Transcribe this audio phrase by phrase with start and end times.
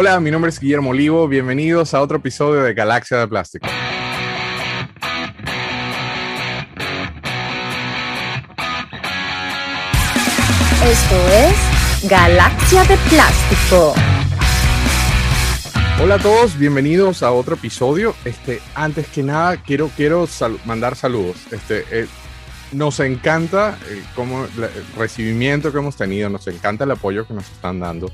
[0.00, 1.26] Hola, mi nombre es Guillermo Olivo.
[1.26, 3.66] Bienvenidos a otro episodio de Galaxia de Plástico.
[10.84, 13.94] Esto es Galaxia de Plástico.
[16.00, 18.14] Hola a todos, bienvenidos a otro episodio.
[18.24, 20.28] Este, antes que nada, quiero, quiero
[20.64, 21.38] mandar saludos.
[21.50, 22.06] Este, eh,
[22.70, 27.50] nos encanta el, como, el recibimiento que hemos tenido, nos encanta el apoyo que nos
[27.50, 28.12] están dando.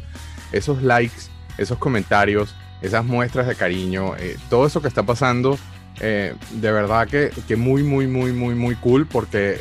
[0.50, 5.58] Esos likes esos comentarios, esas muestras de cariño, eh, todo eso que está pasando,
[6.00, 9.60] eh, de verdad que, que, muy, muy, muy, muy, muy cool porque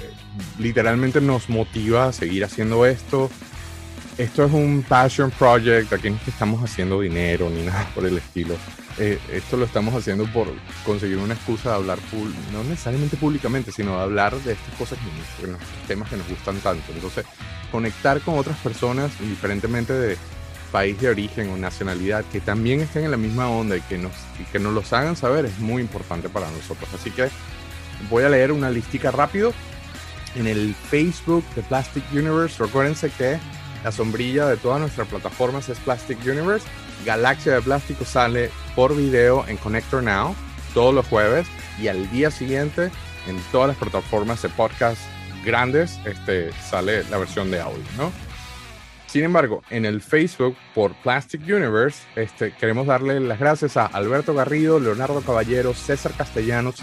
[0.60, 3.30] literalmente nos motiva a seguir haciendo esto.
[4.18, 8.56] Esto es un passion project, aquí no estamos haciendo dinero ni nada por el estilo.
[9.00, 10.48] Eh, esto lo estamos haciendo por
[10.86, 11.98] conseguir una excusa de hablar,
[12.52, 15.00] no necesariamente públicamente, sino de hablar de estas cosas,
[15.40, 16.92] que nos, temas que nos gustan tanto.
[16.94, 17.26] Entonces,
[17.72, 20.18] conectar con otras personas, indiferentemente de,
[20.74, 24.12] país de origen o nacionalidad que también estén en la misma onda y que nos,
[24.52, 26.90] que nos los hagan saber es muy importante para nosotros.
[26.96, 27.30] Así que
[28.10, 29.54] voy a leer una listica rápido.
[30.36, 33.38] En el Facebook de Plastic Universe, recuérdense que
[33.84, 36.66] la sombrilla de todas nuestras plataformas es Plastic Universe.
[37.06, 40.36] Galaxia de Plástico sale por video en Connector Now
[40.74, 41.46] todos los jueves
[41.80, 42.90] y al día siguiente
[43.28, 45.00] en todas las plataformas de podcast
[45.46, 48.33] grandes este, sale la versión de audio, ¿no?
[49.14, 54.34] Sin embargo, en el Facebook por Plastic Universe, este, queremos darle las gracias a Alberto
[54.34, 56.82] Garrido, Leonardo Caballero, César Castellanos,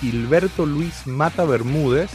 [0.00, 2.08] Gilberto Luis Mata Bermúdez,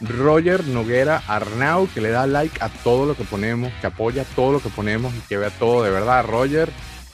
[0.00, 4.52] Roger Noguera Arnau, que le da like a todo lo que ponemos, que apoya todo
[4.52, 6.24] lo que ponemos y que vea todo de verdad.
[6.24, 6.70] Roger,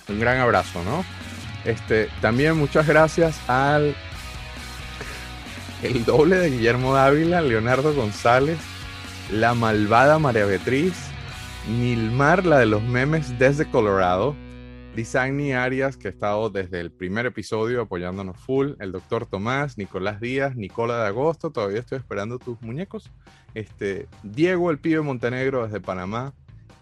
[0.09, 1.05] un gran abrazo, ¿no?
[1.64, 3.97] Este, también muchas gracias al
[5.83, 8.59] el doble de Guillermo Dávila, Leonardo González,
[9.33, 11.05] la malvada María Beatriz,
[11.69, 14.36] Nilmar, la de los memes desde Colorado.
[14.95, 18.75] Lisagni Arias, que ha estado desde el primer episodio apoyándonos full.
[18.78, 23.10] El doctor Tomás, Nicolás Díaz, Nicola de Agosto, todavía estoy esperando tus muñecos.
[23.55, 26.32] Este, Diego, el pibe Montenegro desde Panamá.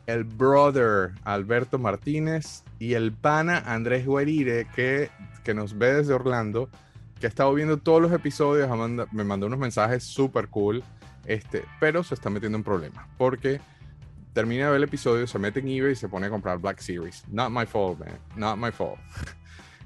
[0.07, 5.09] El brother Alberto Martínez y el pana Andrés Guerire, que,
[5.45, 6.69] que nos ve desde Orlando,
[7.19, 8.69] que ha estado viendo todos los episodios,
[9.13, 10.85] me mandó unos mensajes súper cool,
[11.25, 13.63] este, pero se está metiendo en problemas porque
[14.35, 16.81] termina de ver el episodio, se mete en eBay y se pone a comprar Black
[16.81, 17.25] Series.
[17.29, 18.19] Not my fault, man.
[18.37, 18.99] Not my fault.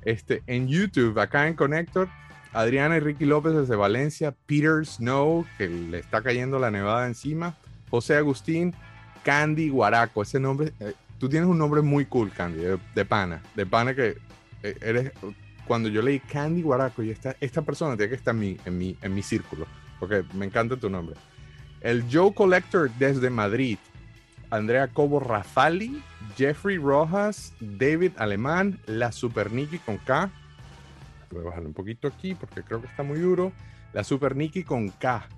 [0.02, 2.08] Este, en YouTube, acá en Connector,
[2.52, 7.56] Adriana y Ricky López desde Valencia, Peter Snow, que le está cayendo la nevada encima,
[7.90, 8.74] José Agustín,
[9.22, 12.62] Candy Guaraco, ese nombre, eh, tú tienes un nombre muy cool, Candy,
[12.94, 14.16] de, pana, de pana que
[14.62, 15.12] eh, eres,
[15.66, 18.78] cuando yo leí Candy Guaraco y esta, esta persona tiene que estar en mi, en,
[18.78, 19.66] mi, en mi círculo,
[19.98, 21.16] porque me encanta tu nombre.
[21.80, 23.78] El Joe Collector desde Madrid,
[24.50, 26.02] Andrea Cobo Rafali,
[26.36, 30.30] Jeffrey Rojas, David Alemán, la Super Nikki con K.
[31.30, 33.52] Voy a bajarle un poquito aquí porque creo que está muy duro.
[33.92, 35.28] La Super Nikki con K.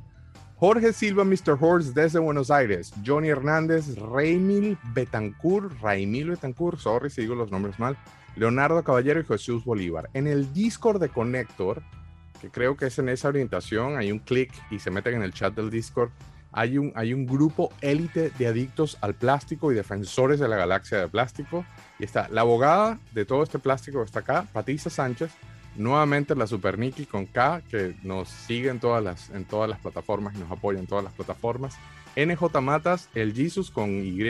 [0.56, 1.56] Jorge Silva, Mr.
[1.58, 2.92] Horse desde Buenos Aires.
[3.04, 7.96] Johnny Hernández, Raimil Betancourt, Raimil Betancourt, sorry si digo los nombres mal.
[8.36, 10.10] Leonardo Caballero y Jesús Bolívar.
[10.12, 11.82] En el Discord de Connector,
[12.40, 15.32] que creo que es en esa orientación, hay un clic y se meten en el
[15.32, 16.10] chat del Discord
[16.52, 21.64] hay un, grupo élite de adictos al plástico y defensores de la galaxia de plástico.
[21.98, 25.30] Y está la abogada de todo este plástico está acá, Patricia Sánchez,
[25.76, 29.78] nuevamente la Super Nikki con K, que nos sigue en todas las, en todas las
[29.78, 31.76] plataformas y nos apoya en todas las plataformas.
[32.16, 34.20] NJ Matas, el Jesus con Y,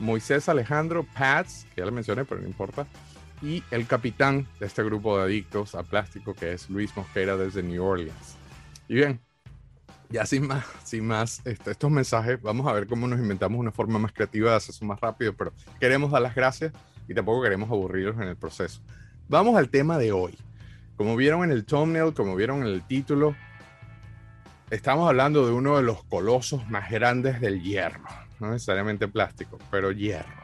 [0.00, 2.86] Moisés Alejandro, Pats, que ya le mencioné, pero no importa,
[3.42, 7.62] y el capitán de este grupo de adictos al plástico, que es Luis Mosquera desde
[7.62, 8.36] New Orleans.
[8.88, 9.20] Y bien,
[10.10, 13.72] ya sin más, sin más este, estos mensajes, vamos a ver cómo nos inventamos una
[13.72, 16.72] forma más creativa de hacer más rápido, pero queremos dar las gracias
[17.06, 18.80] y tampoco queremos aburrirlos en el proceso.
[19.28, 20.38] Vamos al tema de hoy.
[20.96, 23.36] Como vieron en el thumbnail, como vieron en el título,
[24.70, 28.02] estamos hablando de uno de los colosos más grandes del hierro,
[28.40, 30.42] no necesariamente plástico, pero hierro.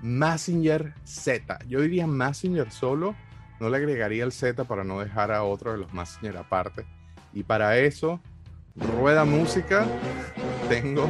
[0.00, 1.58] Massinger Z.
[1.66, 3.16] Yo diría Massinger solo,
[3.58, 6.86] no le agregaría el Z para no dejar a otro de los Massinger aparte.
[7.32, 8.20] Y para eso
[8.78, 9.86] rueda música,
[10.68, 11.08] tengo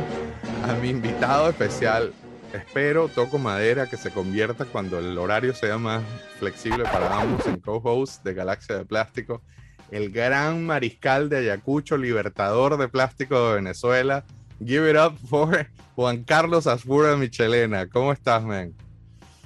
[0.64, 2.12] a mi invitado especial.
[2.52, 6.02] Espero, toco madera, que se convierta cuando el horario sea más
[6.38, 9.42] flexible para ambos en co-host de Galaxia de Plástico.
[9.90, 14.24] El gran mariscal de Ayacucho, libertador de plástico de Venezuela.
[14.64, 17.86] Give it up for Juan Carlos Asfura Michelena.
[17.86, 18.72] ¿Cómo estás, man?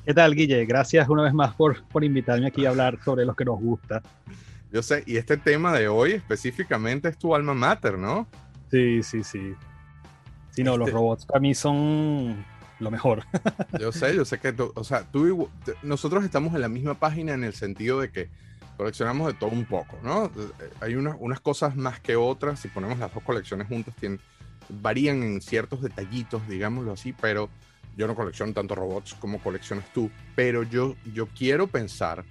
[0.04, 0.64] ¿Qué tal, Guille?
[0.64, 4.02] Gracias una vez más por, por invitarme aquí a hablar sobre lo que nos gusta.
[4.72, 8.26] Yo sé, y este tema de hoy específicamente es tu alma mater, ¿no?
[8.70, 9.54] Sí, sí, sí.
[10.50, 12.42] Sí, no, los este robots para mí son
[12.78, 13.24] lo mejor.
[13.78, 15.50] yo sé, yo sé que, tú, o sea, tú,
[15.82, 18.30] nosotros estamos en la misma página en el sentido de que
[18.78, 20.30] coleccionamos de todo un poco, ¿no?
[20.80, 24.20] Hay unas, unas cosas más que otras, si ponemos las dos colecciones juntas, tienen,
[24.70, 27.50] varían en ciertos detallitos, digámoslo así, pero
[27.96, 32.24] yo no colecciono tanto robots como coleccionas tú, pero yo, yo quiero pensar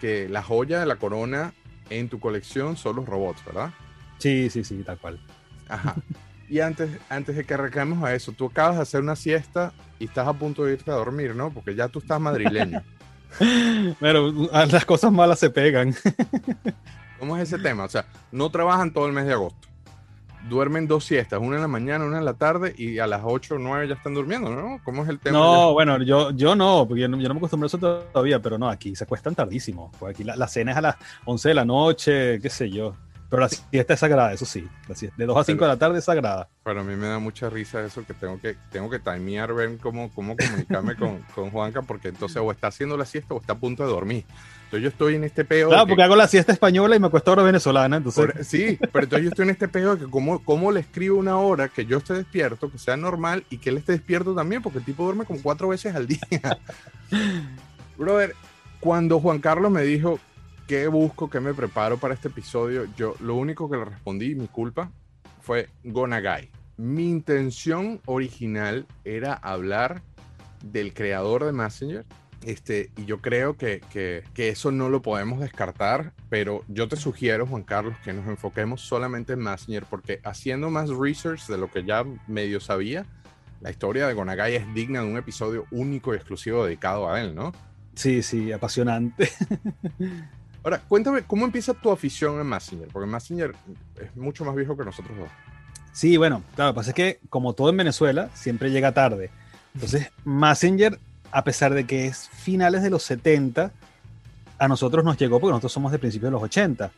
[0.00, 1.52] que la joya de la corona
[1.90, 3.70] en tu colección son los robots, ¿verdad?
[4.18, 5.20] Sí, sí, sí, tal cual.
[5.68, 5.96] Ajá.
[6.50, 10.06] Y antes, antes de que arranquemos a eso, tú acabas de hacer una siesta y
[10.06, 11.52] estás a punto de irte a dormir, ¿no?
[11.52, 12.82] Porque ya tú estás madrileño.
[14.00, 15.94] Pero las cosas malas se pegan.
[17.18, 17.84] ¿Cómo es ese tema?
[17.84, 19.68] O sea, no trabajan todo el mes de agosto.
[20.48, 23.56] Duermen dos siestas, una en la mañana, una en la tarde y a las 8
[23.56, 24.80] o 9 ya están durmiendo, ¿no?
[24.84, 25.38] ¿Cómo es el tema?
[25.38, 28.68] No, bueno, yo, yo no, porque yo no, me acostumbro a eso todavía, pero no,
[28.68, 29.90] aquí se acuestan tardísimo.
[29.98, 32.94] Pues aquí la, la cena es a las 11 de la noche, qué sé yo.
[33.30, 34.66] Pero la siesta es sagrada, eso sí.
[35.16, 36.48] de 2 a 5 de la tarde es sagrada.
[36.62, 40.10] Para mí me da mucha risa eso que tengo que, tengo que timear, ver cómo,
[40.14, 43.58] cómo comunicarme con, con Juanca, porque entonces o está haciendo la siesta o está a
[43.58, 44.24] punto de dormir.
[44.64, 45.68] Entonces yo estoy en este peo.
[45.68, 47.98] Claro, porque hago la siesta española y me acuesto ahora venezolana.
[47.98, 48.46] Entonces...
[48.46, 51.36] sí, pero entonces yo estoy en este peo de que cómo, cómo le escribo una
[51.36, 54.78] hora que yo esté despierto, que sea normal y que él esté despierto también, porque
[54.78, 56.20] el tipo duerme como cuatro veces al día.
[57.98, 58.34] Brother,
[58.80, 60.18] cuando Juan Carlos me dijo,
[60.68, 61.30] ¿qué busco?
[61.30, 62.86] ¿Qué me preparo para este episodio?
[62.94, 64.92] Yo lo único que le respondí, mi culpa,
[65.40, 66.50] fue Gonagai.
[66.76, 70.02] Mi intención original era hablar
[70.62, 72.04] del creador de Messenger.
[72.44, 76.96] Este, y yo creo que, que, que, eso no lo podemos descartar, pero yo te
[76.96, 81.68] sugiero, Juan Carlos, que nos enfoquemos solamente en Messenger, porque haciendo más research de lo
[81.68, 83.06] que ya medio sabía,
[83.60, 87.34] la historia de Gonagai es digna de un episodio único y exclusivo dedicado a él,
[87.34, 87.52] ¿no?
[87.94, 89.30] Sí, sí, apasionante.
[90.62, 92.88] Ahora, cuéntame, ¿cómo empieza tu afición en Messenger?
[92.88, 93.54] Porque Messenger
[94.00, 95.28] es mucho más viejo que nosotros dos.
[95.92, 99.30] Sí, bueno, claro, lo que pasa es que como todo en Venezuela, siempre llega tarde.
[99.74, 100.98] Entonces, Messenger,
[101.30, 103.72] a pesar de que es finales de los 70,
[104.58, 106.90] a nosotros nos llegó porque nosotros somos de principios de los 80.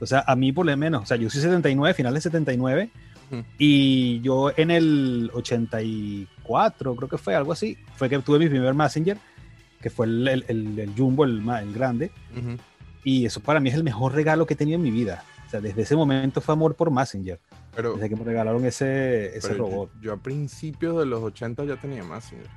[0.00, 2.90] O sea, a mí por lo menos, o sea, yo soy 79, finales de 79,
[3.58, 8.74] y yo en el 84, creo que fue algo así, fue que tuve mi primer
[8.74, 9.18] Messenger,
[9.80, 12.10] que fue el, el, Jumbo, el, el grande.
[13.06, 15.22] Y eso para mí es el mejor regalo que he tenido en mi vida.
[15.46, 17.38] O sea, desde ese momento fue amor por Messenger.
[17.72, 19.92] Pero, desde que me regalaron ese, ese robot.
[20.00, 22.48] Yo, a principios de los 80 ya tenía Messenger.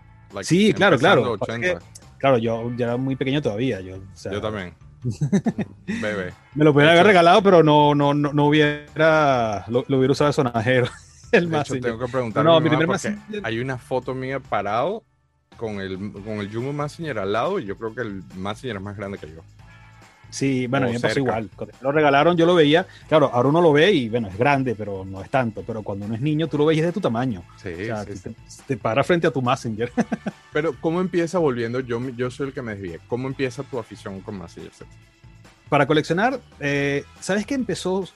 [0.41, 1.37] sí, claro, claro.
[2.17, 3.79] claro, yo ya era muy pequeño todavía.
[3.81, 3.97] Yo,
[4.31, 4.73] yo también.
[5.85, 6.33] Bebé.
[6.55, 10.33] Me lo podría haber regalado, pero no, no, no, no hubiera, lo, hubiera usado de
[10.33, 10.87] sonajero.
[11.31, 12.43] El de hecho, tengo que preguntar.
[12.43, 12.89] No, mi primer
[13.43, 15.03] Hay una foto mía parado
[15.57, 18.81] con el, con el Jumbo Messenger al lado y yo creo que el Messenger es
[18.81, 19.43] más grande que yo.
[20.29, 21.49] Sí, bueno, a mí me pasó igual.
[21.55, 24.75] Cuando lo regalaron yo lo veía, claro, ahora uno lo ve y bueno, es grande,
[24.75, 25.63] pero no es tanto.
[25.65, 27.43] Pero cuando uno es niño, tú lo ves de tu tamaño.
[27.57, 28.35] Sí, sí,
[28.67, 29.91] te, para frente a tu Messenger.
[30.53, 31.79] pero, ¿cómo empieza volviendo?
[31.79, 32.99] Yo, yo soy el que me desvíe.
[33.07, 34.71] ¿Cómo empieza tu afición con Messenger
[35.67, 38.07] Para coleccionar, eh, ¿sabes qué empezó?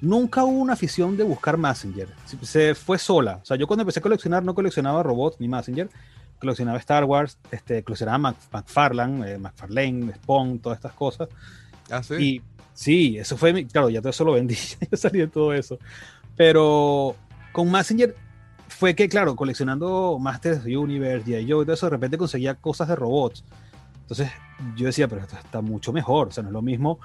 [0.00, 2.08] Nunca hubo una afición de buscar Messenger.
[2.42, 3.40] Se fue sola.
[3.42, 5.88] O sea, yo cuando empecé a coleccionar no coleccionaba robots ni Messenger
[6.42, 11.28] coleccionaba Star Wars, este, coleccionaba McFarlane, eh, McFarlane, Spawn, todas estas cosas.
[11.88, 12.14] Ah, sí.
[12.14, 12.42] Y
[12.74, 14.56] sí, eso fue, claro, ya todo eso lo vendí,
[14.90, 15.78] ya salí de todo eso.
[16.36, 17.14] Pero
[17.52, 18.16] con Messenger
[18.66, 22.88] fue que, claro, coleccionando Masters Universe, y yo y todo eso, de repente conseguía cosas
[22.88, 23.44] de robots.
[24.00, 24.30] Entonces
[24.76, 26.98] yo decía, pero esto está mucho mejor, o sea, no es lo mismo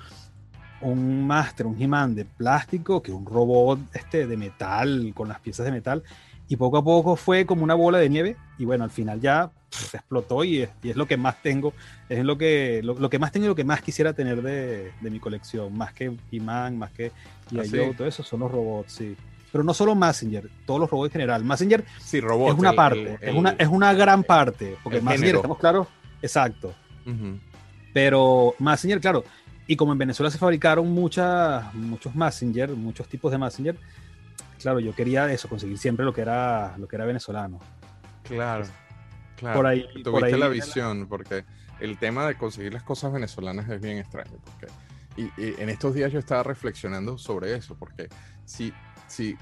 [0.81, 5.65] un Master, un He-Man de plástico que un robot este, de metal, con las piezas
[5.65, 6.03] de metal
[6.49, 9.51] y poco a poco fue como una bola de nieve y bueno, al final ya
[9.69, 11.73] se explotó y es, y es, lo que más tengo,
[12.09, 15.09] es lo que, lo, que más tengo y lo que más quisiera tener de, de
[15.09, 17.11] mi colección, más que Iman, más que
[17.51, 17.63] y ¿Ah,
[17.95, 19.15] todo eso son los robots, sí.
[19.51, 21.43] Pero no solo Messenger, todos los robots en general.
[21.43, 25.57] Messenger sí, robots, es una parte, es, una, es una gran parte, porque Messenger, estamos
[25.57, 25.87] claros,
[26.21, 26.73] exacto.
[27.93, 29.23] Pero Messenger, claro,
[29.65, 33.77] y como en Venezuela se fabricaron muchas, muchos Messenger, muchos tipos de Messenger,
[34.67, 37.57] claro, yo quería eso, conseguir siempre lo que era, lo que era venezolano.
[38.23, 38.65] Claro,
[39.37, 39.55] claro.
[39.55, 41.45] Por ahí, Tuviste la visión, porque
[41.79, 44.37] el tema de conseguir las cosas venezolanas es bien extraño.
[44.43, 44.67] Porque,
[45.15, 48.09] y, en estos días yo estaba reflexionando sobre eso, porque
[48.43, 48.73] si,
[49.07, 49.37] si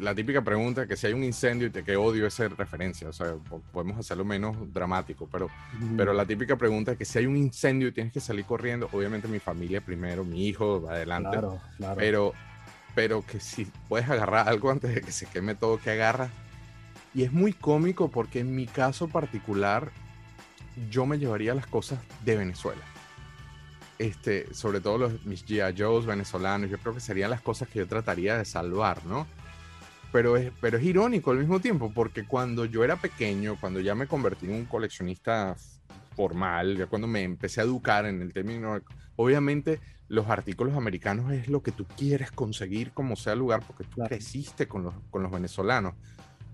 [0.00, 3.12] la típica pregunta que si hay un incendio y te que odio esa referencia, o
[3.12, 3.36] sea,
[3.72, 5.48] podemos hacerlo menos dramático, pero,
[5.96, 8.88] pero la típica pregunta es que si hay un incendio y tienes que salir corriendo,
[8.90, 11.96] obviamente mi familia primero, mi hijo adelante, claro, claro.
[11.96, 12.32] pero
[12.96, 16.30] pero que si puedes agarrar algo antes de que se queme todo, que agarras.
[17.14, 19.92] Y es muy cómico porque en mi caso particular,
[20.90, 22.82] yo me llevaría las cosas de Venezuela.
[23.98, 26.06] Este, sobre todo los, mis G.I.
[26.06, 29.26] Venezolanos, yo creo que serían las cosas que yo trataría de salvar, ¿no?
[30.16, 33.94] pero, es, pero es irónico al mismo tiempo, porque cuando yo era pequeño, cuando ya
[33.94, 35.54] me convertí en un coleccionista
[36.16, 38.80] formal, ya cuando me empecé a educar en el término,
[39.16, 44.02] obviamente los artículos americanos es lo que tú quieres conseguir como sea lugar, porque tú
[44.02, 45.94] creciste con los, con los venezolanos.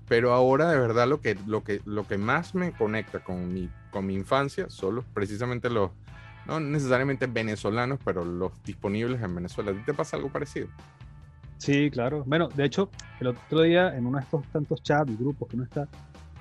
[0.09, 3.71] Pero ahora de verdad lo que, lo que, lo que más me conecta con mi,
[3.91, 5.91] con mi infancia son precisamente los,
[6.47, 9.71] no necesariamente venezolanos, pero los disponibles en Venezuela.
[9.71, 10.69] ¿A ti te pasa algo parecido?
[11.59, 12.25] Sí, claro.
[12.27, 12.91] Bueno, de hecho,
[13.21, 15.89] el otro día en uno de estos tantos chats y grupos que no está,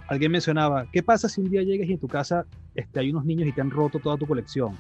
[0.08, 3.26] alguien mencionaba, ¿qué pasa si un día llegas y en tu casa este, hay unos
[3.26, 4.76] niños y te han roto toda tu colección?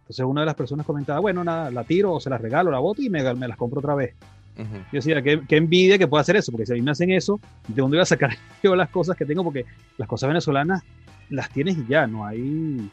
[0.00, 2.78] Entonces una de las personas comentaba, bueno, nada, la tiro o se las regalo, la
[2.78, 4.14] boto y me, me las compro otra vez.
[4.54, 7.10] Yo decía, ¿qué, qué, envidia que pueda hacer eso, porque si a mí me hacen
[7.10, 9.42] eso, ¿de dónde voy a sacar yo las cosas que tengo?
[9.42, 9.64] Porque
[9.96, 10.82] las cosas venezolanas
[11.30, 12.90] las tienes y ya, no hay...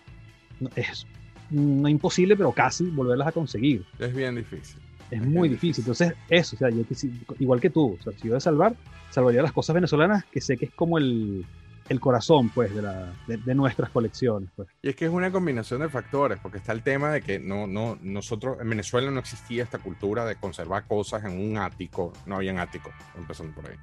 [0.75, 1.05] es
[1.49, 3.85] no imposible, pero casi volverlas a conseguir.
[3.97, 4.79] Es bien difícil.
[5.09, 5.81] Es, muy difícil.
[5.81, 6.83] Entonces, eso, o sea, yo
[7.39, 8.75] igual que tú, o sea, si yo de salvar,
[9.09, 11.45] salvaría las cosas venezolanas, que sé que es como el,
[11.89, 14.49] el corazón, pues, de, la, de, nuestras colecciones.
[14.55, 14.69] Pues.
[14.81, 17.67] Y es que es una combinación de factores, porque está el tema de que no,
[17.67, 22.35] no, nosotros, en Venezuela no existía esta cultura de conservar cosas en un ático, no
[22.35, 23.75] había ático, empezando por ahí.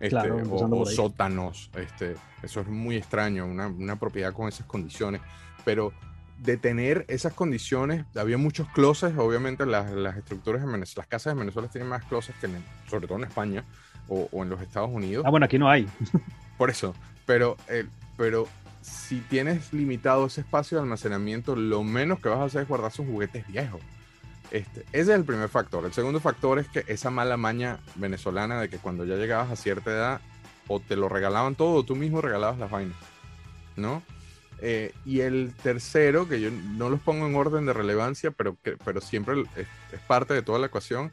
[0.00, 5.20] Este, o, sótanos, este, eso es muy extraño, una, una propiedad con esas condiciones,
[5.64, 5.92] pero
[6.38, 11.34] de tener esas condiciones, había muchos closets, obviamente las, las estructuras en Venezuela, las casas
[11.34, 12.48] de Venezuela tienen más closets que
[12.90, 13.64] sobre todo en España
[14.08, 15.24] o, o, en los Estados Unidos.
[15.24, 15.86] Ah, bueno, aquí no hay.
[16.58, 16.94] Por eso,
[17.32, 17.86] pero, eh,
[18.18, 18.46] pero
[18.82, 22.92] si tienes limitado ese espacio de almacenamiento, lo menos que vas a hacer es guardar
[22.92, 23.80] sus juguetes viejos.
[24.50, 25.86] Este, ese es el primer factor.
[25.86, 29.56] El segundo factor es que esa mala maña venezolana de que cuando ya llegabas a
[29.56, 30.20] cierta edad,
[30.68, 32.98] o te lo regalaban todo, o tú mismo regalabas las vainas,
[33.76, 34.02] ¿no?
[34.60, 38.76] Eh, y el tercero, que yo no los pongo en orden de relevancia, pero, que,
[38.84, 39.66] pero siempre es,
[40.06, 41.12] parte de toda la ecuación,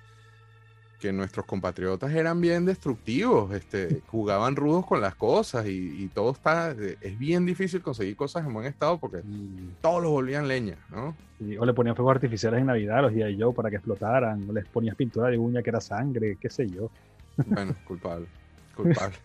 [1.00, 6.72] que nuestros compatriotas eran bien destructivos, este, jugaban rudos con las cosas y, todo está,
[6.72, 9.22] es bien difícil conseguir cosas en buen estado porque
[9.82, 11.16] todos los volvían leña, ¿no?
[11.58, 14.66] o le ponían fuegos artificiales en Navidad, los días yo, para que explotaran, o les
[14.66, 16.92] ponías pintura de uña que era sangre, qué sé yo.
[17.46, 18.28] Bueno, culpable
[18.80, 19.16] culpable.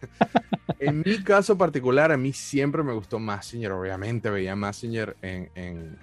[0.78, 3.72] en mi caso particular, a mí siempre me gustó Massinger.
[3.72, 5.98] Obviamente veía Massinger en, en,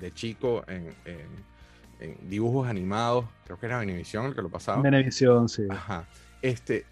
[0.00, 0.94] de chico en,
[2.22, 3.26] dibujos animados.
[3.44, 4.82] Creo que era Venevisión el que lo pasaba.
[4.82, 5.62] Venevisión, sí.
[5.68, 6.06] Ajá.
[6.40, 6.84] Este,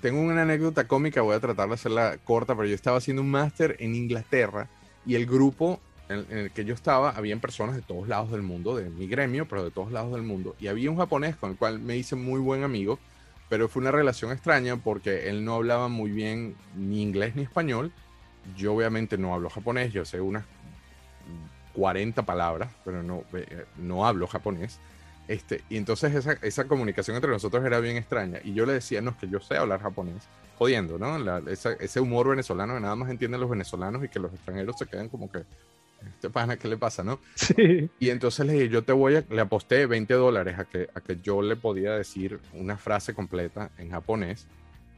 [0.00, 3.30] tengo una anécdota cómica, voy a tratar de hacerla corta, pero yo estaba haciendo un
[3.30, 4.68] máster en Inglaterra
[5.04, 8.76] y el grupo en, el que yo estaba, habían personas de todos lados del mundo,
[8.76, 10.54] de mi gremio, pero de todos lados del mundo.
[10.60, 12.98] Y había un japonés con el cual me hice muy buen amigo
[13.52, 17.92] pero fue una relación extraña porque él no hablaba muy bien ni inglés ni español.
[18.56, 20.46] Yo obviamente no hablo japonés, yo sé unas
[21.74, 24.78] 40 palabras, pero no, eh, no hablo japonés.
[25.28, 28.40] Este, y entonces esa, esa, comunicación entre nosotros era bien extraña.
[28.44, 31.16] Y yo le decía, no, es que yo sé hablar japonés, jodiendo, ¿no?
[31.48, 35.08] ese humor venezolano que nada más entienden los venezolanos y que los extranjeros se quedan
[35.08, 35.44] como que,
[36.08, 37.20] este pana, ¿qué le pasa, no?
[37.34, 37.90] Sí.
[37.98, 41.00] Y entonces le dije, yo te voy a, le aposté 20 dólares a que, a
[41.00, 44.46] que yo le podía decir una frase completa en japonés.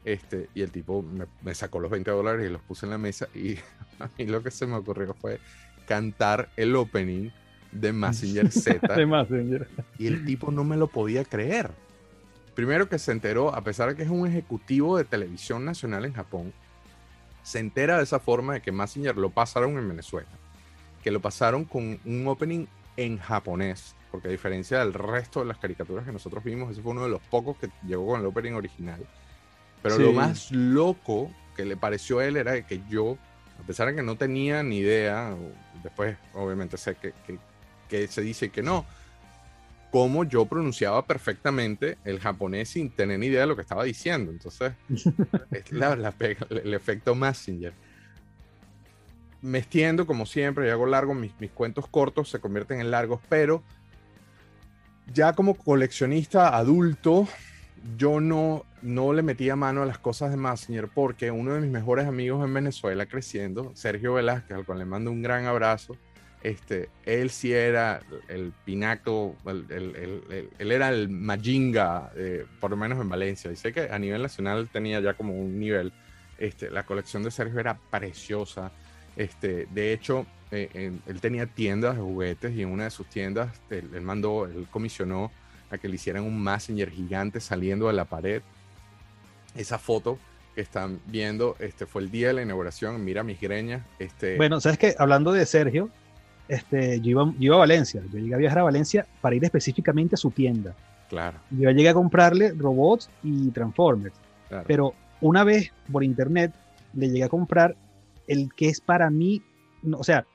[0.03, 1.03] Este, y el tipo
[1.41, 3.27] me, sacó los 20 dólares y los puse en la mesa.
[3.33, 3.55] Y
[3.99, 5.39] a mí lo que se me ocurrió fue
[5.85, 7.29] cantar el opening
[7.71, 8.93] de Massinger Z.
[8.95, 9.67] de Massinger.
[9.97, 11.71] Y el tipo no me lo podía creer.
[12.53, 16.13] Primero que se enteró, a pesar de que es un ejecutivo de televisión nacional en
[16.13, 16.53] Japón,
[17.43, 20.27] se entera de esa forma de que Massinger lo pasaron en Venezuela
[21.05, 22.65] que lo pasaron con un opening
[22.97, 26.93] en japonés, porque a diferencia del resto de las caricaturas que nosotros vimos, ese fue
[26.93, 29.05] uno de los pocos que llegó con el opening original.
[29.83, 33.19] Pero lo más loco que le pareció a él era que yo,
[33.63, 35.35] a pesar de que no tenía ni idea,
[35.85, 37.13] después obviamente sé que,
[37.87, 38.85] que, se dice que no,
[39.91, 44.31] como yo pronunciaba perfectamente el japonés sin tener ni idea de lo que estaba diciendo.
[44.31, 44.73] Entonces,
[45.51, 46.13] es la, la
[46.49, 47.73] el efecto Messenger
[49.45, 53.21] me extiendo como siempre, y hago largo, mis, mis cuentos cortos se convierten en largos,
[53.29, 53.63] pero
[55.13, 57.27] ya como coleccionista adulto,
[57.97, 61.69] yo no, no le metía mano a las cosas de Massinger porque uno de mis
[61.69, 65.95] mejores amigos en Venezuela creciendo, Sergio Velázquez, al cual le mando un gran abrazo,
[66.45, 73.09] este, él sí era el pinaco, él era el Majinga, eh, por lo menos en
[73.09, 73.51] Valencia.
[73.51, 75.91] Y sé que a nivel nacional tenía ya como un nivel.
[76.37, 78.71] Este, la colección de Sergio era preciosa.
[79.15, 83.49] Este, de hecho, eh, él tenía tiendas de juguetes y en una de sus tiendas
[83.71, 85.31] él, mandó, él comisionó
[85.75, 88.41] a que le hicieran un Messenger gigante saliendo de la pared.
[89.55, 90.17] Esa foto
[90.53, 93.03] que están viendo este, fue el día de la inauguración.
[93.03, 93.83] Mira mis greñas.
[93.99, 94.37] Este...
[94.37, 95.89] Bueno, sabes que hablando de Sergio,
[96.47, 98.01] este, yo, iba, yo iba a Valencia.
[98.11, 100.75] Yo llegué a viajar a Valencia para ir específicamente a su tienda.
[101.09, 101.37] Claro.
[101.51, 104.15] Yo llegué a comprarle robots y Transformers.
[104.49, 104.63] Claro.
[104.67, 106.53] Pero una vez por internet
[106.93, 107.75] le llegué a comprar
[108.27, 109.41] el que es para mí,
[109.83, 110.25] no, o sea,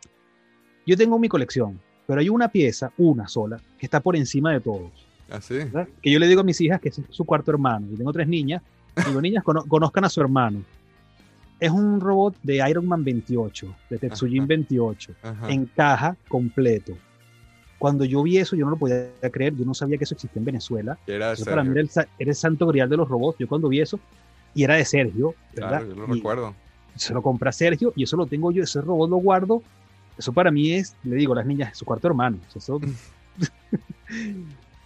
[0.86, 4.60] yo tengo mi colección, pero hay una pieza, una sola, que está por encima de
[4.60, 4.90] todos.
[5.30, 5.88] ¿Verdad?
[6.02, 7.86] Que yo le digo a mis hijas que es su cuarto hermano.
[7.92, 8.62] Y tengo tres niñas.
[9.06, 10.62] Digo, niñas, cono- conozcan a su hermano.
[11.58, 14.46] Es un robot de Iron Man 28, de Tetsujin Ajá.
[14.48, 15.50] 28, Ajá.
[15.50, 16.96] en caja completo.
[17.78, 19.54] Cuando yo vi eso, yo no lo podía creer.
[19.56, 20.98] Yo no sabía que eso existía en Venezuela.
[21.06, 23.38] Era para mí era el, sa- era el santo grial de los robots.
[23.38, 23.98] Yo cuando vi eso,
[24.54, 25.68] y era de Sergio, ¿verdad?
[25.82, 26.54] Claro, yo lo Y recuerdo.
[26.96, 29.62] se lo compra Sergio y eso lo tengo yo, ese robot lo guardo.
[30.18, 32.38] Eso para mí es, le digo a las niñas, es su cuarto hermano.
[32.54, 32.80] Eso-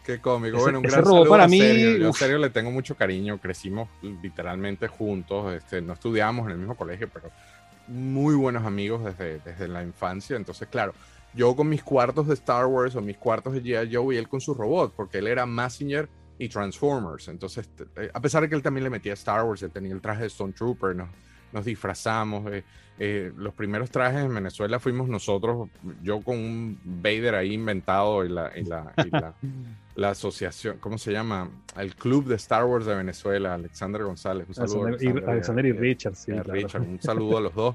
[0.04, 0.56] Qué cómico.
[0.56, 1.96] Ese- bueno, un gran saludo para a mí, Sergio.
[1.96, 2.18] Yo a uf.
[2.18, 3.38] Sergio le tengo mucho cariño.
[3.38, 5.54] Crecimos literalmente juntos.
[5.54, 7.30] Este, no estudiábamos en el mismo colegio, pero
[7.88, 10.36] muy buenos amigos desde, desde la infancia.
[10.36, 10.92] Entonces, claro,
[11.34, 13.94] yo con mis cuartos de Star Wars o mis cuartos de G.I.
[13.94, 16.08] Joe y él con su robot, porque él era Messenger
[16.38, 17.28] y Transformers.
[17.28, 20.00] Entonces, eh, a pesar de que él también le metía Star Wars, él tenía el
[20.00, 21.08] traje de Stone Trooper, nos,
[21.52, 22.44] nos disfrazamos.
[22.52, 22.62] eh,
[22.98, 25.68] eh, los primeros trajes en Venezuela fuimos nosotros,
[26.02, 29.34] yo con un Vader ahí inventado y la, y la, y la,
[29.96, 31.50] la asociación, ¿cómo se llama?
[31.76, 34.46] El Club de Star Wars de Venezuela, Alexander González.
[34.48, 36.52] Un saludo a Alexander, y, Alexander y Richard, sí, a claro.
[36.52, 37.74] Richard, un saludo a los dos.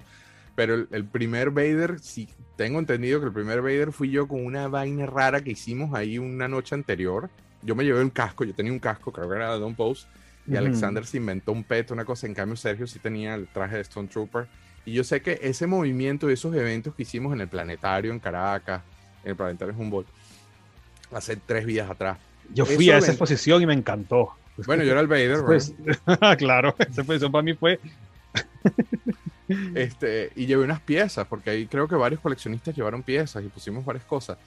[0.55, 4.45] Pero el, el primer Vader, sí, tengo entendido que el primer Vader fui yo con
[4.45, 7.29] una vaina rara que hicimos ahí una noche anterior.
[7.61, 10.07] Yo me llevé un casco, yo tenía un casco, creo que era de Don Post,
[10.45, 10.55] y.
[10.55, 12.27] Alexander se inventó un peto, una cosa.
[12.27, 14.47] En cambio, Sergio sí tenía el traje de Stone Trooper.
[14.89, 18.19] Y yo sé que ese movimiento y esos eventos que hicimos en el planetario en
[18.19, 18.81] Caracas,
[19.23, 20.07] en el planetario Humboldt,
[21.13, 22.17] hace tres días atrás.
[22.51, 24.31] Yo fui Eso a esa ven- exposición y me encantó.
[24.65, 25.73] Bueno, yo era el Vader, Pues,
[26.39, 27.79] claro, esa exposición para mí fue
[29.75, 33.85] este, y llevé unas piezas, porque ahí creo que varios coleccionistas llevaron piezas y pusimos
[33.85, 34.37] varias cosas.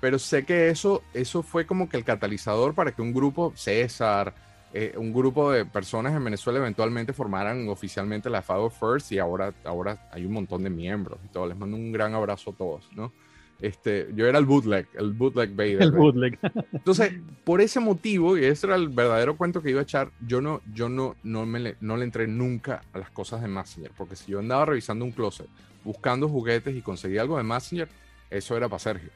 [0.00, 4.34] Pero sé que eso, eso fue como que el catalizador para que un grupo, César,
[4.74, 9.52] eh, un grupo de personas en Venezuela eventualmente formaran oficialmente la Fabo First y ahora,
[9.64, 11.46] ahora hay un montón de miembros y todo.
[11.46, 13.12] Les mando un gran abrazo a todos, ¿no?
[13.60, 15.92] Este, yo era el bootleg, el bootleg Vader.
[15.92, 16.38] bootleg.
[16.72, 17.12] Entonces,
[17.44, 20.62] por ese motivo, y ese era el verdadero cuento que iba a echar, yo no,
[20.74, 24.16] yo no, no, me le, no le entré nunca a las cosas de Messenger, porque
[24.16, 25.46] si yo andaba revisando un closet,
[25.84, 27.88] buscando juguetes y conseguí algo de Messenger,
[28.30, 29.10] eso era para Sergio.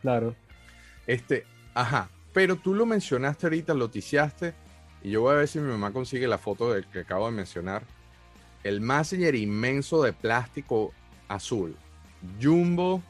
[0.00, 0.34] Claro.
[1.06, 4.54] Este, ajá, pero tú lo mencionaste ahorita, lo ticiaste,
[5.02, 7.32] y yo voy a ver si mi mamá consigue la foto del que acabo de
[7.32, 7.82] mencionar.
[8.64, 10.92] El Messenger inmenso de plástico
[11.28, 11.76] azul.
[12.40, 13.02] Jumbo.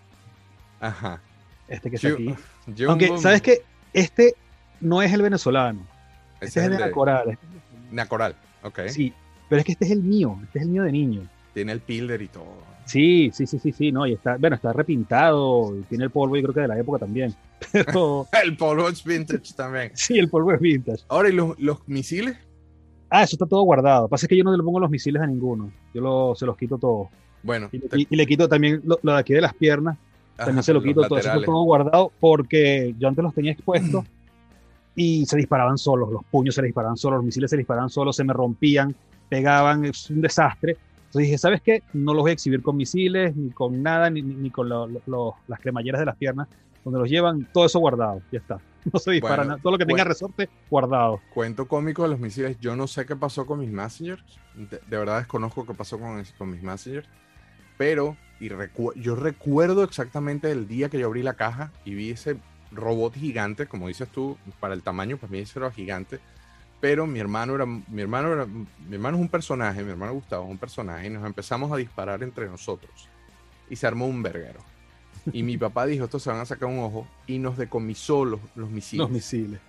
[0.80, 1.20] Ajá.
[1.68, 2.34] Este que está Ju- aquí.
[2.66, 3.62] Jumbo, Aunque, ¿sabes qué?
[3.92, 4.34] Este
[4.80, 5.86] no es el venezolano.
[6.40, 7.38] ese Este es el de la coral.
[7.90, 8.80] Nacoral, ok.
[8.88, 9.12] Sí,
[9.48, 10.38] pero es que este es el mío.
[10.44, 11.28] Este es el mío de niño.
[11.54, 12.62] Tiene el pilder y todo.
[12.86, 16.36] Sí, sí, sí, sí, sí, no, y está, bueno, está repintado, y tiene el polvo,
[16.36, 17.34] yo creo que de la época también.
[17.72, 19.90] Pero El polvo es vintage también.
[19.94, 21.02] sí, el polvo es vintage.
[21.08, 22.36] Ahora, ¿y los, los misiles?
[23.10, 24.02] Ah, eso está todo guardado.
[24.02, 25.70] Lo que pasa es que yo no le pongo los misiles a ninguno.
[25.94, 27.08] Yo lo- se los quito todos.
[27.42, 29.96] Bueno, Y, te- y- y le quito también lo, lo de aquí de las piernas.
[30.36, 31.18] También se lo quito todo.
[31.18, 34.04] Eso está todo guardado porque yo antes los tenía expuestos
[34.96, 36.10] y se disparaban solos.
[36.10, 38.94] Los puños se disparaban solos, los misiles se disparaban solos, se me rompían,
[39.28, 39.84] pegaban.
[39.84, 40.76] Es un desastre.
[41.16, 41.82] Entonces dije, ¿sabes qué?
[41.94, 45.00] No los voy a exhibir con misiles, ni con nada, ni, ni- con lo- lo-
[45.06, 46.46] lo- las cremalleras de las piernas.
[46.84, 48.20] Donde los llevan, todo eso guardado.
[48.30, 48.60] Ya está.
[48.92, 49.62] No se dispara Bueno, nada.
[49.62, 51.20] Todo lo que tenga resorte, guardado.
[51.34, 52.58] Cuento cómico de los misiles.
[52.60, 54.22] Yo no sé qué pasó con mis messengers.
[54.54, 57.08] De, de verdad desconozco qué pasó con, con mis messengers.
[57.78, 62.10] Pero y recu- yo recuerdo exactamente el día que yo abrí la caja y vi
[62.10, 62.36] ese
[62.72, 66.20] robot gigante, como dices tú, para el tamaño, para mí ese era gigante.
[66.80, 70.44] Pero mi hermano era, mi hermano era, mi hermano es un personaje, mi hermano Gustavo
[70.44, 73.08] es un personaje, y nos empezamos a disparar entre nosotros.
[73.70, 74.60] Y se armó un verguero.
[75.32, 78.40] Y mi papá dijo, estos se van a sacar un ojo, y nos decomisó los,
[78.54, 79.60] los misiles Los misiles.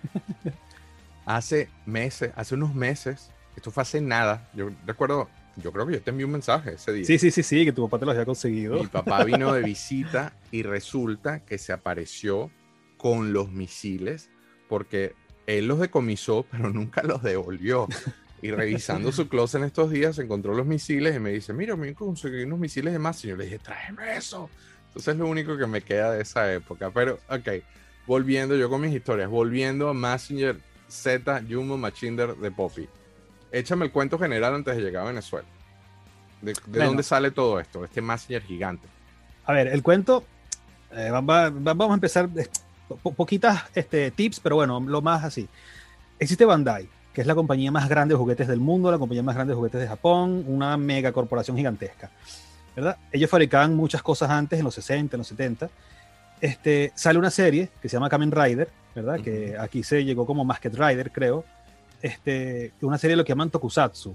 [1.26, 6.02] hace meses, hace unos meses, esto fue hace nada, yo recuerdo, yo creo que yo
[6.02, 7.04] te envié un mensaje ese día.
[7.04, 8.78] Sí, sí, sí, sí, que tu papá te los había conseguido.
[8.78, 12.50] Mi papá vino de visita y resulta que se apareció
[12.96, 14.30] con los misiles
[14.68, 15.14] porque
[15.48, 17.88] él los decomisó, pero nunca los devolvió.
[18.40, 21.92] Y revisando su closet en estos días, encontró los misiles y me dice, mira, me
[21.94, 23.24] conseguí unos misiles de más.
[23.24, 24.48] Y yo le dije, tráeme eso.
[24.88, 26.90] Entonces es lo único que me queda de esa época.
[26.92, 27.48] Pero, ok,
[28.06, 30.56] volviendo yo con mis historias, volviendo a Messenger
[30.88, 32.88] Z Jumbo Machinder de Poppy.
[33.50, 35.48] Échame el cuento general antes de llegar a Venezuela.
[36.40, 36.86] ¿De, de Bueno.
[36.86, 37.84] dónde sale todo esto?
[37.84, 38.86] Este Messenger gigante.
[39.46, 40.24] A ver, el cuento,
[40.92, 42.46] eh, va- va- va- vamos a empezar, eh,
[42.96, 45.48] po- poquitas este, tips, pero bueno, lo más así.
[46.18, 49.34] Existe Bandai, que es la compañía más grande de juguetes del mundo, la compañía más
[49.34, 52.10] grande de juguetes de Japón, una mega corporación gigantesca.
[52.76, 52.96] ¿verdad?
[53.12, 55.68] Ellos fabricaban muchas cosas antes, en los 60, en los 70.
[56.40, 59.20] Este, sale una serie que se llama Kamen Rider, ¿verdad?
[59.20, 61.44] Que aquí se llegó como Masked Rider, creo.
[62.02, 64.14] este, una serie de lo que llaman Tokusatsu,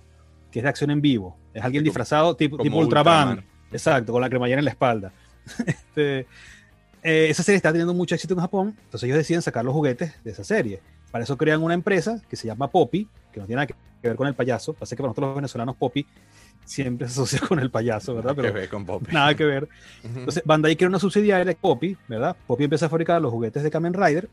[0.50, 1.36] que es de acción en vivo.
[1.54, 3.28] Es alguien Como- disfrazado tipo, tipo Ultraman.
[3.30, 3.46] Ultraman.
[3.72, 5.12] Exacto, con la cremallera en la espalda.
[5.68, 6.26] Este,
[7.04, 10.14] eh, esa serie está teniendo mucho éxito en Japón, entonces ellos deciden sacar los juguetes
[10.24, 10.80] de esa serie.
[11.12, 13.76] Para eso crean una empresa que se llama Poppy, que no tiene nada que
[14.08, 14.74] ver con el payaso.
[14.74, 16.06] Pasa que para nosotros los venezolanos Poppy
[16.66, 18.36] siempre se asocia con el payaso, ¿verdad?
[18.36, 19.12] Que Pero ve con Poppy.
[19.14, 19.70] nada que ver.
[20.04, 22.36] Entonces, Bandai crea una subsidiaria de Poppy, ¿verdad?
[22.48, 24.28] Poppy empieza a fabricar los juguetes de Kamen Rider,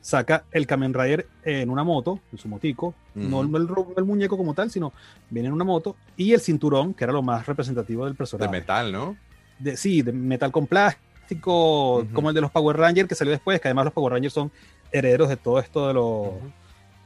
[0.00, 3.48] saca el Kamen Rider en una moto, en su motico, no, Ujú.
[3.48, 4.92] no el, el muñeco como tal, sino
[5.30, 8.50] viene en una moto, y el cinturón, que era lo más representativo del de personaje.
[8.50, 9.16] metal, ¿no?
[9.58, 11.04] De- sí, de metal con plástico,
[11.36, 12.08] Ujú.
[12.12, 14.50] como el de los Power Rangers que salió después, que además los Power Rangers son
[14.92, 16.52] herederos de todo esto de los Ujú.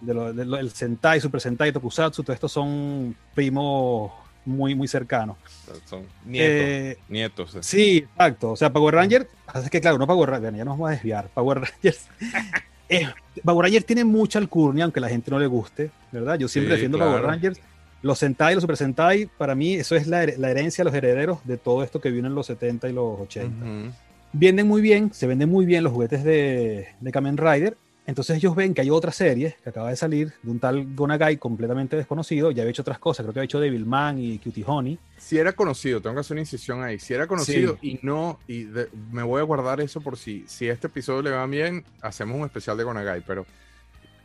[0.00, 4.10] de lo- de lo- el Sentai, Super Sentai, Tokusatsu, todo esto son primos
[4.44, 5.36] muy, muy cercanos.
[5.84, 6.66] Son nietos.
[6.66, 7.56] Eh, nietos.
[7.60, 8.50] Sí, exacto.
[8.52, 11.28] O sea, Power Ranger, es que claro, no Power Ranger, ya nos vamos a desviar.
[11.32, 12.08] Power Rangers.
[12.88, 13.06] eh,
[13.44, 16.36] Power Rangers tiene mucha alcurnia, aunque a la gente no le guste, ¿verdad?
[16.38, 17.12] Yo siempre Sí, defiendo claro.
[17.12, 17.60] Power Rangers.
[18.02, 21.56] Los Sentai, los Super Sentai, para mí, eso es la, la herencia, los herederos de
[21.56, 23.64] todo esto que vino en los 70 y los 80.
[23.64, 23.92] Ujú.
[24.32, 27.76] Venden muy bien, se venden muy bien los juguetes de, de Kamen Rider.
[28.04, 31.36] Entonces ellos ven que hay otra serie que acaba de salir de un tal Gonagai
[31.36, 32.50] completamente desconocido.
[32.50, 34.98] Ya había hecho otras cosas, creo que había hecho Devilman y Cutie Honey.
[35.18, 36.98] Si era conocido, tengo que hacer una incisión ahí.
[36.98, 40.68] Si era conocido y no, y de- me voy a guardar eso por si, si
[40.68, 43.46] este episodio le va bien, hacemos un especial de Gonagai, pero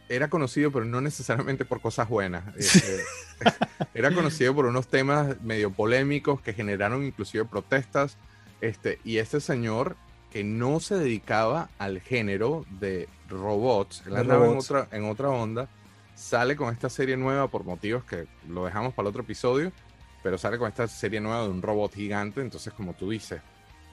[0.09, 2.45] era conocido, pero no necesariamente por cosas buenas.
[2.57, 2.99] Este,
[3.93, 8.17] era conocido por unos temas medio polémicos que generaron inclusive protestas.
[8.61, 9.95] Este, y este señor
[10.31, 15.69] que no se dedicaba al género de robots, él andaba en otra, en otra onda,
[16.15, 19.71] sale con esta serie nueva por motivos que lo dejamos para el otro episodio,
[20.23, 23.41] pero sale con esta serie nueva de un robot gigante, entonces como tú dices,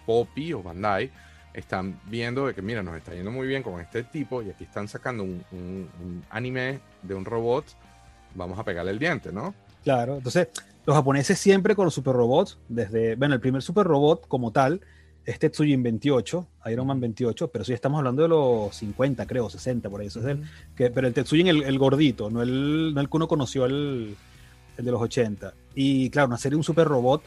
[0.06, 1.10] Poppy o Bandai
[1.52, 4.64] están viendo de que mira, nos está yendo muy bien con este tipo y aquí
[4.64, 7.64] están sacando un, un- un anime de un robot,
[8.34, 9.54] vamos a pegarle el diente, ¿no?
[9.84, 10.48] Claro, entonces
[10.86, 14.80] los japoneses siempre con los super robots, desde, bueno, el primer super robot como tal,
[15.24, 19.88] es Tetsujin 28, Iron Man 28, pero sí estamos hablando de los 50, creo, 60,
[19.88, 20.42] por ahí, eso es del,
[20.76, 24.16] que, pero el Tetsujin el, el gordito, no el, no el que uno conoció, el,
[24.76, 25.54] el de los 80.
[25.74, 27.22] Y claro, una serie un super robot,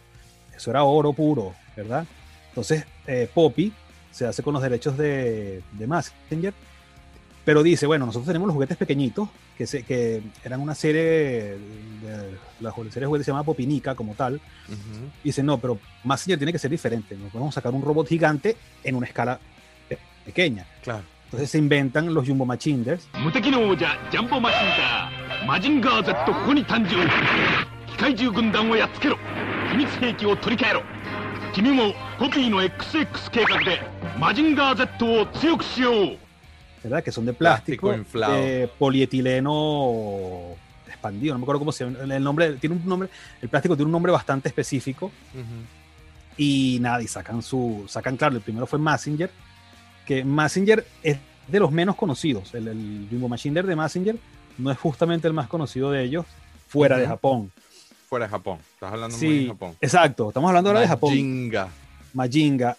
[0.55, 2.05] eso era oro puro, ¿verdad?
[2.49, 3.73] Entonces, eh, Poppy
[4.11, 6.53] se hace con los derechos de, de Messenger,
[7.45, 12.37] pero dice, bueno, nosotros tenemos los juguetes pequeñitos, que, se, que eran una serie, de,
[12.59, 15.05] la serie de juguetes se llama Popinica como tal, Ujú.
[15.23, 18.55] y dice, no, pero Messenger tiene que ser diferente, nos podemos sacar un robot gigante
[18.83, 19.39] en una escala
[19.89, 20.65] pe- pequeña.
[20.83, 21.03] Claro.
[21.25, 23.09] Entonces se inventan los Jumbo Machinders,
[36.89, 37.03] ¿verdad?
[37.03, 38.33] Que son de Plástico plástico, inflado.
[38.35, 40.55] de polietileno
[40.87, 43.09] expandido, no me acuerdo cómo se llama, el nombre, tiene un nombre,
[43.41, 45.43] el plástico tiene un nombre bastante específico Ujú.
[46.37, 49.29] y nada, y sacan su, sacan claro, el primero fue Messenger,
[50.05, 54.15] que Messenger es de los menos conocidos, el, el Jumbo Machinder de Messenger
[54.57, 56.25] no es justamente el más conocido de ellos
[56.67, 57.11] fuera de Ujú.
[57.11, 57.51] Japón.
[58.09, 58.59] Fuera de Japón.
[58.73, 59.75] Estás hablando muy Sí, de Japón.
[59.81, 61.09] exacto, estamos hablando ahora de Japón.
[61.11, 61.67] Majinga.
[62.13, 62.77] Majinga.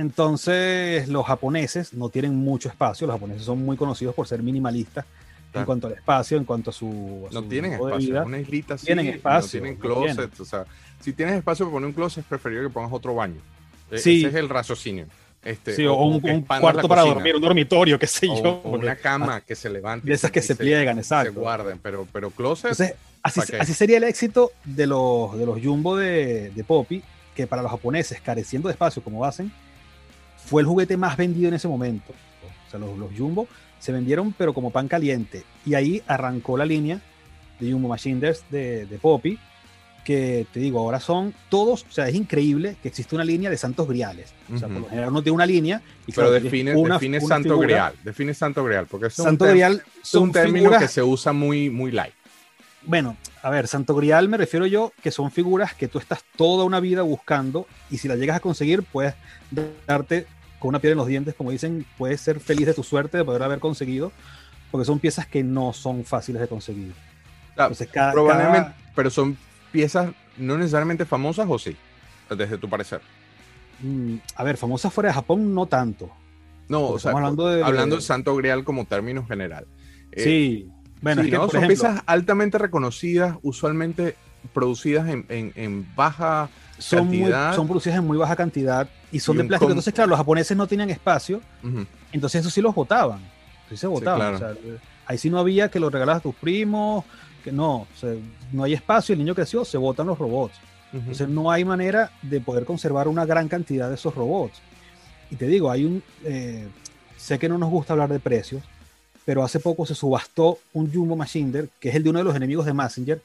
[0.00, 3.06] Entonces, los japoneses no tienen mucho espacio.
[3.06, 5.66] Los japoneses son muy conocidos por ser minimalistas en Claro.
[5.66, 7.26] cuanto al espacio, en cuanto a su.
[7.30, 7.98] a No su tienen espacio.
[7.98, 8.22] vida.
[8.24, 8.86] Una islita así.
[8.86, 10.14] Tienen espacio, No tienen no tienen.
[10.16, 10.40] closet.
[10.40, 10.64] O sea,
[11.00, 13.40] si tienes espacio para poner un closet, es preferible que pongas otro baño.
[13.90, 14.18] E- Sí.
[14.20, 15.06] Ese es el raciocinio.
[15.42, 17.14] Este, Sí, o, un, que un expandas cuarto para cocina.
[17.14, 18.50] dormir, un dormitorio, qué sé O, yo.
[18.62, 20.06] o una cama que se levante.
[20.06, 21.32] de esas que y se pliegan, exacto.
[21.32, 22.72] Se guarden, pero, pero closet.
[22.72, 27.02] Entonces, así, así sería el éxito de los, de los Jumbo de, de Poppy,
[27.34, 29.50] que para los japoneses, careciendo de espacio como hacen,
[30.50, 32.12] fue el juguete más vendido en ese momento.
[32.66, 33.46] O sea, los, los Jumbo
[33.78, 35.44] se vendieron, pero como pan caliente.
[35.64, 37.00] Y ahí arrancó la línea
[37.60, 39.38] de Jumbo Machiners de, de Poppy,
[40.04, 43.56] que te digo, ahora son todos, o sea, es increíble que existe una línea de
[43.56, 44.32] santos griales.
[44.52, 44.84] O sea, por Ujú.
[44.84, 47.66] lo general uno tiene una línea y pero claro, define, una- define una Santo figura.
[47.66, 47.92] Grial.
[48.02, 48.86] Define Santo Grial.
[48.86, 51.90] Porque es un, Santo tem- Grial es un término figuras que se usa muy, muy
[51.92, 52.14] light.
[52.82, 56.64] Bueno, a ver, Santo Grial me refiero yo que son figuras que tú estás toda
[56.64, 59.14] una vida buscando y si las llegas a conseguir puedes
[59.86, 60.26] darte
[60.60, 63.24] con una piedra en los dientes, como dicen, puedes ser feliz de tu suerte de
[63.24, 64.12] poder haber conseguido,
[64.70, 66.92] porque son piezas que no son fáciles de conseguir.
[67.56, 69.36] Ah, Entonces, cada, Probablemente, cada- pero son
[69.72, 71.76] piezas no necesariamente famosas o sí,
[72.36, 73.00] desde tu parecer.
[73.80, 76.10] mm, a ver, famosas fuera de Japón no tanto.
[76.68, 79.66] No, o sea, hablando de- hablando de Santo Grial como término general.
[80.12, 80.68] Eh, sí,
[81.00, 81.46] bueno, sí, es que, ¿no?
[81.46, 84.16] por son ejemplo, piezas altamente reconocidas, usualmente
[84.52, 86.48] producidas en, en- en baja
[86.78, 87.54] son, muy- cantidad.
[87.54, 89.70] son producidas en muy baja cantidad y son Y de plástico.
[89.70, 91.40] Entonces, claro, los japoneses no tenían espacio.
[92.12, 93.20] Entonces eso sí los votaban.
[93.68, 94.18] Sí se votaban.
[94.18, 94.36] claro.
[94.36, 97.04] o sea, Ahí sí no había que lo regalas a tus primos,
[97.42, 98.10] que no, o sea,
[98.52, 100.54] no hay espacio, el niño creció, se botan los robots.
[100.92, 104.58] Entonces no hay manera de poder conservar una gran cantidad de esos robots.
[105.30, 106.66] Y te digo, hay un, eh,
[107.16, 108.62] sé que no nos gusta hablar de precios,
[109.24, 112.34] pero hace poco se subastó un Jumbo Machinder, que es el de uno de los
[112.36, 113.20] enemigos de Messenger,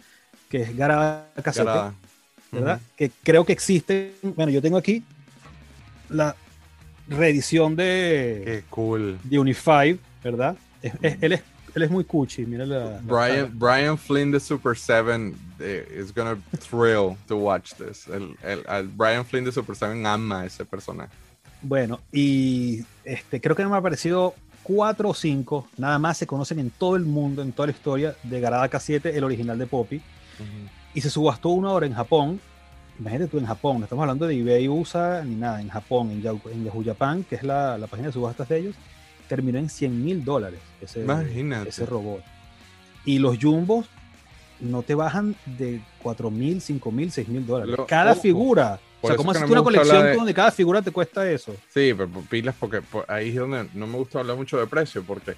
[0.55, 1.93] que es Garada Cassette, Garada.
[2.49, 2.79] ¿verdad?
[2.95, 5.03] Que creo que existe, bueno, yo tengo aquí
[6.09, 6.33] la
[7.09, 9.17] reedición de, Qué cool.
[9.25, 10.55] de Unify, ¿verdad?
[10.81, 11.43] Es- es- él, es,
[11.75, 12.77] él es muy cuchi, mira la...
[12.91, 16.37] la- Brian, Brian Flynn de Super 7 eh, is gonna
[16.69, 18.07] thrill to watch this.
[18.07, 21.11] El, el- al Brian Flynn de Super 7 ama a ese personaje.
[21.61, 26.59] Bueno, y este, creo que me ha aparecido cuatro o cinco, nada más se conocen
[26.59, 30.01] en todo el mundo, en toda la historia de Garada K7, el original de Poppy,
[30.93, 32.39] y se subastó una hora en Japón.
[32.99, 36.21] Imagínate tú en Japón, no estamos hablando de eBay USA ni nada, en Japón, en
[36.21, 38.75] Yahoo, en Yahoo Japan, que es la, la página de subastas de ellos,
[39.27, 41.69] terminó en 100 mil dólares ese, Imagínate.
[41.69, 42.23] ese robot.
[43.03, 43.87] Y los jumbos
[44.61, 47.75] no te bajan de 4 mil, 5 mil, 6 mil dólares.
[47.77, 48.21] Lo- cada ojo.
[48.21, 48.79] figura.
[49.01, 51.53] O sea, ¿cómo haces no una colección de- donde cada figura te cuesta eso?
[51.73, 55.03] Sí, pero pilas porque por- ahí es donde no me gusta hablar mucho de precio,
[55.03, 55.35] porque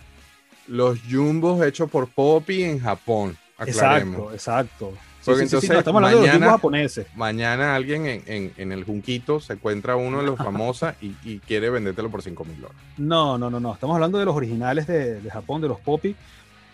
[0.68, 4.34] los jumbos hechos por Poppy en Japón, aclaremos.
[4.34, 4.92] Exacto, exacto.
[5.22, 7.08] Sí, Porque sí, sí, sí, entonces, no, estamos hablando de los mañana- japoneses.
[7.16, 11.40] Mañana alguien en, en- en el Junquito se encuentra uno de los famosas y, y
[11.40, 12.82] quiere vendértelo por 5 mil dólares.
[12.98, 13.74] No, no, no, no.
[13.74, 16.16] Estamos hablando de los originales de, de Japón, de los Poppy,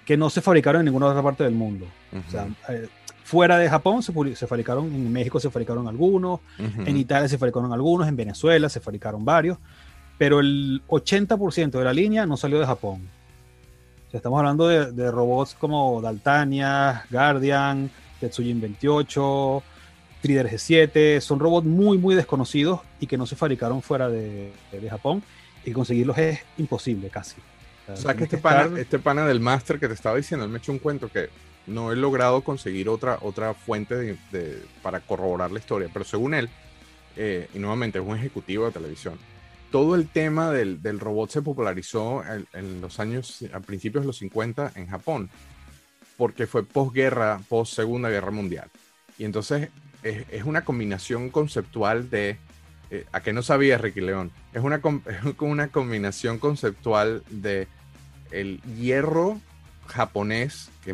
[0.05, 1.87] que no se fabricaron en ninguna otra parte del mundo.
[2.27, 2.87] O sea, eh,
[3.23, 4.11] fuera de Japón se,
[4.45, 9.25] fabricaron, en México se fabricaron algunos, en Italia se fabricaron algunos, en Venezuela se fabricaron
[9.25, 9.57] varios,
[10.19, 13.01] pero el 80% de la línea no salió de Japón.
[14.13, 19.63] Estamos hablando de, de robots como Daltania, Guardian, Tetsujin 28,
[20.21, 24.89] Trider G7, son robots muy, muy desconocidos y que no se fabricaron fuera de, de
[24.89, 25.23] Japón
[25.65, 27.35] y conseguirlos es imposible casi.
[27.91, 30.51] O sea, que este pana, estar- este pana del máster que te estaba diciendo, él
[30.51, 31.29] me echó un cuento que
[31.67, 36.33] no he logrado conseguir otra, otra fuente de- de- para corroborar la historia, pero según
[36.35, 36.49] él,
[37.17, 39.15] eh, y nuevamente es un ejecutivo de televisión,
[39.73, 44.07] todo el tema del, del robot se popularizó en, en los años, a principios de
[44.07, 45.31] los 50 en Japón,
[46.15, 48.69] porque fue posguerra, post Segunda Guerra Mundial.
[49.17, 49.69] Y entonces
[50.03, 52.37] es, una combinación conceptual de,
[52.91, 54.75] eh, a que no sabía Ricky León, es una,
[55.07, 57.67] es una combinación conceptual de
[58.29, 59.41] el hierro
[59.87, 60.93] japonés, que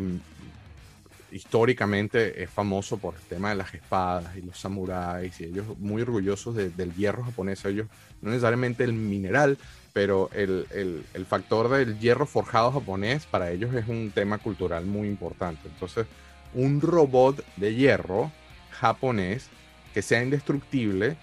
[1.32, 6.02] históricamente es famoso por el tema de las espadas y los samuráis, y ellos muy
[6.02, 7.86] orgullosos de- del hierro japonés, ellos
[8.22, 9.58] no necesariamente el mineral,
[9.92, 14.84] pero el, el- el factor del hierro forjado japonés para ellos es un tema cultural
[14.84, 15.68] muy importante.
[15.68, 16.06] Entonces,
[16.54, 18.30] un robot de hierro
[18.70, 19.48] japonés
[19.94, 21.16] que sea indestructible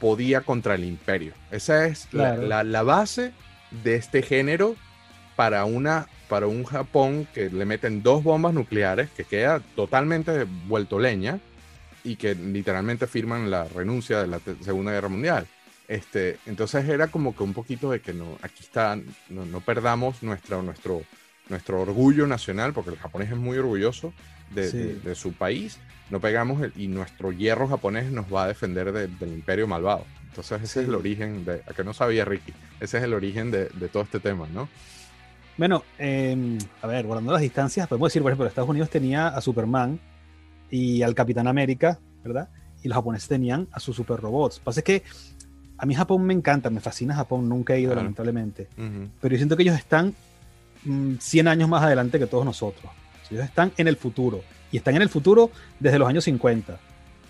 [0.00, 1.32] podía contra el imperio.
[1.50, 3.32] Esa es la, la base
[3.82, 4.76] de este género
[5.34, 10.98] para, una, para un Japón que le meten dos bombas nucleares, que queda totalmente vuelto
[10.98, 11.38] leña
[12.04, 15.46] y que literalmente firman la renuncia de la Segunda Guerra Mundial.
[15.88, 18.96] Este, entonces era como que un poquito de que no, aquí está,
[19.30, 21.02] no, no perdamos nuestra, nuestro,
[21.48, 24.12] nuestro orgullo nacional, porque el japonés es muy orgulloso
[24.50, 24.76] de, Sí.
[24.78, 25.78] de- de su país,
[26.10, 30.04] no pegamos el- y nuestro hierro japonés nos va a defender de- del imperio malvado.
[30.28, 30.78] Entonces ese Sí.
[30.80, 33.88] es el origen de, a que no sabía Ricky, ese es el origen de, de
[33.88, 34.68] todo este tema, ¿no?
[35.58, 39.40] Bueno, eh, a ver, guardando las distancias, podemos decir, por ejemplo, Estados Unidos tenía a
[39.40, 39.98] Superman
[40.70, 42.48] y al Capitán América, ¿verdad?
[42.82, 44.60] Y los japoneses tenían a sus super robots.
[44.60, 45.02] Pasa es que
[45.76, 48.02] a mí Japón me encanta, me fascina Japón, nunca he ido, Claro.
[48.02, 48.68] lamentablemente.
[48.78, 49.08] Ujú.
[49.20, 50.14] Pero yo siento que ellos están
[50.84, 52.90] mm, 100 años más adelante que todos nosotros.
[53.30, 54.40] Ellos están en el futuro.
[54.70, 56.78] Y están en el futuro desde los años 50.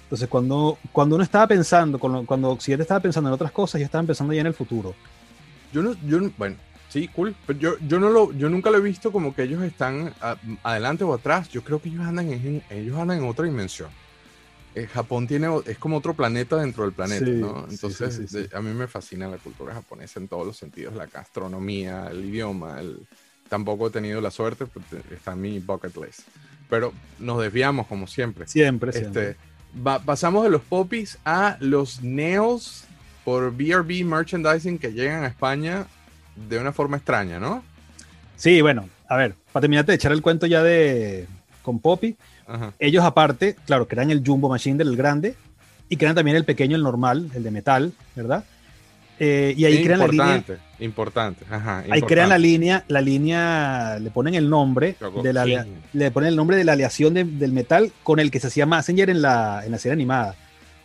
[0.05, 3.87] Entonces, cuando, cuando uno estaba pensando, cuando, cuando Occidente estaba pensando en otras cosas, ellos
[3.87, 4.95] estaban pensando ya en el futuro.
[5.73, 6.57] Yo no, yo no- bueno,
[6.88, 9.62] sí, cool, pero yo, yo no lo, yo nunca lo he visto como que ellos
[9.62, 11.48] están a- adelante o atrás.
[11.48, 13.88] Yo creo que ellos andan en, ellos andan en otra dimensión.
[14.74, 17.66] Eh, Japón tiene, es como otro planeta dentro del planeta, Sí, ¿no?
[17.68, 21.07] Entonces, sí, sí, a mí me fascina la cultura japonesa en todos los sentidos, la
[21.07, 22.81] gastronomía, el idioma.
[22.81, 23.07] el-
[23.48, 26.20] tampoco he tenido la suerte, te- está en mi bucket list.
[26.68, 28.46] Pero nos desviamos como siempre.
[28.46, 29.31] Siempre, siempre.
[29.31, 29.40] Este,
[29.87, 32.85] va- pasamos de los poppies a los nails
[33.24, 35.87] por BRB merchandising que llegan a España
[36.48, 37.62] de una forma extraña, ¿no?
[38.37, 41.27] Sí, bueno, a ver, para terminar de echar el cuento ya de
[41.62, 42.72] con Poppy, Ajá.
[42.79, 45.35] ellos aparte, claro, crean el Jumbo Machine del grande
[45.88, 48.44] y crean también el pequeño, el normal, el de metal, ¿verdad?
[49.20, 51.44] Eh, y ahí crean la línea, importante, importante.
[51.51, 52.38] Ajá, ahí crean la importante.
[52.38, 56.62] línea, la línea, le ponen el nombre Choco de la, le ponen el nombre de
[56.64, 59.79] la aleación de- del metal con el que se hacía Messenger en la, en la
[59.79, 60.37] serie animada.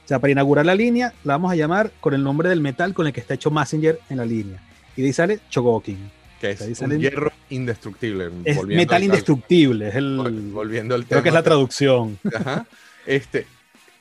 [0.04, 2.94] O sea, para inaugurar la línea, la vamos a llamar con el nombre del metal
[2.96, 4.60] con el que está hecho Messenger en la línea.
[4.96, 6.12] Y de ahí sale Chogokin.
[6.40, 8.30] Que es un hierro indestructible.
[8.44, 12.20] Es metal al- indestructible, es el, vol- Volviendo al creo que es la traducción.
[12.36, 12.66] Ajá.
[13.06, 13.46] Este,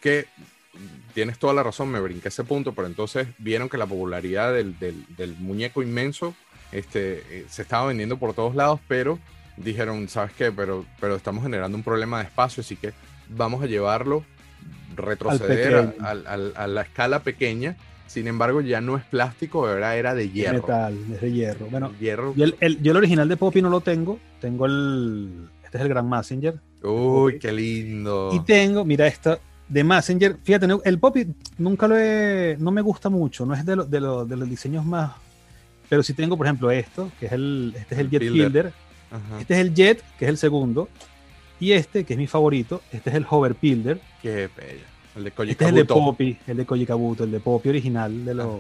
[0.00, 0.26] que
[1.14, 4.76] tienes toda la razón, me brinqué ese punto, pero entonces vieron que la popularidad del,
[4.78, 6.35] del- del muñeco inmenso
[6.72, 9.18] este, eh, se estaba vendiendo por todos lados, pero
[9.57, 10.50] dijeron, ¿sabes qué?
[10.50, 12.92] Pero, pero estamos generando un problema de espacio, así que
[13.28, 14.24] vamos a llevarlo,
[14.96, 17.76] retroceder a, al- a la escala pequeña.
[18.12, 20.61] Sin embargo, ya no es plástico, ahora era de hierro.
[20.61, 21.66] Metal, es de hierro.
[21.70, 22.35] Bueno, hierro.
[22.37, 24.18] yo el, el- yo el original de Poppy no lo tengo.
[24.40, 25.48] Tengo el.
[25.64, 26.55] Este es el Grand Messenger.
[26.83, 28.31] Uy, qué lindo.
[28.35, 30.37] Y tengo, mira, esta de Messenger.
[30.42, 32.57] Fíjate, el Poppy nunca lo he.
[32.61, 33.46] No me gusta mucho.
[33.46, 35.12] No es de, lo- de, lo- de los diseños más.
[35.88, 37.72] Pero sí tengo, por ejemplo, esto, que es el.
[37.77, 38.72] Este es el Jet Builder.
[39.40, 40.88] Este es el Jet, que es el segundo.
[41.61, 44.01] Y este, que es mi favorito, este es el Hover Builder.
[44.20, 44.85] Qué bello.
[45.16, 45.85] El de Koji Este es el de.
[45.85, 48.57] Poppy, el de Koji Kabuto, el de Poppy original de los.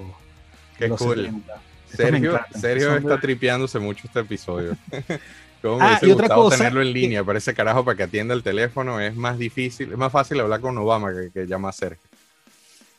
[0.76, 1.16] Qué de los cool.
[1.16, 1.54] 70.
[1.90, 2.10] Estos
[2.52, 4.76] me Sergio, está de- tripeándose mucho este episodio.
[5.62, 8.02] Como me Ah, hubiese gustado cosa tenerlo en que- línea, pero ese carajo para que
[8.04, 11.68] atienda el teléfono es más difícil, es más fácil hablar con Obama que, que llama
[11.68, 12.02] a Sergio.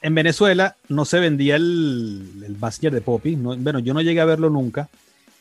[0.02, 3.36] En Venezuela no se vendía el, el Messenger de Poppy.
[3.36, 4.90] no- bueno, yo no llegué a verlo nunca.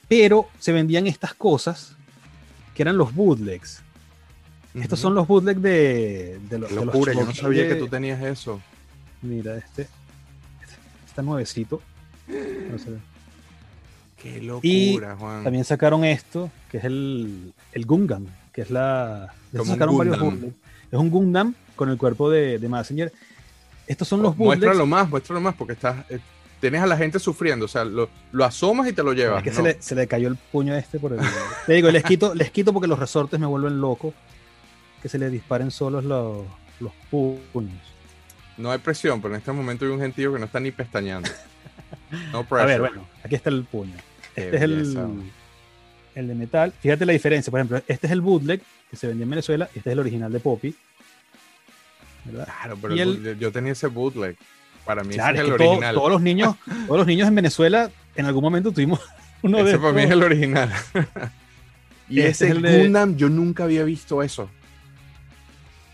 [0.08, 1.96] Pero se vendían estas cosas
[2.74, 3.82] que eran los bootlegs.
[4.74, 7.68] Estos son los bootlegs de, de, los- Qué de los locura, yo no sabía de-
[7.68, 8.60] que tú tenías eso.
[9.20, 9.86] Mira, este.
[11.06, 11.80] Está nuevecito.
[12.28, 12.76] No.
[14.16, 15.44] Qué Y locura, Juan.
[15.44, 19.34] También sacaron esto, que es el, el Gundam, que es la...
[19.64, 20.54] sacaron varios bootlegs.
[20.90, 23.12] Es un Gundam con el cuerpo de, de Messenger.
[23.86, 24.60] Estos son los bootlegs.
[24.62, 26.20] muéstralo más, muéstralo más, porque estás, eh,
[26.60, 29.38] tienes a la gente sufriendo, o sea, lo, lo asomas y te lo llevas.
[29.38, 29.56] Es que ¿no?
[29.56, 31.18] se, le, se le cayó el puño este por el.
[31.66, 34.14] Te digo, les quito, les quito porque los resortes me vuelven loco.
[35.02, 36.46] Que se le disparen solos los,
[36.80, 37.80] los puños.
[38.56, 41.28] No hay presión, pero en este momento hay un gentío que no está ni pestañando.
[42.30, 42.66] No A pressure.
[42.66, 43.94] ver, bueno, aquí está el puño.
[44.34, 45.22] Qué Este es el,
[46.14, 46.72] el de metal.
[46.80, 47.50] Fíjate la diferencia.
[47.50, 49.68] Por ejemplo, este es el bootleg que se vendía en Venezuela.
[49.74, 50.74] y Este es el original de Poppy.
[52.24, 52.44] ¿verdad?
[52.44, 54.36] Claro, pero el el- yo, tenía ese bootleg.
[54.84, 55.94] Para mí Claro, ese es el todo- original.
[55.94, 59.00] todos los niños, todos los niños en Venezuela en algún momento tuvimos
[59.42, 60.70] uno de Ese para mí es el original.
[62.08, 64.50] y Este ese es el de- Gundam, yo nunca había visto eso.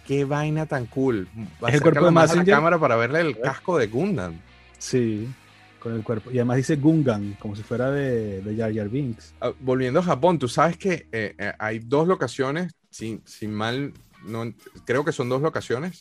[0.09, 1.29] Qué vaina tan cool.
[1.68, 2.55] Es el cuerpo de más a la Mazinger.
[2.55, 4.40] cámara para verle el casco de Gundam.
[4.79, 5.29] Sí,
[5.79, 6.31] con el cuerpo.
[6.31, 9.35] Y además dice Gungan, como si fuera de, de Jar Jar Binks.
[9.42, 13.92] Ah, volviendo a Japón, tú sabes que eh, eh, hay dos locaciones, sin, sin mal,
[14.25, 14.51] no,
[14.87, 16.01] creo que son dos locaciones.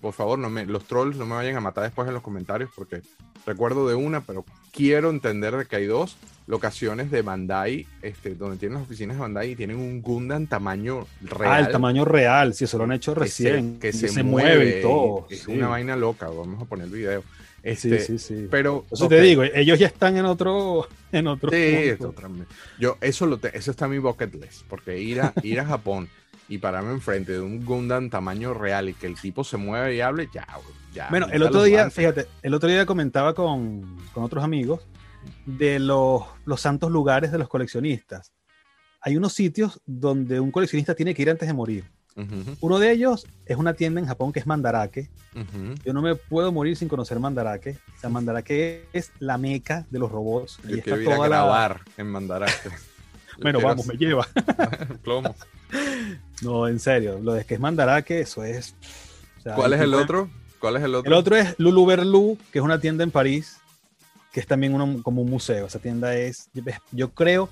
[0.00, 2.70] por favor, no me, los trolls no me vayan a matar después en los comentarios
[2.76, 3.02] porque
[3.44, 8.56] recuerdo de una, pero quiero entender de que hay dos locaciones de Bandai, este, donde
[8.56, 11.52] tienen las oficinas de Bandai y tienen un Gundam tamaño real.
[11.52, 13.78] Ah, el tamaño real, si eso lo han hecho que se- recién.
[13.78, 15.26] que se, mueve y todo.
[15.30, 15.52] Es sí.
[15.52, 17.20] una vaina loca, vamos a poner el video.
[17.22, 18.48] Sí, Este, sí, sí.
[18.50, 20.88] Pero, Eso te digo, ellos ya están en otro.
[21.12, 22.24] En otro Sí, punto.
[22.78, 25.66] yo eso lo te- eso está en mi bucket list, porque ir a ir a
[25.66, 26.08] Japón
[26.48, 30.00] y pararme enfrente de un Gundam tamaño real y que el tipo se mueve y
[30.00, 30.46] hable, ya,
[30.94, 31.08] ya.
[31.10, 34.80] Bueno, el otro día, fíjate, el otro día comentaba con, con otros amigos
[35.46, 38.32] de los, los santos lugares de los coleccionistas.
[39.00, 41.84] Hay unos sitios donde un coleccionista tiene que ir antes de morir.
[42.60, 45.10] Uno de ellos es una tienda en Japón que es Mandarake.
[45.84, 47.78] Yo no me puedo morir sin conocer Mandarake.
[47.96, 50.58] O sea, Mandarake es la meca de los robots.
[50.64, 52.52] Yo está quiero ir a toda la- grabar en Mandarake.
[53.40, 54.26] Bueno, Quiero vamos, me lleva.
[55.02, 55.34] plomo.
[56.42, 58.74] No, en serio, lo de que es Mandarake, eso es.
[59.38, 60.30] o sea, ¿Cuál es el otro?
[60.58, 61.10] ¿Cuál es el otro?
[61.10, 63.56] El otro es Lulu Berlou, que es una tienda en París,
[64.32, 65.66] que es también uno- como un museo.
[65.66, 66.48] Esa tienda es,
[66.90, 67.48] yo creo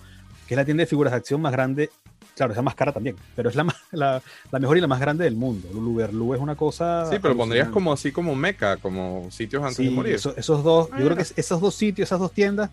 [0.48, 1.90] que es la tienda de figuras de acción más grande.
[2.34, 4.86] Claro, es la más cara también, pero es la, más- la, la mejor y la
[4.86, 5.68] más grande del mundo.
[5.74, 7.06] Lulu es una cosa.
[7.10, 10.14] Sí, pero pondrías como así como meca, como sitios antes de Sí, morir.
[10.14, 11.16] eso- esos dos, Ah, yo creo ya.
[11.16, 12.70] que es- esos dos sitios, esas dos tiendas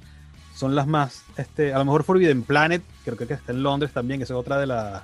[0.55, 4.21] son las más, este, a lo mejor Forbidden Planet, creo que está en Londres también,
[4.21, 5.03] esa es otra de, la-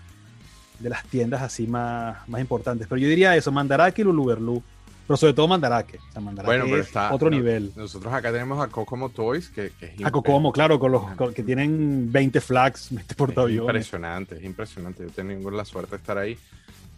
[0.80, 2.88] de las tiendas así más, más importantes.
[2.88, 4.63] Pero yo diría eso, Mandarake y Lulu
[5.08, 5.98] pero sobre todo Mandarake.
[5.98, 7.72] O sea, Mandarake Bueno, pero es está otro no, nivel.
[7.76, 11.34] Nosotros acá tenemos a Kokomo Toys, que, que es A Cocomo, claro, con los con-
[11.34, 13.68] que tienen 20 flags, 20 Es portaaviones.
[13.68, 15.04] impresionante, es impresionante.
[15.04, 16.38] Yo tengo la suerte de estar ahí.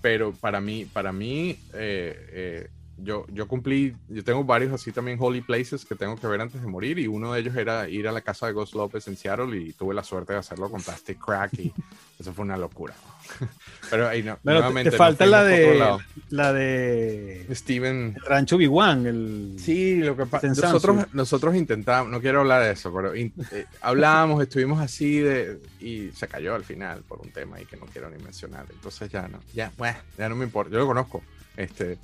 [0.01, 2.67] Pero para mí, para mí, eh, eh,
[2.97, 6.61] yo, yo cumplí, yo tengo varios así también holy places que tengo que ver antes
[6.61, 6.97] de morir.
[6.99, 9.73] Y uno de ellos era ir a la casa de Ghost López en Seattle y
[9.73, 11.73] tuve la suerte de hacerlo con Plastic Crack y
[12.19, 12.93] eso fue una locura.
[13.89, 15.97] Pero ahí no, Bueno, te- nuevamente te falta la de
[16.29, 18.13] la de Steven.
[18.15, 20.47] el Rancho Biwan, el Sí, lo que pasa.
[20.47, 25.59] Nosotros, nosotros intentamos, no quiero hablar de eso, pero in- eh, hablábamos, estuvimos así de,
[25.79, 28.65] y se cayó al final por un tema ahí que no quiero ni mencionar.
[28.71, 30.71] Entonces ya no, ya, bueno, ya no me importa.
[30.71, 31.21] Yo lo conozco.
[31.57, 31.97] Este,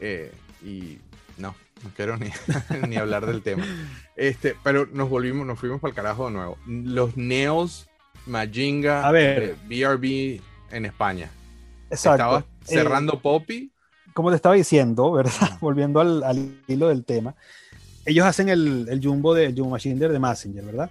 [0.00, 0.32] eh,
[0.64, 0.98] y
[1.38, 2.28] no, no quiero ni,
[2.88, 3.64] ni hablar del tema.
[4.16, 6.58] Este, pero nos volvimos, nos fuimos para el carajo de nuevo.
[6.66, 7.88] Los neos
[8.26, 9.42] Majinga A ver.
[9.42, 10.40] eh, BRB
[10.74, 11.30] en España.
[11.90, 12.14] Exacto.
[12.22, 13.70] Estaba Eh, cerrando Poppy.
[14.14, 15.32] como te estaba diciendo, ¿verdad?
[15.60, 17.34] Volviendo al, al hilo del tema,
[18.04, 20.90] ellos hacen el, el jumbo de el Jumbo Machine de Messenger, ¿verdad?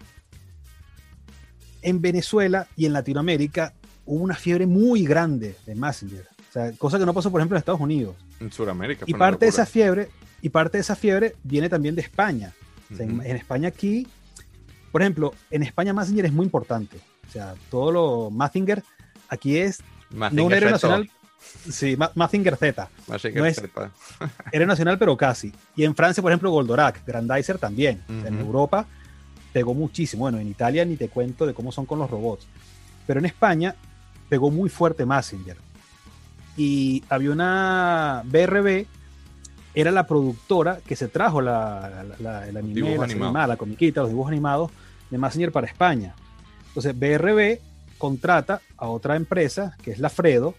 [1.81, 3.73] En Venezuela y en Latinoamérica
[4.05, 6.27] hubo una fiebre muy grande de Messenger.
[6.49, 8.15] O sea, cosa que no pasó, por ejemplo, en Estados Unidos.
[8.39, 9.05] En Sudamérica.
[9.07, 10.09] Y parte de esa fiebre,
[10.41, 12.53] y parte de esa fiebre viene también de España.
[12.93, 14.07] O sea, en- España aquí,
[14.91, 16.97] por ejemplo, en España Messenger es muy importante.
[17.27, 18.83] O sea, todo lo Mazinger
[19.29, 19.79] aquí es
[20.11, 21.09] no Mazinger un héroe nacional,
[21.69, 22.89] sí, Ma- Mazinger Z.
[23.07, 23.91] Mazinger no es- Z.
[24.51, 25.51] Era nacional, pero casi.
[25.75, 28.03] Y en Francia, por ejemplo, Goldorak, Grandizer también.
[28.07, 28.39] O sea, en.
[28.39, 28.85] Europa
[29.51, 30.21] pegó muchísimo.
[30.21, 32.45] Bueno, en Italia ni te cuento de cómo son con los robots.
[33.07, 33.75] Pero en España
[34.29, 35.57] pegó muy fuerte Massinger.
[36.57, 38.85] Y había una BRB,
[39.73, 43.57] era la productora que se trajo la, la- la- el anime, Dibujos la, animada, la
[43.57, 44.71] comiquita, los dibujos animados
[45.09, 46.15] de Massinger para España.
[46.67, 47.59] Entonces, BRB
[47.97, 50.55] contrata a otra empresa, que es la Fredo,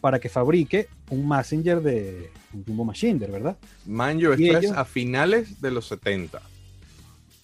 [0.00, 3.56] para que fabrique un Messenger de un Jumbo Machinder, ¿verdad?
[3.86, 6.40] Manjo, esto es a finales de los 70.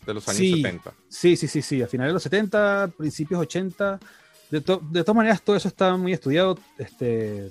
[0.06, 0.56] De los años Sí.
[0.62, 0.92] 70.
[1.08, 3.98] Sí, sí, sí, sí, a finales de los 70, principios 80.
[4.50, 6.58] De, to- de todas maneras, todo eso está muy estudiado.
[6.78, 7.50] Este,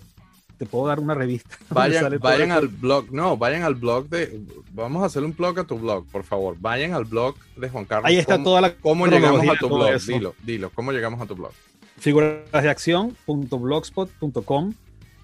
[0.58, 1.58] te puedo dar una revista.
[1.70, 4.42] Vayan, vayan al blog, no, vayan al blog de.
[4.74, 6.56] Vamos a hacerle un blog a tu blog, por favor.
[6.60, 8.10] Vayan al blog de Juan Carlos.
[8.10, 9.90] Ahí está ¿Cómo- toda la ¿Cómo llegamos a tu blog?
[9.90, 10.12] eso.
[10.12, 11.52] Dilo, dilo, ¿cómo llegamos a tu blog?
[12.00, 14.74] figurasdeacción.blogspot.com.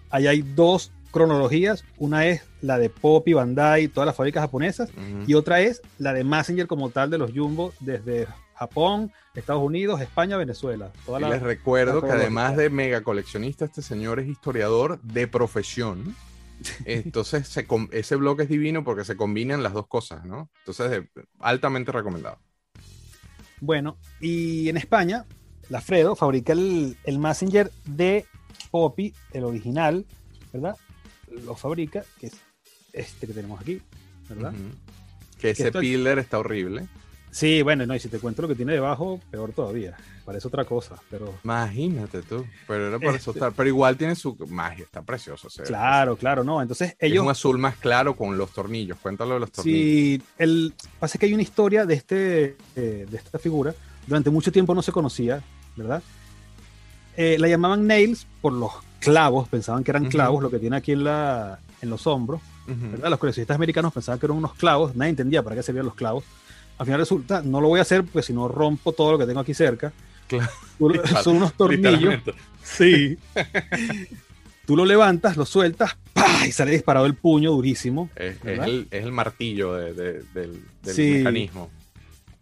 [0.09, 1.83] Ahí hay dos cronologías.
[1.97, 4.89] Una es la de Pop y Bandai, todas las fábricas japonesas.
[5.27, 8.27] Y otra es la de Messenger como tal de los Jumbo desde
[8.59, 10.91] Japón, Estados Unidos, España, Venezuela.
[11.05, 15.27] Toda Y la- les recuerdo que además de mega coleccionista, este señor es historiador de
[15.27, 16.13] profesión.
[16.85, 20.49] Entonces, se ese blog es divino porque se combinan las dos cosas, ¿no?
[20.59, 22.37] Entonces, eh, altamente recomendado.
[23.61, 25.25] Bueno, y en España,
[25.69, 28.25] la Fredo fabrica el, el Messenger de
[28.71, 30.05] Poppy, el original,
[30.51, 30.75] ¿verdad?
[31.45, 32.33] Lo fabrica, que es
[32.91, 33.81] este que tenemos aquí,
[34.27, 34.53] ¿verdad?
[35.39, 36.87] Que ese pillar está horrible.
[37.31, 39.95] Sí, bueno, no, y si te cuento lo que tiene debajo, peor todavía.
[40.25, 42.45] Parece otra cosa, pero Imagínate tú.
[42.67, 43.51] Pero era para Este- asustar.
[43.55, 45.47] Pero igual tiene su magia, está precioso.
[45.47, 46.61] o sea, claro, claro, no.
[46.61, 48.97] Entonces Es ellos un azul más claro con los tornillos.
[48.99, 49.79] Cuéntalo de los tornillos.
[49.81, 53.73] Sí, el, pasa que hay una historia de, este, eh, de esta figura.
[54.07, 55.41] Durante mucho tiempo no se conocía,
[55.75, 56.01] ¿verdad?
[57.17, 60.11] Eh, la llamaban Nails por los clavos, pensaban que eran Ujú.
[60.11, 62.91] clavos, lo que tiene aquí en, la, en los hombros, Ujú.
[62.91, 63.09] ¿verdad?
[63.09, 66.23] Los coleccionistas americanos pensaban que eran unos clavos, nadie entendía para qué servían los clavos.
[66.79, 69.25] Al final resulta, no lo voy a hacer porque si no rompo todo lo que
[69.27, 69.93] tengo aquí cerca.
[70.27, 70.49] Claro.
[70.79, 72.15] Tú- Son unos tornillos.
[72.63, 73.17] Sí.
[74.65, 76.45] Tú lo levantas, lo sueltas, ¡pah!
[76.47, 78.09] y sale disparado el puño durísimo.
[78.15, 81.11] Es, el, es el martillo de- de- del, del Sí.
[81.17, 81.71] mecanismo.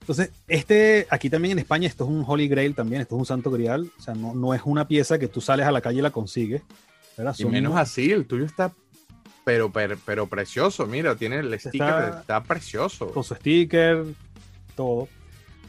[0.02, 3.26] Entonces, este, aquí también en España, esto es un Holy Grail también, esto es un
[3.26, 6.00] santo grial, o sea, no, no es una pieza que tú sales a la calle
[6.00, 6.62] y la consigues,
[7.18, 7.36] ¿verdad?
[7.38, 8.74] Y Son menos unos- así, el tuyo está
[9.46, 10.86] pero, pero, pero precioso.
[10.86, 13.08] Mira, tiene el sticker, está, Está- precioso.
[13.12, 14.04] con su sticker,
[14.78, 15.10] todo.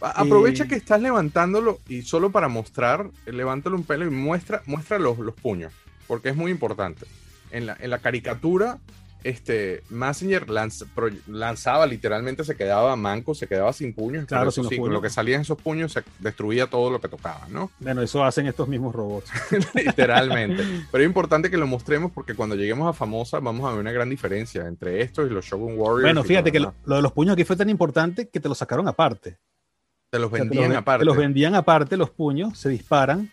[0.00, 4.62] Aprovecha y- que estás levantándolo y solo para mostrar, eh, levántalo un pelo y muestra,
[4.66, 5.72] muestra los, los puños,
[6.06, 7.04] porque es muy importante.
[7.50, 8.78] En la, en la caricatura,
[9.24, 14.26] este lanz- pro- lanzaba literalmente, se quedaba manco, se quedaba sin puños.
[14.26, 14.94] Claro, sin sí, puños.
[14.94, 17.70] lo que salía en esos puños se destruía todo lo que tocaba, ¿no?
[17.80, 19.30] Bueno, eso hacen estos mismos robots.
[19.74, 20.64] literalmente.
[20.90, 23.92] Pero es importante que lo mostremos porque cuando lleguemos a famosa vamos a ver una
[23.92, 26.02] gran diferencia entre estos y los Shogun Warriors.
[26.02, 28.88] Bueno, fíjate que lo, de los puños aquí fue tan importante que te los sacaron
[28.88, 29.38] aparte.
[30.10, 31.00] te los O sea, te vendían los, aparte.
[31.00, 33.30] Te los vendían aparte, los puños se disparan.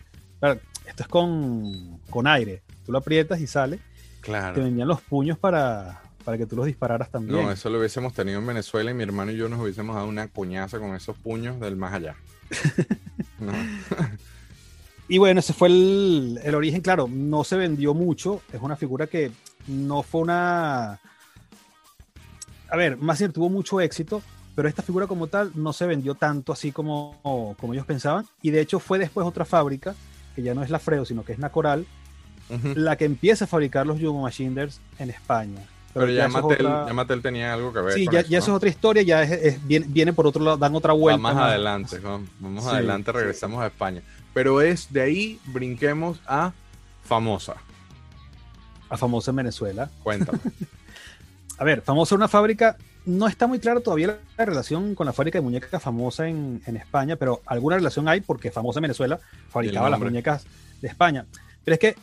[0.86, 2.62] Esto es con, con aire.
[2.84, 3.80] Tú lo aprietas y sale.
[4.26, 4.62] Te Claro.
[4.64, 7.40] vendían los puños para, para que tú los dispararas también.
[7.42, 10.08] No, eso lo hubiésemos tenido en Venezuela y mi hermano y yo nos hubiésemos dado
[10.08, 12.16] una coñaza con esos puños del más allá.
[13.38, 13.52] No.
[15.08, 19.06] Y bueno, ese fue el, el origen, claro, no se vendió mucho, es una figura
[19.06, 19.30] que
[19.68, 20.98] no fue una...
[22.68, 24.20] A ver, Massinger tuvo mucho éxito,
[24.56, 28.50] pero esta figura como tal no se vendió tanto así como, como ellos pensaban, y
[28.50, 29.94] de hecho fue después otra fábrica,
[30.34, 31.86] que ya no es la Fredo, sino que es Nacoral,
[32.74, 35.60] La que empieza a fabricar los Jumbo Machiners en España.
[35.92, 38.28] Pero ya es Mattel, otra- ya Mattel tenía algo que ver Sí, con ya, eso,
[38.28, 38.54] ya eso ¿no?
[38.54, 41.18] es otra historia, ya es, es- viene, viene por otro lado, dan otra Va vuelta.
[41.22, 43.16] más adelante, vamos, vamos Sí, adelante, sí.
[43.18, 44.02] regresamos a España.
[44.34, 46.52] Pero es de ahí, brinquemos a
[47.02, 47.54] Famosa.
[48.88, 49.90] A famosa en Venezuela.
[50.02, 50.38] Cuéntame.
[51.58, 52.76] A ver, famosa una fábrica,
[53.06, 56.60] no está muy claro todavía la, la relación con la fábrica de muñecas famosa en,
[56.66, 59.18] en España, pero alguna relación hay porque famosa en Venezuela
[59.48, 60.44] fabricaba las muñecas
[60.82, 61.24] de España.
[61.64, 61.96] Pero es que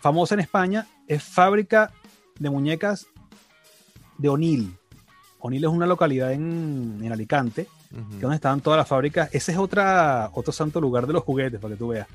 [0.00, 1.92] famosa en España es fábrica
[2.38, 3.06] de muñecas
[4.16, 4.74] de O'Neill.
[5.40, 9.28] Onil es una localidad en, en Alicante, que es donde estaban todas las fábricas.
[9.32, 12.08] Ese es otra, otro santo lugar de los juguetes, para que tú veas.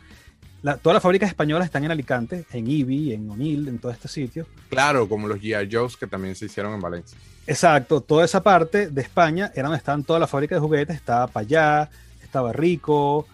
[0.61, 4.11] La- todas las fábricas españolas están en Alicante, en Ibi, en Onil, en todos estos
[4.11, 4.47] sitios.
[4.69, 5.69] Claro, como los G.I.
[5.73, 7.17] Joes que también se hicieron en Valencia.
[7.47, 10.95] Exacto, toda esa parte de España era donde estaban todas las fábricas de juguetes.
[10.95, 11.89] Estaba Payá,
[12.21, 13.25] estaba Rico,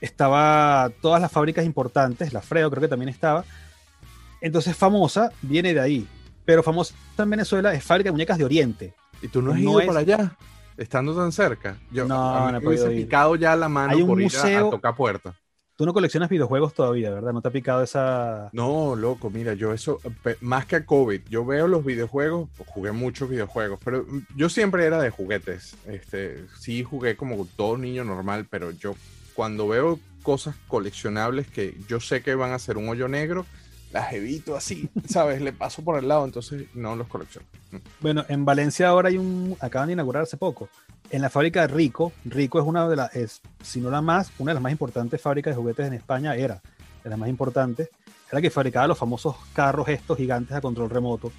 [0.00, 3.44] estaba todas las fábricas importantes, la Fredo creo que también estaba.
[4.40, 6.06] Entonces famosa viene de ahí.
[6.44, 8.94] Pero famosa en Venezuela es fábrica de muñecas de Oriente.
[9.20, 10.36] ¿Y tú no has No ido es- para allá?
[10.76, 11.76] Estando tan cerca.
[11.90, 13.02] Yo No, no he podido ir.
[13.04, 15.34] picado ya la mano Hay un por ir a- museo- a, tocar puertas.
[15.76, 17.32] Tú no coleccionas videojuegos todavía, ¿verdad?
[17.32, 18.48] No te ha picado esa...
[18.52, 20.00] No, loco, mira, yo eso,
[20.40, 24.84] más que a COVID, yo veo los videojuegos, jugué muchos videojuegos, pero mm, yo siempre
[24.86, 25.76] era de juguetes.
[25.86, 28.94] Este, sí jugué como todo niño normal, pero yo
[29.38, 33.46] cuando veo cosas coleccionables que yo sé que van a ser un hoyo negro,
[33.92, 35.40] las evito así, ¿sabes?
[35.40, 37.46] Le paso por el lado, entonces no los colecciono.
[38.00, 39.56] Bueno, en Valencia ahora hay un...
[39.60, 40.68] Acaban de inaugurar hace poco.
[41.10, 42.10] En la fábrica de Rico.
[42.24, 43.14] Rico es una de las...
[43.14, 46.34] Es, si no la más, una de las más importantes fábricas de juguetes en España.
[46.34, 46.60] Era
[47.04, 47.90] de las más importantes.
[48.32, 51.30] Era que fabricaba los famosos carros estos gigantes a control remoto.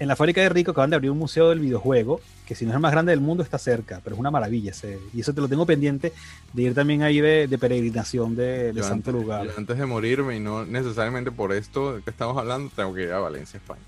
[0.00, 2.70] En la fábrica de Rico acaban de abrir un museo del videojuego, que si no
[2.70, 4.70] es el más grande del mundo está cerca, pero es una maravilla.
[4.72, 6.12] ese- y eso te lo tengo pendiente
[6.54, 9.48] de ir también ahí de, de peregrinación de, Santo antes, Lugar.
[9.56, 13.20] antes de morirme y no necesariamente por esto que estamos hablando, tengo que ir a
[13.20, 13.82] Valencia, España.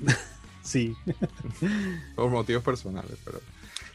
[0.62, 0.94] Sí.
[2.14, 3.40] por motivos personales, pero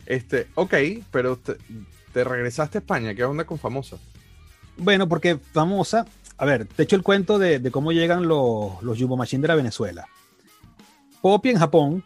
[0.06, 0.74] este, ok,
[1.12, 1.56] pero te,
[2.12, 3.97] te regresaste a España, ¿qué onda con famosa?
[4.76, 6.06] Bueno, porque famosa,
[6.38, 9.47] a ver, te echo el cuento de, de cómo llegan los, los Jumbo Machine de
[9.47, 10.06] la Venezuela.
[11.26, 12.03] Poppy en Japón,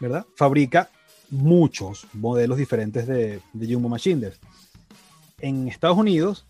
[0.00, 0.26] ¿verdad?
[0.34, 0.90] Fabrica
[1.30, 4.32] muchos modelos diferentes de, de Jumbo Machine.
[5.40, 6.46] En Estados Unidos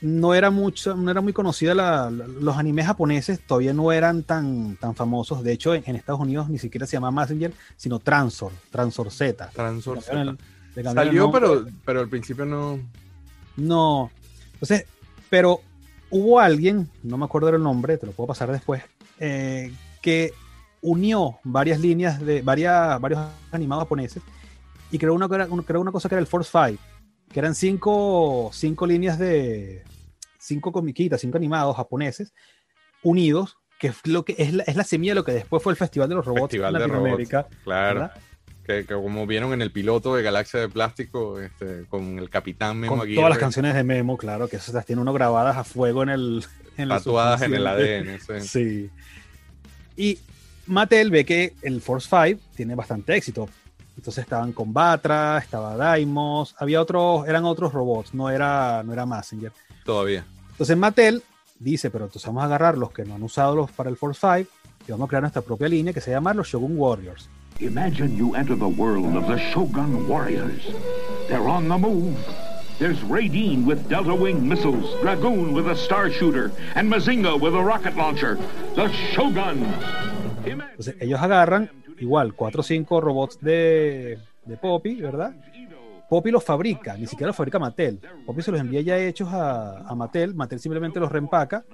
[0.00, 4.24] no era mucho, no era muy conocida la- la- los animes japoneses, todavía no eran
[4.24, 5.44] tan, tan famosos.
[5.44, 9.50] De hecho, en, en Estados Unidos ni siquiera se llama Messenger, sino Transor, Transor Z.
[9.54, 10.20] Transor Z.
[10.20, 10.38] el-
[10.92, 12.80] Salió, pero, pero al principio no.
[13.56, 14.10] No.
[14.54, 14.86] Entonces,
[15.30, 15.60] pero
[16.10, 18.82] hubo alguien, no me acuerdo el nombre, te lo puedo pasar después,
[19.20, 19.72] eh,
[20.02, 20.32] que
[20.80, 23.20] unió varias líneas de varias, varios
[23.52, 24.22] animados japoneses
[24.90, 26.78] y creó una, creó una cosa que era el Force Five,
[27.32, 29.84] que eran cinco, cinco líneas de
[30.38, 32.32] cinco comiquitas, cinco animados japoneses
[33.02, 35.72] unidos, que es lo que es la, es la semilla de lo que después fue
[35.72, 37.46] el Festival de los Robots Festival en de Latinoamérica.
[37.64, 38.00] Claro.
[38.00, 38.16] ¿verdad?
[38.64, 42.78] Que, que como vieron en el piloto de Galaxia de Plástico, este, con el capitán
[42.78, 45.56] Memo Con Aguirre, todas las canciones de Memo, claro, que esas las tiene uno grabadas
[45.56, 46.44] a fuego en el
[46.76, 47.66] en tatuadas en el.
[47.66, 48.18] ADN.
[48.20, 48.40] sí.
[48.40, 48.90] Sí.
[49.96, 50.18] Y
[50.68, 53.48] Mattel ve que el Force 5 tiene bastante éxito.
[53.96, 59.04] Entonces estaban con Batra, estaba Daimos, había otros, eran otros robots, no era, no era
[59.04, 59.50] Messenger.
[59.84, 60.24] Todavía.
[60.52, 61.22] Entonces Mattel
[61.58, 64.20] dice, pero entonces vamos a agarrar los que no han usado los para el Force
[64.20, 64.50] 5
[64.86, 67.28] y vamos a crear nuestra propia línea que se llama los Shogun Warriors.
[67.60, 70.62] Imagine you enter the world of the Shogun Warriors.
[71.28, 72.16] They're on the move.
[72.78, 77.60] There's Raideen with Delta Wing missiles, Dragoon with a star shooter, and Mazinga with a
[77.60, 78.38] rocket launcher.
[78.76, 80.17] The Shoguns.
[80.52, 81.70] Entonces ellos agarran
[82.00, 85.34] igual 4 o 5 robots de, de Poppy, ¿verdad?
[86.08, 88.00] Poppy los fabrica, ni siquiera los fabrica Mattel.
[88.24, 91.64] Poppy se los envía ya hechos a, a Mattel, Mattel simplemente los reempaca,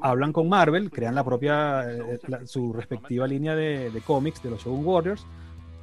[0.00, 4.50] hablan con Marvel, crean la propia, eh, la- su respectiva línea de, de cómics de
[4.50, 5.26] los Shogun Warriors,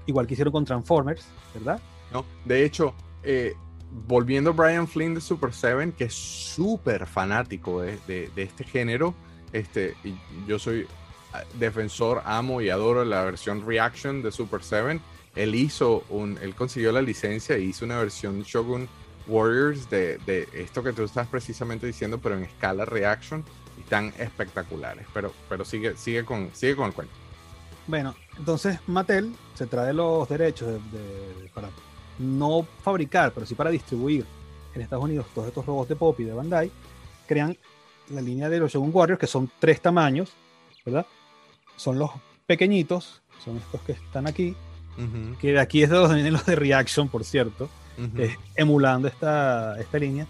[0.08, 1.80] igual que hicieron con Transformers, ¿verdad?
[2.12, 2.26] ¿no?
[2.46, 3.54] De hecho, eh,
[4.08, 8.64] volviendo a Brian Flynn de Super 7, que es súper fanático de, de- de este
[8.64, 9.14] género,
[9.52, 10.16] este, y
[10.48, 10.88] yo soy
[11.60, 15.00] defensor, amo y adoro la versión Reaction de Super 7.
[15.36, 18.88] Él hizo un, él consiguió la licencia e hizo una versión Shogun
[19.28, 23.44] Warriors de, de esto que tú estás precisamente diciendo, pero en escala Reaction,
[23.78, 25.08] y tan espectaculares.
[25.14, 27.14] Pero, pero sigue, sigue, con, sigue con el cuento.
[27.88, 30.74] Bueno, entonces Mattel se trae los derechos de-
[31.44, 31.70] de- para
[32.20, 34.26] no fabricar, pero sí para distribuir
[34.76, 36.72] en Estados Unidos todos estos robots de Poppy de Bandai.
[37.28, 37.58] Crean
[38.10, 40.32] la línea de los Shogun Warriors, que son tres tamaños,
[40.86, 41.06] ¿verdad?
[41.76, 42.12] Son los
[42.46, 44.56] pequeñitos, son estos que están aquí,
[45.42, 47.70] que de aquí es de donde vienen los de Reaction, por cierto,
[48.18, 50.28] eh, emulando esta, esta línea.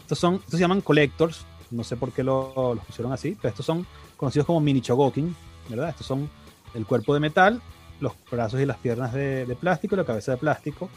[0.00, 3.50] Estos, son, estos se llaman Collectors, no sé por qué lo- los pusieron así, pero
[3.50, 3.86] estos son
[4.16, 5.36] conocidos como Mini Chogokin,
[5.68, 5.90] ¿verdad?
[5.90, 6.30] Estos son
[6.74, 7.60] el cuerpo de metal,
[8.00, 10.88] los brazos y las piernas de, de plástico, la cabeza de plástico.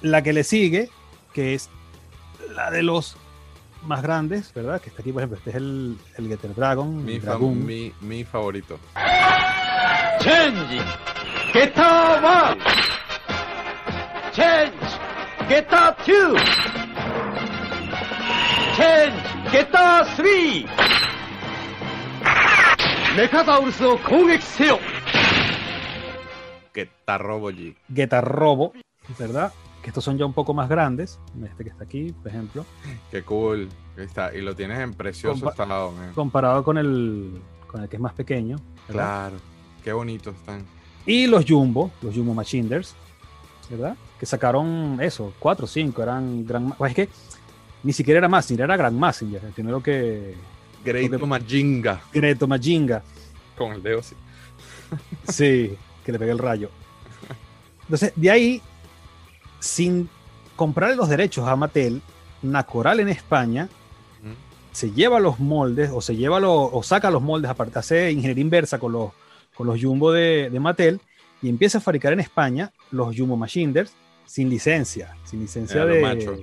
[0.00, 0.90] La que le sigue,
[1.32, 1.68] que es
[2.54, 3.16] la de los
[3.86, 4.80] más grandes, ¿verdad?
[4.80, 7.04] Que está aquí, por ejemplo, este es el, el Getter Dragon.
[7.04, 8.78] Mi, fa mi, mi favorito.
[10.20, 10.80] Change.
[11.52, 12.60] Get one.
[14.32, 14.72] Change.
[15.48, 15.68] Get
[16.04, 16.36] two.
[18.76, 19.14] Change.
[19.52, 19.70] Get
[20.16, 20.66] three.
[23.16, 24.80] メカザウルスを攻撃せよ
[26.74, 27.76] Getarrobo G.
[27.94, 28.72] Getarrobo,
[29.16, 29.52] ¿verdad?
[29.84, 31.18] Que estos son ya un poco más grandes.
[31.44, 32.64] Este que está aquí, por ejemplo.
[33.10, 33.68] Qué cool.
[33.98, 34.34] Ahí Está.
[34.34, 36.12] Y lo tienes en precioso Compa- estado, man.
[36.14, 38.56] Comparado con el, con el que es más pequeño.
[38.88, 39.28] ¿verdad?
[39.28, 39.36] Claro.
[39.84, 40.64] Qué bonitos están.
[41.04, 42.94] Y los Jumbo, los Jumbo Machinders,
[43.68, 43.94] ¿verdad?
[44.18, 47.08] Que sacaron eso, cuatro o cinco, eran Gran pues es que
[47.82, 50.34] ni siquiera era Massinger, era Gran Massinger, el primero que.
[50.82, 52.00] Great Porque- Majinga.
[52.10, 53.02] Greto Majinga,
[53.58, 54.14] Con el dedo así.
[55.28, 55.76] sí,
[56.06, 56.70] que le pegué el rayo.
[57.82, 58.62] Entonces, de ahí,
[59.64, 60.08] sin
[60.56, 62.02] comprarle los derechos a Mattel,
[62.42, 63.68] Nacoral en España
[64.72, 68.42] se lleva los moldes o se lleva los, o saca los moldes, aparte hace ingeniería
[68.42, 69.12] inversa con los,
[69.54, 71.00] con los Jumbo de, de Mattel
[71.40, 73.92] y empieza a fabricar en España los Jumbo Machiners
[74.26, 76.36] sin licencia, sin licencia lo de, macho.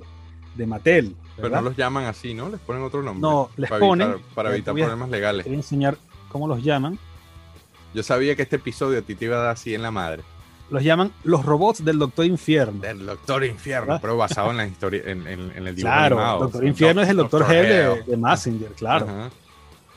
[0.56, 1.14] de Mattel.
[1.36, 2.48] Pero no los llaman así, ¿no?
[2.48, 3.20] Les ponen otro nombre.
[3.20, 5.44] No, les para ponen- Evitar, para evitar voy a- problemas legales.
[5.44, 5.96] Te voy a enseñar
[6.30, 6.98] cómo los llaman.
[7.94, 10.22] Yo sabía que este episodio a ti te iba a dar así en la madre.
[10.72, 12.80] Los llaman los robots del Doctor Infierno.
[12.80, 14.00] Del Doctor Infierno, ¿Verdad?
[14.00, 16.38] pero basado en la historia, en, en- en el dibujo Claro, animado.
[16.40, 17.68] Doctor Infierno es el Doctor, Doctor Hell
[18.06, 19.06] de, de Massinger, claro.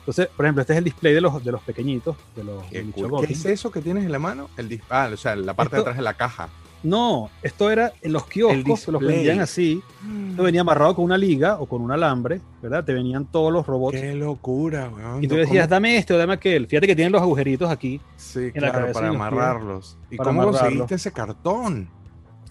[0.00, 2.86] Entonces, por ejemplo, este es el display de los, de los pequeñitos, de los Qué.
[3.26, 4.48] ¿Qué es eso que tienes en la mano?
[4.56, 6.48] El ah, o sea, la parte de atrás de la caja.
[6.86, 9.82] No, esto era en los kioscos, que los vendían así.
[10.30, 12.84] Esto venía amarrado con una liga o con un alambre, ¿verdad?
[12.84, 14.00] Te venían todos los robots.
[14.00, 15.24] Qué locura, weón.
[15.24, 16.68] Y tú ¿Cómo- decías, dame este o dame aquel.
[16.68, 18.00] Fíjate que tienen los agujeritos aquí.
[18.16, 19.98] Sí, en la claro, cabeza para amarrarlos.
[20.10, 20.60] ¿Y Para cómo amarrarlo.
[20.62, 21.88] conseguiste ese cartón?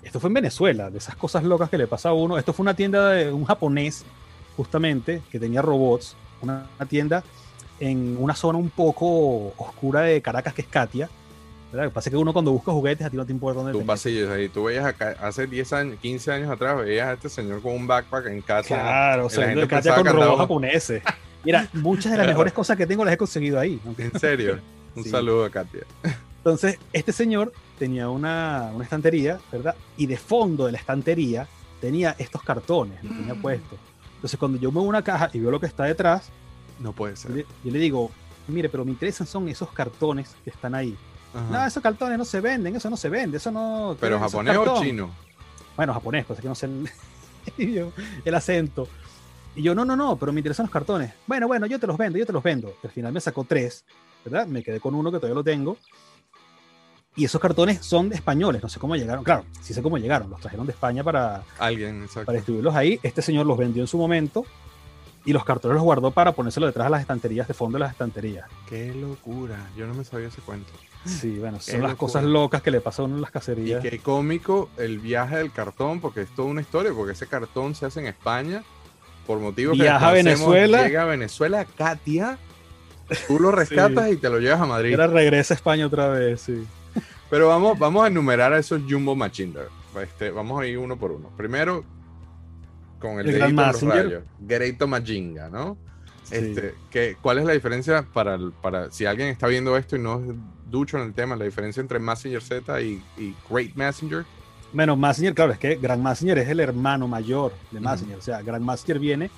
[0.04, 2.38] Esto fue en Venezuela, de esas cosas locas que le pasa a uno.
[2.38, 4.04] Esto fue una tienda de un japonés,
[4.58, 6.16] justamente, que tenía robots.
[6.42, 7.24] Una, una tienda
[7.80, 11.10] en una zona un poco oscura de Caracas, que es Katia.
[11.76, 11.84] ¿Verdad?
[11.86, 13.74] Lo que pasa es que uno cuando busca juguetes, a ti no te importa dónde
[13.74, 14.50] Tu te pasillo ahí.
[14.50, 17.86] Tú veías acá, hace 10 años, 15 años atrás, veías a este señor con un
[17.88, 18.68] backpack en casa.
[18.76, 21.04] Claro, Y o sea, Katia pensaba con robots japoneses.
[21.44, 23.80] Mira, muchas de las mejores cosas que tengo las he conseguido ahí.
[23.84, 23.94] ¿no?
[23.98, 24.60] En serio.
[24.96, 25.10] Un Sí.
[25.10, 25.82] saludo a Katia.
[26.38, 29.76] Entonces, este señor tenía una, una estantería, ¿verdad?
[29.98, 31.48] Y de fondo de la estantería
[31.82, 33.78] tenía estos cartones, los tenía puestos.
[34.16, 36.30] Entonces, cuando yo muevo una caja y veo lo que está detrás,
[36.80, 37.32] No puede yo ser.
[37.32, 38.10] le, yo le digo,
[38.48, 40.96] mire, pero me interesan son esos cartones que están ahí.
[41.36, 41.46] Ajá.
[41.52, 43.98] No, esos cartones no se venden, eso no se vende, eso no...
[44.00, 44.84] ¿Pero japonés o cartón".
[44.84, 45.12] chino?
[45.76, 46.70] Bueno, japonés, pues es que no sé
[48.26, 48.88] el, acento.
[49.56, 51.14] Y yo, no, no, no, pero me interesan los cartones.
[51.28, 52.74] Bueno, bueno, yo te los vendo, yo te los vendo.
[52.84, 53.86] Al final me sacó tres,
[54.24, 54.48] ¿verdad?
[54.48, 55.78] Me quedé con uno que todavía lo tengo.
[57.18, 59.24] Y esos cartones son de españoles, no sé cómo llegaron.
[59.24, 62.26] Claro, sí sé cómo llegaron, los trajeron de España para, Alguien, exacto.
[62.26, 63.00] para distribuirlos ahí.
[63.04, 64.46] Este señor los vendió en su momento
[65.24, 67.92] y los cartones los guardó para ponérselos detrás de las estanterías, de fondo de las
[67.92, 68.50] estanterías.
[68.68, 69.70] Qué locura.
[69.78, 70.72] Yo no me sabía ese cuento.
[71.06, 73.82] Sí, bueno, son las cosas locas que le pasa a uno en las Y cacerías.
[73.82, 77.86] qué cómico el viaje del cartón, porque es toda una historia, porque ese cartón se
[77.86, 78.64] hace en España
[79.28, 80.14] por motivos que Viaja a.
[80.14, 80.84] Venezuela.
[80.84, 82.38] Llega a Venezuela, Katia,
[83.28, 84.92] tú lo rescatas y te lo llevas a Madrid.
[84.94, 86.66] Ahora regresa a España otra vez, sí.
[87.30, 89.68] Pero vamos, vamos a enumerar a esos Jumbo Machinder.
[90.02, 91.30] Este, vamos a ir uno por uno.
[91.38, 91.84] Primero,
[93.00, 94.24] con el, El dedito en los rayos.
[94.40, 95.78] Greito Majinga, ¿no?
[96.24, 96.36] Sí.
[96.36, 100.20] Este, ¿qué- ¿Cuál es la diferencia para, para si alguien está viendo esto y no
[100.20, 100.32] es
[100.70, 104.26] ducho en el tema, la diferencia entre Messenger Z y, y Great Messenger?
[104.74, 107.86] Bueno, Massinger, claro, es que Grand Massinger es el hermano mayor de Ujú.
[107.86, 108.18] Massinger.
[108.18, 109.30] O sea, Grand Massinger viene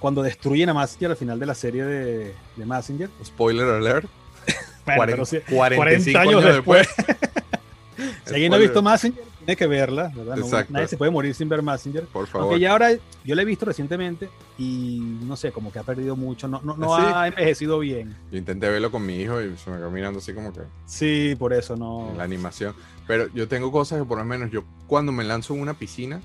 [0.00, 3.08] cuando destruyen a Massinger al final de la serie de, de Massinger.
[3.24, 4.06] Spoiler alert.
[4.86, 6.88] Bueno, Cuaren- pero sí, 45 40 años años después.
[8.24, 10.36] si alguien no ha visto Massinger, tiene que verla, ¿verdad?
[10.36, 10.72] No- Exacto.
[10.72, 12.04] nadie se puede morir sin ver Massinger.
[12.04, 12.46] Por favor.
[12.48, 12.90] Aunque ya ahora
[13.24, 14.28] yo la he visto recientemente
[14.58, 17.02] y no sé, como que ha perdido mucho, no, no, no ¿Sí?
[17.14, 18.16] ha envejecido bien.
[18.30, 21.34] Yo intenté verlo con mi hijo y se me quedó mirando así como que Sí,
[21.38, 22.12] por eso no.
[22.16, 22.74] la animación.
[23.06, 26.20] Pero yo tengo cosas que por lo menos yo cuando me lanzo en una piscina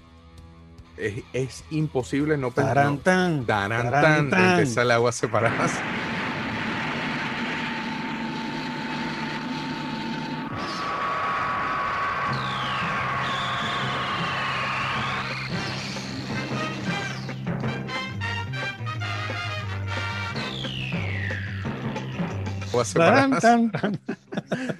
[0.97, 2.97] es, es imposible no pensar.
[3.03, 4.31] Tan, tan.
[4.33, 5.71] empieza el agua separadas.
[22.75, 23.41] Agua tarán, separadas.
[23.41, 23.99] tan, tan.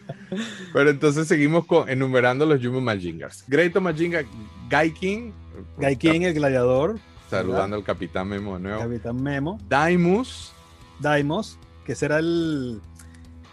[0.74, 3.43] Pero entonces seguimos con, enumerando los Jumbo Majingars.
[3.48, 4.24] Great Majinga,
[4.70, 5.34] Gaikin.
[5.78, 8.80] Gaikin, el gladiador, Saludando al Capitán Memo de nuevo.
[8.82, 9.60] Capitán Memo.
[9.68, 10.52] Daimus.
[11.00, 12.80] Daimos, que ese era el,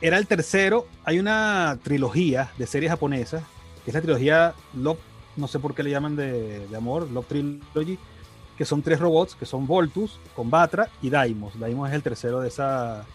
[0.00, 0.86] era el tercero.
[1.04, 3.42] Hay una trilogía de series japonesas,
[3.84, 4.98] que es la trilogía Love,
[5.36, 7.98] no sé por qué le llaman de, de amor, Love Trilogy,
[8.56, 11.58] que son tres robots, que son Voltus, Combatra y Daimos.
[11.58, 13.06] Daimos es el tercero de esa,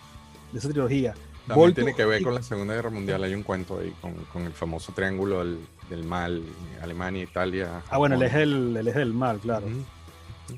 [0.52, 1.14] de esa trilogía.
[1.48, 3.24] También tiene que ver y- con la Segunda Guerra Mundial.
[3.24, 6.44] Hay un cuento ahí con, con el famoso triángulo del, del mal,
[6.82, 7.82] Alemania, Italia.
[7.90, 9.66] Ah, bueno, el eje del, el eje del mal, claro.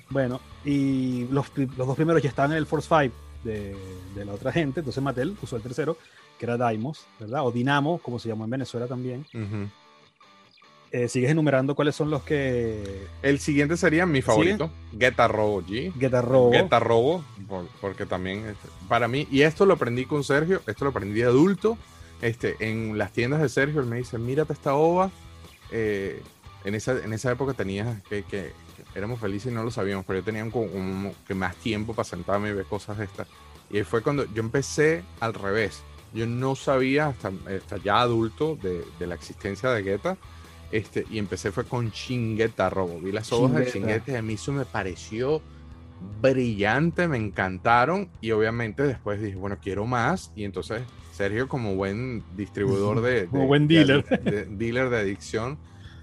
[0.10, 3.76] Bueno, y los, los dos primeros ya estaban en el Force 5 de,
[4.16, 5.98] de la otra gente, entonces Mattel usó el tercero,
[6.38, 7.46] que era Daimos, ¿verdad?
[7.46, 9.26] O Dinamo, como se llamó en Venezuela también.
[9.34, 9.68] Ujú.
[10.92, 13.08] Eh, sigues enumerando cuáles son los que.
[13.22, 15.94] El siguiente sería mi favorito, Geta Robo G.
[16.00, 16.52] Geta Robo.
[16.52, 18.56] Geta Robo, por- porque también
[18.88, 21.78] para mí, y esto lo aprendí con Sergio, esto lo aprendí de adulto,
[22.22, 25.12] este, en las tiendas de Sergio, él me dice, mírate esta ova,
[25.72, 26.22] eh,
[26.66, 28.52] en, esa, en esa época tenía que, que-
[28.96, 32.08] éramos felices y no lo sabíamos, pero yo tenía un, un- que más tiempo para
[32.10, 33.28] sentarme y ver cosas de estas.
[33.70, 35.84] Y fue cuando yo empecé al revés.
[36.12, 40.18] Yo no sabía hasta, hasta ya adulto de, de la existencia de Geta.
[40.72, 43.00] Este, y empecé fue con Chingeta Robo.
[43.00, 43.72] Vi las obras de.
[43.72, 45.42] Chingeta y a mí eso me pareció
[46.22, 48.10] brillante, me encantaron.
[48.22, 50.32] Y obviamente después dije, bueno, quiero más.
[50.36, 53.26] Y entonces Sergio, como buen distribuidor de.
[53.28, 54.06] Como de- buen de dealer.
[54.06, 55.58] adic- de- dealer de adicción,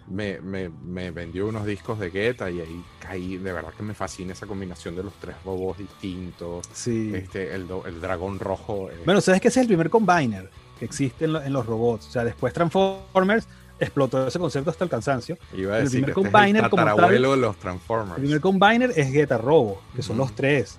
[0.09, 3.37] me, me- me vendió unos discos de Geta y ahí caí.
[3.39, 6.69] De verdad que me fascina esa combinación de los tres robots distintos.
[6.73, 7.13] Sí.
[7.15, 8.91] Este, el, do- el dragón rojo.
[8.91, 11.65] eh, Bueno, sabes que ese es el primer combiner que existe en, lo- en los
[11.65, 12.09] robots.
[12.09, 13.49] O sea, después Transformers
[13.79, 15.37] explotó ese concepto hasta el cansancio.
[15.55, 18.17] iba a el decir primer que este es combiner el como tal- de los Transformers.
[18.17, 20.79] El primer combiner es Geta Robo, que son los tres.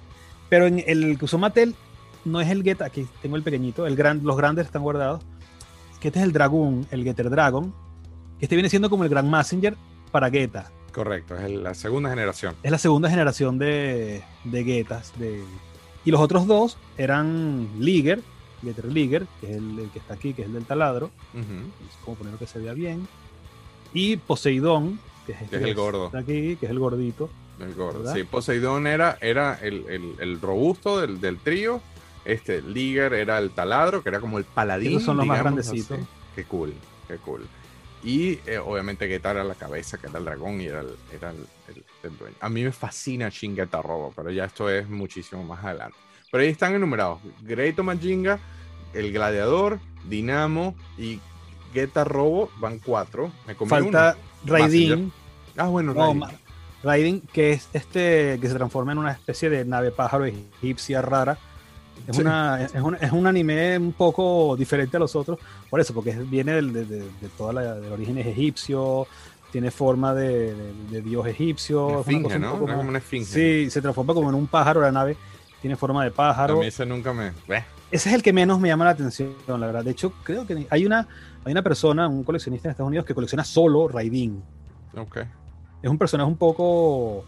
[0.50, 1.76] Pero en el que usó Mattel
[2.26, 5.22] no es el Geta, aquí tengo el pequeñito, el gran, los grandes están guardados.
[6.00, 7.74] Que este es el Dragoon, el Getter Dragon,
[8.40, 9.76] que este viene siendo como el Grand Messenger
[10.12, 10.70] para Geta.
[10.94, 12.56] Correcto, es la segunda generación.
[12.64, 15.12] Es la segunda generación de, de Getas.
[15.20, 15.44] De...
[16.06, 18.22] Y los otros dos eran Liger,
[18.64, 21.12] Liger, que es el, el que está aquí, que es el del taladro.
[21.34, 21.72] Ujú.
[22.06, 23.08] Como ponerlo que se vea bien.
[23.94, 26.08] Y Poseidón, que es, este es el gordo.
[26.08, 27.30] está aquí, que es el gordito.
[27.60, 28.00] El gordo.
[28.00, 28.16] ¿Verdad?
[28.16, 31.82] Sí, Poseidón era, era el, el- el robusto del, del trío.
[32.26, 34.90] Este, Liger era el taladro, que era como el paladín.
[34.92, 35.98] Esos son los más digamos grandecitos.
[36.00, 36.08] así.
[36.36, 36.74] Qué cool,
[37.08, 37.48] qué cool.
[38.04, 41.32] Y eh, obviamente Geta era la cabeza, que era el dragón y era el, era
[41.32, 41.38] el,
[41.70, 42.36] el- el dueño.
[42.42, 45.98] A mí me fascina Shin Geta Robo, pero ya esto es muchísimo más adelante.
[46.32, 47.20] Pero ahí están enumerados.
[47.42, 48.40] Great Majinga,
[48.94, 51.20] el gladiador, Dinamo y
[51.74, 53.32] Geta Robo van cuatro.
[53.46, 54.18] Me Falta.
[54.46, 55.12] Raidin.
[55.58, 56.28] Ah, bueno, No,
[56.84, 57.22] Raidin.
[57.34, 61.38] que es este que se transforma en una especie de nave pájaro egipcia rara.
[62.08, 62.22] Es, Sí.
[62.22, 66.12] una, es, un, es un anime un poco diferente a los otros, por eso, porque
[66.12, 69.08] viene del, de, de, de toda la, del origen egipcio,
[69.52, 70.54] tiene forma de,
[70.92, 71.88] de- dios egipcio.
[71.88, 72.60] una Esfinge, ¿no?
[72.60, 73.26] como una esfinge.
[73.66, 75.18] Sí, se transforma como en un pájaro la nave,
[75.62, 76.60] tiene forma de A pájaro.
[76.60, 77.32] mí ese nunca me.
[77.48, 77.64] Bleh.
[77.90, 79.84] Ese es el que menos me llama la atención, la verdad.
[79.84, 81.08] De hecho, creo que hay una,
[81.46, 84.44] hay una persona, un coleccionista en Estados Unidos que colecciona solo Raidin.
[84.96, 85.18] Ok.
[85.82, 87.24] Es un personaje un poco,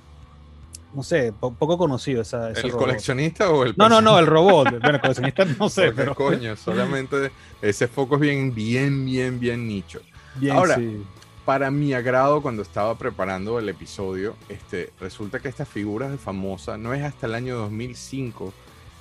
[0.94, 2.22] no sé, po- poco conocido.
[2.22, 2.88] Esa, ese ¿El robot.
[2.88, 4.70] coleccionista o el No, no, no, el robot.
[4.82, 9.66] Bueno, el coleccionista no sé, pero coño, solamente ese foco es bien, bien, bien, bien
[9.68, 10.02] nicho.
[10.36, 11.04] bien, Ahora, sí.
[11.50, 16.78] Para mi agrado, cuando estaba preparando el episodio, este, resulta que estas figuras de famosa
[16.78, 18.54] no es hasta el año 2005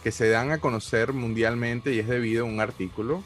[0.02, 3.22] que se dan a conocer mundialmente y es debido a un artículo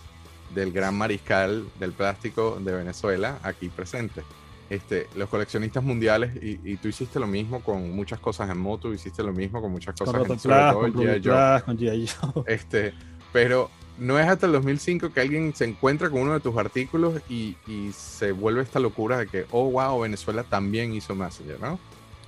[0.57, 4.23] del gran mariscal del plástico de Venezuela aquí presente.
[4.68, 8.93] Este, los coleccionistas mundiales, y, y tú hiciste lo mismo con muchas cosas en moto,
[8.93, 11.61] hiciste lo mismo con muchas Con cosas en sobre todo con en Joe.
[11.61, 12.09] Plus, con G.I.
[12.09, 12.45] Joe.
[12.49, 12.93] Este,
[13.33, 17.20] pero no es hasta el 2005 que alguien se encuentra con uno de tus artículos
[17.28, 21.78] y, y se vuelve esta locura de que, oh, wow, Venezuela también hizo Messenger, ¿no?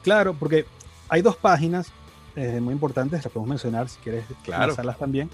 [0.02, 0.66] Claro, porque
[1.08, 1.90] hay dos páginas
[2.36, 4.74] eh, muy importantes, las podemos mencionar si quieres Claro.
[4.98, 5.30] también,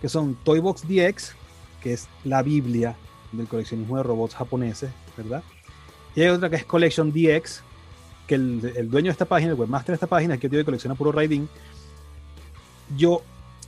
[0.00, 1.34] que son Toybox DX,
[1.82, 2.96] que es la Biblia
[3.32, 5.42] del coleccionismo de robots japoneses, ¿verdad?
[6.14, 7.62] Y hay otra que es Collection DX,
[8.26, 10.64] que el, el dueño de esta página, el webmaster de esta página, que tío que
[10.64, 11.48] colecciona puro Raidin,
[12.96, 13.22] yo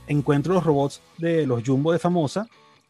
[0.07, 2.47] encuentro los robots de los Jumbo de Famosa,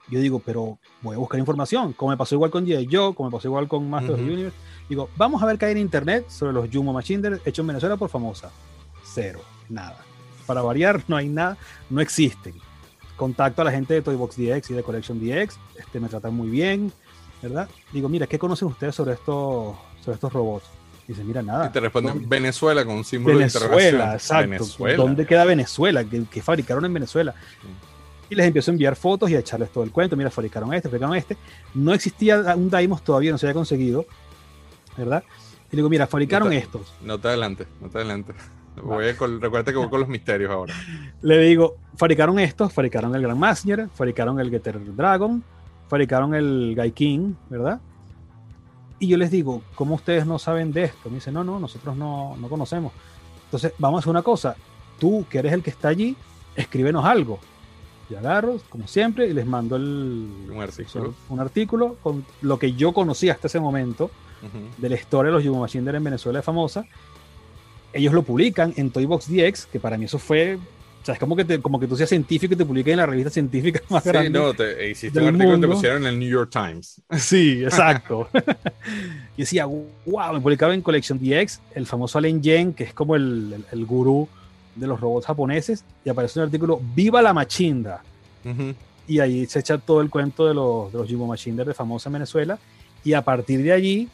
[0.09, 2.87] yo digo, pero voy a buscar información, como me pasó igual con G.I.
[2.91, 4.27] Joe, como me pasó igual con Masters of Ujú.
[4.27, 4.57] the Universe,
[4.87, 7.97] digo, vamos a ver qué hay en internet sobre los Jumbo Machinder hechos en Venezuela
[7.97, 8.51] por Famosa.
[9.03, 9.97] Cero, nada.
[10.45, 11.57] Para variar, no hay nada,
[11.89, 12.53] no existen.
[13.15, 16.49] Contacto a la gente de Toybox DX y de Collection DX, este, me tratan muy
[16.49, 16.91] bien,
[17.41, 17.67] ¿verdad?
[17.91, 20.65] Digo, mira, ¿qué conocen ustedes sobre estos, sobre estos robots?
[21.07, 21.67] Dice, mira, nada.
[21.67, 22.27] Y te responden.
[22.27, 24.13] Venezuela con un símbolo de Venezuela, interrogación.
[24.13, 24.49] exacto.
[24.49, 24.97] Venezuela.
[24.97, 26.03] ¿Dónde queda Venezuela?
[26.03, 27.35] ¿Qué, qué fabricaron en Venezuela?
[28.29, 30.15] Y les empiezo a enviar fotos y a echarles todo el cuento.
[30.15, 31.37] Mira, fabricaron este, fabricaron este.
[31.75, 34.05] No existía un Daimos todavía, no se había conseguido,
[34.97, 35.23] ¿verdad?
[35.71, 36.93] Y le digo, mira, fabricaron Nota- estos.
[37.03, 38.33] No te adelante, no te adelante.
[38.83, 40.73] Voy a col- recuerda que voy con los misterios ahora.
[41.21, 45.41] Le digo, fabricaron estos, fabricaron el Grand Messenger, fabricaron el Getter Dragon,
[45.87, 47.79] fabricaron el Gaikin, ¿verdad?
[48.99, 51.09] Y yo les digo, ¿cómo ustedes no saben de esto?
[51.09, 52.93] Me dicen, no, no, nosotros no, no conocemos.
[53.45, 54.55] Entonces, vamos a hacer una cosa.
[54.99, 56.15] Tú, que eres el que está allí,
[56.55, 57.39] escríbenos algo.
[58.09, 61.13] Y agarro, como siempre, y les mando el, Un artículo.
[61.29, 64.11] un artículo con lo que yo conocía hasta ese momento
[64.77, 66.85] de la historia de los Yugo Machinder en Venezuela famosa.
[67.93, 70.59] Ellos lo publican en Toybox DX, que para mí eso fue
[71.05, 72.97] O sea, es como que, te- como que tú seas científico y te publiquen en
[72.97, 74.31] la revista científica más Sí, grande.
[74.31, 75.75] no, te, hiciste del un artículo y te mundo.
[75.75, 76.99] pusieron en el New York Times.
[77.17, 78.27] Sí, exacto.
[79.37, 83.15] y decía, wow, me publicaba en Collection DX el famoso Allen Yen, que es como
[83.15, 84.27] el, el, el gurú
[84.75, 88.01] de los robots japoneses, y aparece un artículo, ¡Viva la Machinda!
[88.43, 88.73] Ujú.
[89.07, 92.09] Y ahí se echa todo el cuento de los, de los Jumbo Machindas de famosa
[92.09, 92.57] en Venezuela,
[93.03, 94.09] y a partir de allí,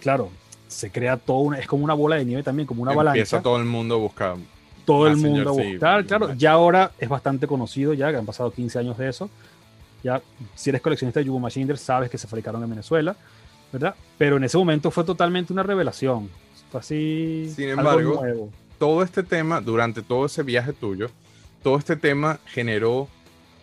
[0.00, 0.28] claro,
[0.66, 3.42] se crea todo, una, es como una bola de nieve también, como una Empieza avalancha.
[3.42, 4.36] todo el mundo a buscar.
[4.84, 6.06] Todo el Messenger, mundo a sí, buscar.
[6.06, 9.30] Claro, ya ahora es bastante conocido, ya que han pasado 15 años de eso.
[10.02, 10.20] Ya,
[10.54, 13.16] si eres coleccionista de Yugo Machinder, sabes que se fabricaron en Venezuela,
[13.72, 13.94] ¿verdad?
[14.18, 16.28] Pero en ese momento fue totalmente una revelación.
[16.70, 17.52] Fue así.
[17.54, 18.50] Sin algo embargo, nuevo.
[18.78, 21.08] todo este tema, durante todo ese viaje tuyo,
[21.62, 23.08] todo este tema generó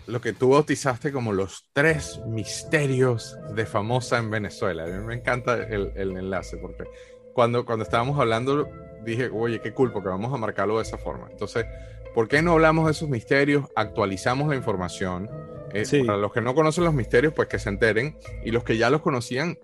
[0.07, 4.83] lo que tú bautizaste como los tres misterios de famosa en Venezuela.
[4.83, 6.85] A mí me encanta el, el enlace porque
[7.33, 8.67] cuando, cuando estábamos hablando
[9.03, 11.27] dije, oye, qué cool, porque vamos a marcarlo de esa forma.
[11.31, 11.65] Entonces,
[12.13, 13.65] ¿por qué no hablamos de esos misterios?
[13.75, 15.29] Actualizamos la información.
[15.73, 16.03] Eh, Sí.
[16.03, 18.17] Para los que no conocen los misterios, pues que se enteren.
[18.43, 19.57] Y los que ya los conocían,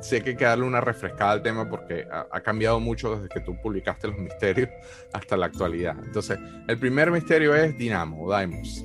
[0.00, 3.28] sé que hay que darle una refrescada al tema porque ha, ha cambiado mucho desde
[3.28, 4.68] que tú publicaste los misterios
[5.12, 5.96] hasta la actualidad.
[6.04, 8.84] Entonces, el primer misterio es Dinamo, o Dimos.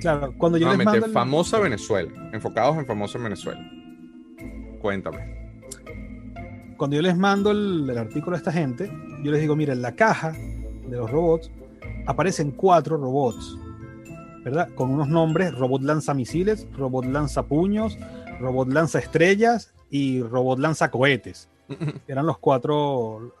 [0.00, 3.60] Claro, cuando yo les Nuevamente, mando el- famosa Venezuela, enfocados en famosa en Venezuela.
[4.80, 5.35] Cuéntame.
[6.76, 8.90] Cuando yo les mando el, el artículo a esta gente,
[9.22, 11.50] yo les digo, mira, en la caja de los robots
[12.06, 13.56] aparecen cuatro robots,
[14.44, 14.68] ¿verdad?
[14.74, 17.98] Con unos nombres, robot lanza misiles, robot lanza puños,
[18.40, 21.48] robot lanza estrellas y robot lanza cohetes.
[22.06, 23.34] Eran los cuatro,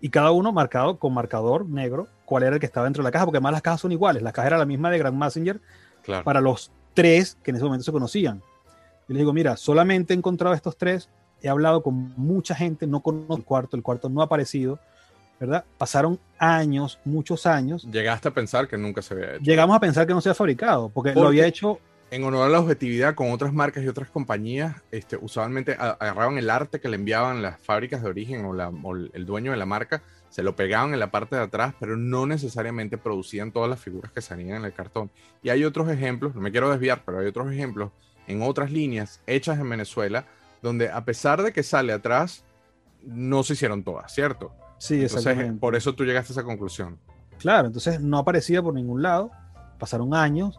[0.00, 3.12] y cada uno marcado con marcador negro, cuál era el que estaba dentro de la
[3.12, 5.60] caja, porque además las cajas son iguales, la caja era la misma de Grand Messenger
[6.02, 6.22] Claro.
[6.22, 8.38] para los tres que en ese momento se conocían.
[9.08, 11.10] Yo les digo, mira, solamente he encontrado estos tres,
[11.46, 14.78] he hablado con mucha gente, no conozco el cuarto, el cuarto no ha aparecido,
[15.40, 15.64] ¿verdad?
[15.78, 17.86] Pasaron años, muchos años.
[17.90, 19.44] Llegaste a pensar que nunca se había hecho.
[19.44, 21.78] Llegamos a pensar que no se ha fabricado, porque lo Porque- había hecho,
[22.08, 26.48] En honor a la objetividad con otras marcas y otras compañías, este, usualmente agarraban el
[26.50, 29.66] arte que le enviaban las fábricas de origen o, la- o el dueño de la
[29.66, 33.80] marca, se lo pegaban en la parte de atrás, pero no necesariamente producían todas las
[33.80, 35.10] figuras que salían en el cartón.
[35.42, 37.90] Y hay otros ejemplos, no me quiero desviar, pero hay otros ejemplos
[38.28, 40.26] en otras líneas hechas en Venezuela,
[40.62, 42.44] donde a pesar de que sale atrás,
[43.02, 44.52] no se hicieron todas, ¿cierto?
[44.78, 46.98] sí, Entonces, por eso tú llegaste a esa conclusión.
[47.38, 49.30] Claro, entonces no aparecía por ningún lado,
[49.78, 50.58] pasaron años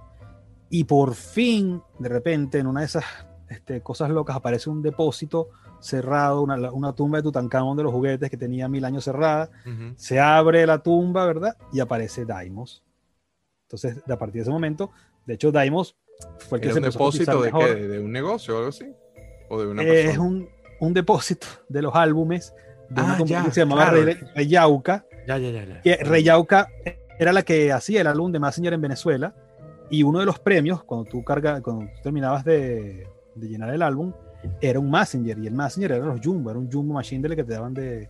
[0.70, 3.06] y por fin, de repente, en una de esas
[3.50, 8.30] este, cosas locas aparece un depósito cerrado, una, una tumba de Tutankamón de los juguetes
[8.30, 9.93] que tenía mil años cerrada, Ujú.
[9.95, 11.56] se abre la tumba, ¿verdad?
[11.72, 12.84] Y aparece Daimos.
[13.64, 14.91] Entonces, a partir de ese momento,
[15.26, 15.95] de hecho, Daimos
[16.39, 17.88] fue el que ¿Era se un a depósito cotizar de, qué?
[17.88, 18.93] ¿De un negocio o algo así?
[19.50, 20.28] ¿O de una Eh, es persona?
[20.30, 22.54] un, un depósito de los álbumes
[22.89, 24.06] de una Ah, compañía ya, que se llamaba claro.
[24.06, 25.82] Rey- Reyauca, Ya, ya, ya, ya.
[25.82, 26.70] que Reyauca
[27.20, 29.34] era la que hacía el álbum de Messenger en Venezuela
[29.89, 33.82] y uno de los premios cuando tú carga, cuando tú terminabas de, de llenar el
[33.82, 34.14] álbum
[34.62, 37.43] era un Messenger y el Messenger era los Jumbo, era un Jumbo Machine del que
[37.43, 38.08] te daban de,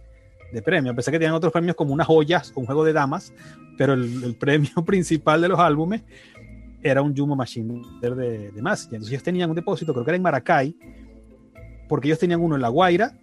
[0.51, 0.91] de premio.
[0.91, 3.33] A pesar que tenían otros premios como unas joyas o un juego de damas,
[3.77, 6.03] pero el, el premio principal de los álbumes
[6.83, 8.95] era un Jumbo Machine de, de Messenger.
[8.95, 10.75] Entonces ellos tenían un depósito, creo que era en Maracay,
[11.87, 13.13] porque ellos tenían uno en La Guaira,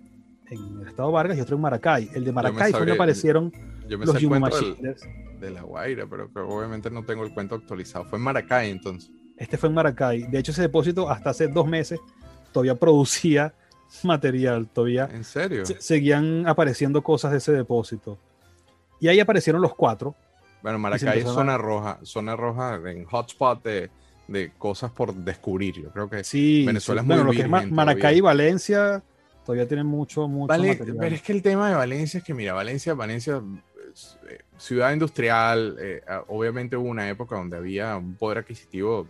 [0.50, 2.10] en el estado Vargas, y otro en Maracay.
[2.14, 3.52] El de Maracay fue donde aparecieron
[3.88, 5.02] Yo me los Machines.
[5.40, 8.04] de la Guaira, pero que obviamente no tengo el cuento actualizado.
[8.06, 9.10] Fue en Maracay entonces.
[9.36, 10.22] Este fue en Maracay.
[10.28, 11.98] De hecho, ese depósito hasta hace dos meses
[12.52, 13.52] todavía producía
[14.04, 15.66] material, todavía ¿En serio?
[15.66, 18.18] se- seguían apareciendo cosas de ese depósito.
[19.00, 20.14] Y ahí aparecieron los cuatro.
[20.62, 23.90] Bueno, Maracay es zona roja, zona roja en hotspot de,
[24.28, 25.82] de cosas por descubrir.
[25.82, 27.04] Yo creo que Sí, Venezuela sí.
[27.04, 28.18] es muy bueno, lo que es Maracay todavía.
[28.18, 29.02] y Valencia
[29.44, 30.96] todavía tienen mucho, mucho Vale, material.
[30.98, 33.42] pero es que el tema de Valencia es que, mira, Valencia, Valencia,
[34.28, 39.06] eh, ciudad industrial, eh, obviamente hubo una época donde había un poder adquisitivo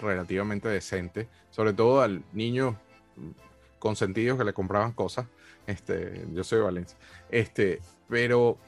[0.00, 2.76] relativamente decente, sobre todo al niño
[3.16, 3.30] mm,
[3.78, 5.26] consentido que le compraban cosas.
[5.68, 6.98] Este, yo soy de Valencia.
[7.30, 8.58] Este, pero,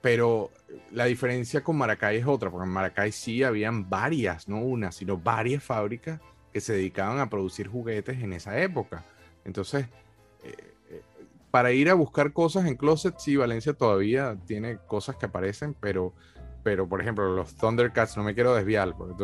[0.00, 0.50] pero
[0.92, 5.16] la diferencia con Maracay es otra, porque en Maracay sí habían varias, no una, sino
[5.16, 6.20] varias fábricas
[6.52, 9.04] que se dedicaban a producir juguetes en esa época.
[9.44, 9.86] Entonces,
[10.44, 10.54] eh,
[10.90, 11.02] eh,
[11.50, 16.14] para ir a buscar cosas en Closet, sí, Valencia todavía tiene cosas que aparecen, pero,
[16.62, 19.14] pero por ejemplo, los Thundercats, no me quiero desviar, porque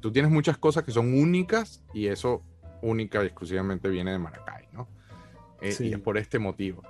[0.00, 2.42] tú, tienes muchas cosas que son únicas y eso
[2.82, 4.88] única y exclusivamente viene de Maracay, ¿no?
[5.60, 5.88] Eh, Sí.
[5.88, 6.82] Y es por este motivo.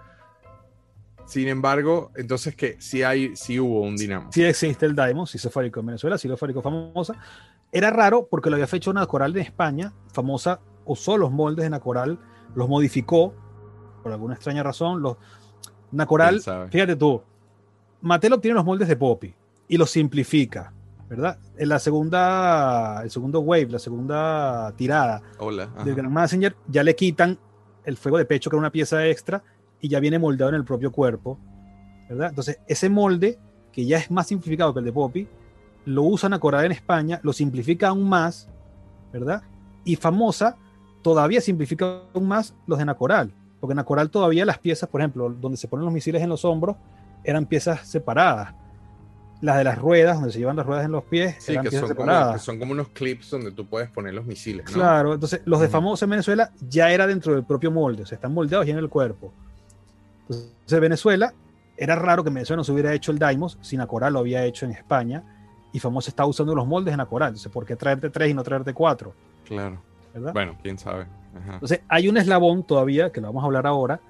[1.31, 4.33] Sin embargo, entonces que sí hay, sí hubo un dinamo.
[4.33, 7.15] Sí existe el Daimos, sí se fabricó en Venezuela, sí lo fabricó famosa.
[7.71, 11.71] Era raro porque lo había hecho una coral en España, famosa usó los moldes de
[11.71, 12.19] Nacoral,
[12.57, 13.33] los modificó
[14.03, 15.03] por alguna extraña razón.
[15.03, 15.19] Los,
[15.93, 17.23] Nacoral, fíjate tú,
[18.01, 19.33] Mattel obtiene los moldes de Poppy
[19.69, 20.73] y los simplifica.
[21.09, 21.39] ¿verdad?
[21.57, 25.69] En la segunda, el segundo wave, la segunda tirada Hola.
[25.85, 27.39] del Grand Messenger, ya le quitan
[27.85, 29.43] el fuego de pecho, que era una pieza extra,
[29.81, 31.39] y ya viene moldeado en el propio cuerpo,
[32.09, 32.31] ¿verdad?
[32.31, 33.39] Entonces, ese molde,
[33.73, 35.29] que ya es más simplificado que el de Poppy,
[35.87, 38.49] lo usan a Coral en España, lo simplifica aún más,
[39.13, 39.43] ¿verdad?
[39.85, 40.57] Y Famosa
[41.03, 45.31] todavía simplifica aún más los de Nacoral, porque en Nacoral todavía las piezas, por ejemplo,
[45.31, 46.77] donde se ponen los misiles en los hombros,
[47.25, 48.55] eran piezas separadas.
[49.41, 51.71] Las de las ruedas, donde se llevan las ruedas en los pies, Sí, eran que
[51.71, 52.33] piezas son, como, separadas.
[52.35, 54.73] que son como unos clips donde tú puedes poner los misiles, ¿no?
[54.75, 55.73] Claro, entonces los de Ujú.
[55.73, 58.79] famosos en Venezuela ya era dentro del propio molde, o sea, están moldeados ya en
[58.79, 59.33] el cuerpo.
[60.39, 61.35] Entonces, Venezuela,
[61.77, 64.45] era raro que en Venezuela no se hubiera hecho el Daimos, si Nacoral lo había
[64.45, 65.25] hecho en España,
[65.73, 67.29] y Famoso está usando los moldes de Nacoral.
[67.29, 69.15] Entonces, ¿por qué traerte tres y no traerte cuatro?
[69.45, 69.81] Claro.
[70.15, 70.33] ¿verdad?
[70.33, 71.07] Bueno, quién sabe.
[71.37, 71.55] Ajá.
[71.55, 74.01] Entonces, hay un eslabón todavía, que lo vamos a hablar ahora,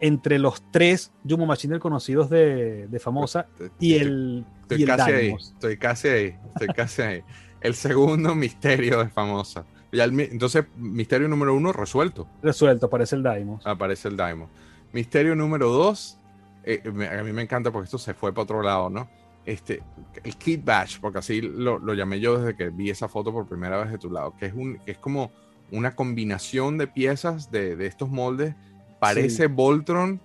[0.00, 3.46] entre los tres Jumbo Machine conocidos de, de Famosa
[3.78, 5.52] y el, Estoy y el casi ahí, Daimos.
[5.54, 7.22] estoy casi ahí, estoy casi ahí.
[7.60, 9.64] El segundo misterio de famosa.
[10.10, 12.26] Mi- entonces, misterio número uno resuelto.
[12.42, 13.64] Resuelto, aparece el Daimos.
[13.66, 14.48] Aparece el Daimon.
[14.92, 16.18] Misterio número dos,
[16.64, 19.08] eh, me- a mí me encanta porque esto se fue para otro lado, ¿no?
[19.44, 19.82] Este,
[20.22, 23.46] el Kid Bash, porque así lo, lo llamé yo desde que vi esa foto por
[23.48, 25.32] primera vez de tu lado, que es, un, que es como
[25.72, 28.54] una combinación de piezas de, de estos moldes.
[29.00, 30.20] Parece Voltron,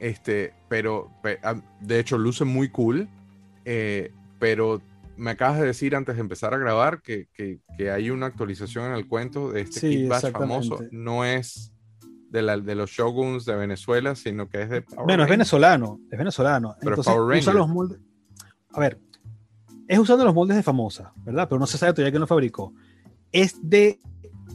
[0.00, 3.08] este, pero pe- ah, de hecho luce muy cool,
[3.64, 4.10] eh,
[4.40, 4.80] pero
[5.16, 8.86] me acabas de decir antes de empezar a grabar que, que- que hay una actualización
[8.86, 10.78] en el cuento de este Sí, Kid Bash famoso.
[10.90, 11.72] No es
[12.30, 16.00] de, la, de los Shoguns de Venezuela, sino que es de Power Bueno, es venezolano,
[16.10, 16.76] es venezolano.
[16.80, 18.00] Pero Entonces Power usa los moldes.
[18.70, 19.00] A ver,
[19.88, 21.48] es usando los moldes de famosa, ¿verdad?
[21.48, 22.72] Pero no se sabe todavía quién lo fabricó.
[23.32, 24.00] Es de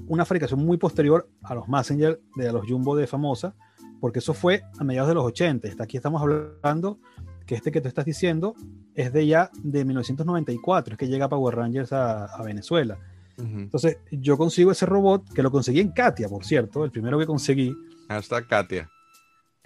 [0.07, 3.55] una fabricación muy posterior a los Messenger, de a los Jumbo de famosa,
[3.99, 5.67] porque eso fue a mediados de los 80.
[5.67, 6.99] Hasta aquí estamos hablando
[7.45, 8.55] que este que tú estás diciendo
[8.93, 12.97] es de ya de 1994, es que llega Power Rangers a, a Venezuela.
[13.37, 17.25] Entonces yo consigo ese robot, que lo conseguí en Katia, por cierto, el primero que
[17.25, 17.73] conseguí,
[18.07, 18.89] Hashtag Katia.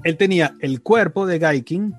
[0.03, 1.93] él tenía el cuerpo de Gaikin,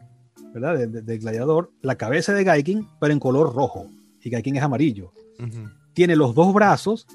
[0.55, 0.79] ¿verdad?
[0.79, 3.87] De, de- de gladiador, la cabeza de Gaikin, pero en color rojo.
[4.23, 5.13] Y Gaikin es amarillo.
[5.93, 7.07] Tiene los dos brazos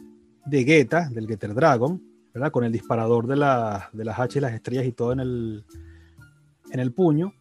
[0.46, 2.02] de Geta, del Getter Dragon,
[2.34, 2.52] ¿verdad?
[2.52, 5.66] Con el disparador de, la- de las H y las estrellas y todo en el,
[6.72, 7.34] en el puño.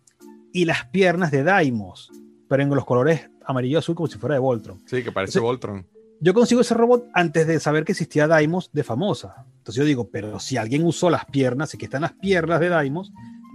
[0.53, 2.11] Y las piernas de Daimos,
[2.49, 4.79] pero en los colores amarillo y azul, como si fuera de Voltron.
[4.87, 5.87] Sí, que parece Entonces- Voltron.
[6.21, 9.47] Yo consigo ese robot antes de saber que existía Daimos de famosa.
[9.59, 12.69] Entonces yo digo, pero si alguien usó las piernas y que están las piernas de
[12.69, 13.13] Daimos,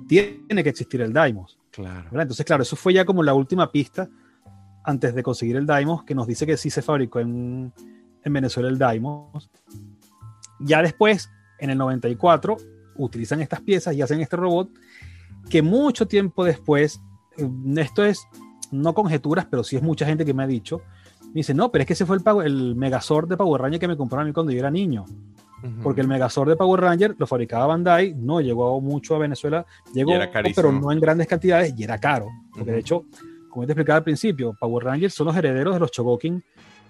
[0.08, 1.60] tiene que existir el Daimos.
[1.72, 2.06] Claro.
[2.06, 2.24] ¿verdad?
[2.24, 4.10] Entonces, claro, eso fue ya como la última pista
[4.84, 7.72] antes de conseguir el Daimos, que nos dice que sí se fabricó en,
[8.24, 9.50] en Venezuela el Daimos.
[10.60, 12.58] Ya después, en el 94,
[12.98, 14.70] utilizan estas piezas y hacen este robot
[15.50, 17.00] que mucho tiempo después,
[17.38, 18.28] eh, esto es
[18.72, 20.82] no conjeturas, pero sí es mucha gente que me ha dicho,
[21.36, 23.90] me dice, no, pero es que ese fue el, el Megazord de Power Ranger que
[23.90, 25.04] me compraron a mí cuando yo era niño.
[25.04, 25.84] Ujú.
[25.84, 30.14] Porque el Megazord de Power Ranger lo fabricaba Bandai, no llegó mucho a Venezuela, llegó,
[30.56, 32.30] pero no en grandes cantidades y era caro.
[32.54, 32.80] Porque de Ujú.
[32.80, 33.06] hecho,
[33.50, 36.42] como te explicaba al principio, Power Rangers son los herederos de los Chogokin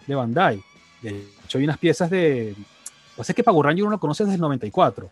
[0.05, 0.61] de Bandai.
[1.01, 2.55] De hecho, hay unas piezas de.
[3.17, 5.09] Pasa es que Power Ranger uno lo conoce desde el 94,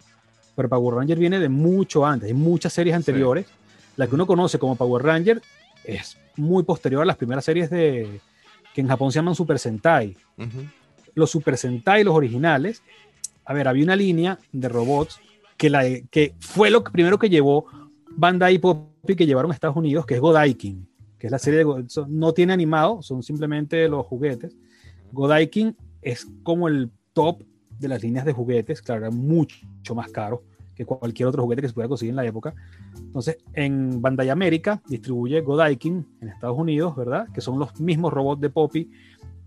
[0.56, 3.48] pero Power Ranger viene de mucho antes, hay muchas series anteriores.
[3.96, 5.42] La que uno conoce como Power Ranger
[5.84, 8.22] es muy posterior a las primeras series de
[8.74, 10.16] que en Japón se llaman Super Sentai.
[11.16, 12.82] Los Super Sentai, los originales,
[13.46, 15.20] a ver, había una línea de robots
[15.58, 17.66] que, la, que fue lo primero que llevó
[18.16, 20.88] Bandai Poppy que llevaron a Estados Unidos, que es Godaikin,
[21.20, 21.86] que es la serie de...
[22.08, 24.56] No tiene animado, son simplemente los juguetes.
[25.12, 27.44] Godaikin es como el top
[27.80, 30.44] de las líneas de juguetes, claro, era mucho más caro
[30.76, 32.54] que cualquier otro juguete que se pudiera conseguir en la época.
[32.98, 37.28] Entonces, en Bandai América distribuye Godaikin en Estados Unidos, ¿verdad?
[37.34, 38.90] Que son los mismos robots de Poppy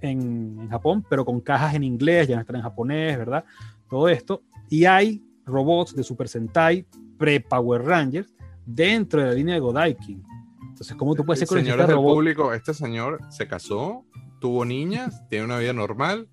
[0.01, 3.45] en, en Japón, pero con cajas en inglés, ya no están en japonés, ¿verdad?
[3.89, 4.43] Todo esto.
[4.69, 6.87] Y hay robots de Super Sentai
[7.19, 8.33] pre-Power Rangers
[8.65, 10.23] dentro de la línea de Godaikin.
[10.63, 14.05] Entonces, ¿cómo tú puedes ser Señores del público, este señor se casó,
[14.41, 16.29] tuvo niñas, tiene una vida normal,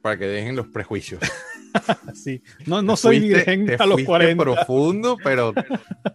[0.00, 1.20] para que dejen los prejuicios.
[2.14, 2.42] Sí.
[2.66, 4.42] No, no soy Fuiste- virgen te a los fuiste 40.
[4.42, 5.52] profundo, pero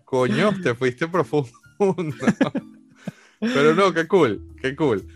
[0.05, 1.51] coño, te fuiste profundo.
[3.39, 5.07] pero no, qué cool, qué cool.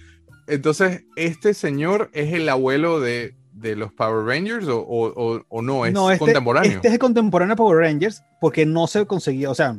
[0.47, 4.79] Entonces, ¿este señor es el abuelo de, de los Power Rangers o,
[5.47, 5.85] o- no?
[5.85, 6.71] ¿Es no, este, contemporáneo?
[6.73, 9.75] Este es el contemporáneo Power Rangers porque no se conseguía, o sea,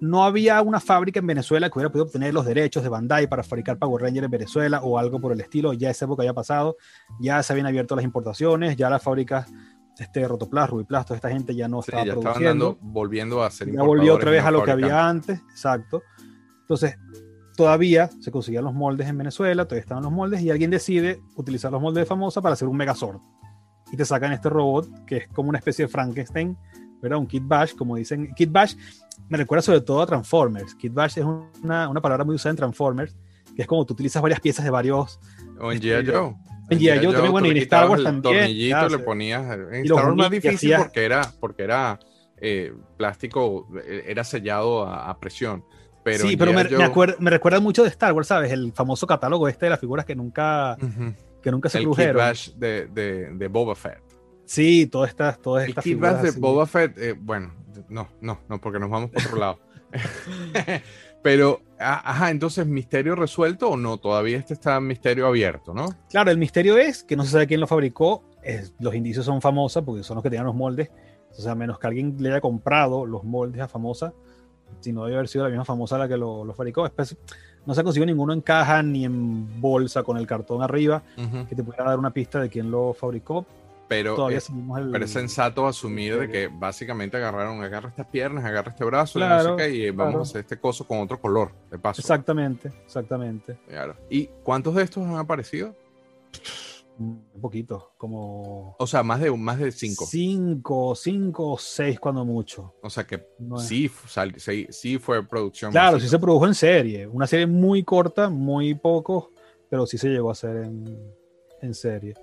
[0.00, 3.44] no había una fábrica en Venezuela que hubiera podido obtener los derechos de Bandai para
[3.44, 5.74] fabricar Power Rangers en Venezuela o algo por el estilo.
[5.74, 6.76] Ya esa época ya ha pasado,
[7.20, 9.48] ya se habían abierto las importaciones, ya las fábricas,
[9.98, 12.48] este, Rotoplas, Rubiplas, toda esta gente ya no Sí, estaba ya produciendo.
[12.48, 16.02] dando, volviendo a ser ya volvió otra vez a lo que había antes, exacto.
[16.62, 16.96] Entonces,
[17.56, 21.70] todavía se conseguían los moldes en Venezuela, todavía estaban los moldes, y alguien decide utilizar
[21.70, 23.18] los moldes de Famosa para hacer un Megazord.
[23.92, 26.56] Y te sacan este robot que es como una especie de Frankenstein,
[27.02, 27.18] ¿verdad?
[27.18, 28.32] Un Kid Bash, como dicen.
[28.34, 28.74] Kid Bash
[29.28, 30.74] me recuerda sobre todo a Transformers.
[30.76, 31.24] Kid Bash es
[31.62, 33.14] una, una palabra muy usada en Transformers,
[33.54, 35.20] que es como tú utilizas varias piezas de varios.
[35.60, 36.10] O en Este, G.I.
[36.10, 36.34] Joe.
[36.78, 37.04] G.I.
[37.04, 39.58] Joe también, bueno, y en Star Wars el también, tornillito, ya, le ponías.
[39.72, 41.98] En Star Wars más difícil porque era, porque era
[42.38, 45.64] eh, plástico, eh, era sellado a, a presión.
[46.04, 48.50] Pero sí, pero me, me, Joe- acuer- me recuerda mucho de Star Wars, ¿sabes?
[48.50, 51.14] El famoso catálogo este de las figuras que nunca, Ujú.
[51.40, 52.16] que nunca se el produjeron.
[52.16, 54.00] Bash de, de, de Boba Fett.
[54.44, 56.40] Sí, todas estas, todas El estas Kid figuras de así.
[56.40, 57.54] Boba Fett, eh, bueno,
[57.88, 59.58] no, no, no, porque nos vamos por otro lado.
[61.22, 63.96] Pero, ajá, entonces, ¿misterio resuelto o no?
[63.98, 65.86] Todavía este está misterio abierto, ¿no?
[66.10, 68.24] Claro, el misterio es que no se sabe quién lo fabricó.
[68.44, 70.90] es- los indicios son famosos porque son los que tenían los moldes.
[71.30, 74.12] O sea, a menos que alguien le haya comprado los moldes a famosa,
[74.80, 76.82] si no debe haber sido la misma famosa la que lo, lo fabricó.
[76.82, 77.16] Después,
[77.64, 81.46] no se ha conseguido ninguno en caja ni en bolsa con el cartón arriba Ujú.
[81.46, 83.46] que te pudiera dar una pista de quién lo fabricó.
[83.94, 84.90] Pero, es, el.
[84.90, 89.22] pero es sensato asumir de que básicamente agarraron, agarra estas piernas, agarra este brazo, y
[89.22, 90.18] no Claro, sé qué, y vamos claro.
[90.18, 92.00] a hacer este coso con otro color, de paso.
[92.00, 93.58] Exactamente, exactamente.
[93.68, 93.96] Claro.
[94.10, 95.74] ¿Y cuántos de estos han aparecido?
[96.98, 100.04] Un poquito, como O sea, más de, más de cinco.
[100.06, 102.74] cinco, cinco o seis cuando mucho.
[102.82, 105.72] O sea que No sí, sal- sí, sí fue producción.
[105.72, 106.06] Claro, masiva.
[106.06, 107.06] sí se produjo en serie.
[107.06, 109.30] Una serie muy corta, muy poco,
[109.70, 111.12] pero sí se llegó a hacer en,
[111.62, 112.14] en serie.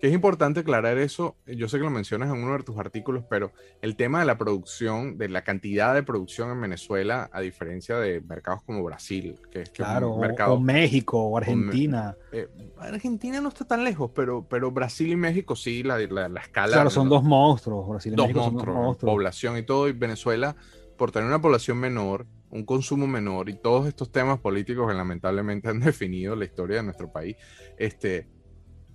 [0.00, 1.36] Que es importante aclarar eso.
[1.44, 3.50] Yo sé que lo mencionas en uno de tus artículos, pero
[3.82, 8.20] el tema de la producción, de la cantidad de producción en Venezuela, a diferencia de
[8.20, 10.54] mercados como Brasil, que es que es Claro, un o- mercado.
[10.54, 12.16] o México, o Argentina.
[12.30, 12.46] eh,
[12.78, 16.74] Argentina no está tan lejos, pero, pero Brasil y México sí, la, la, la escala.
[16.74, 17.16] Claro, son ¿no?
[17.16, 17.88] dos monstruos.
[17.88, 19.12] Brasil y dos México son monstruos, dos monstruos.
[19.14, 20.54] población y todo, y Venezuela,
[20.96, 25.68] por tener una población menor, un consumo menor y todos estos temas políticos que lamentablemente
[25.68, 27.36] han definido la historia de nuestro país,
[27.76, 28.28] este,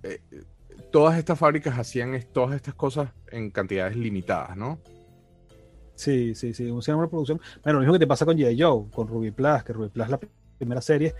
[0.02, 0.20] eh,
[0.94, 4.78] todas estas fábricas hacían es- todas estas cosas en cantidades limitadas, ¿no?
[5.96, 6.70] Sí, sí, sí.
[6.70, 7.40] Un cinema de producción.
[7.64, 8.50] Bueno, lo mismo que te pasa con J.
[8.56, 10.20] Joe, con Ruby Plus, que Ruby Plus, la
[10.56, 11.12] primera serie,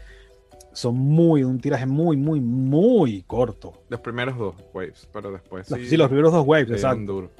[0.73, 3.73] son muy, un tiraje muy, muy, muy corto.
[3.89, 7.03] Los primeros dos waves, pero después Los- sí, sí, los primeros dos waves, exacto.
[7.13, 7.31] duro.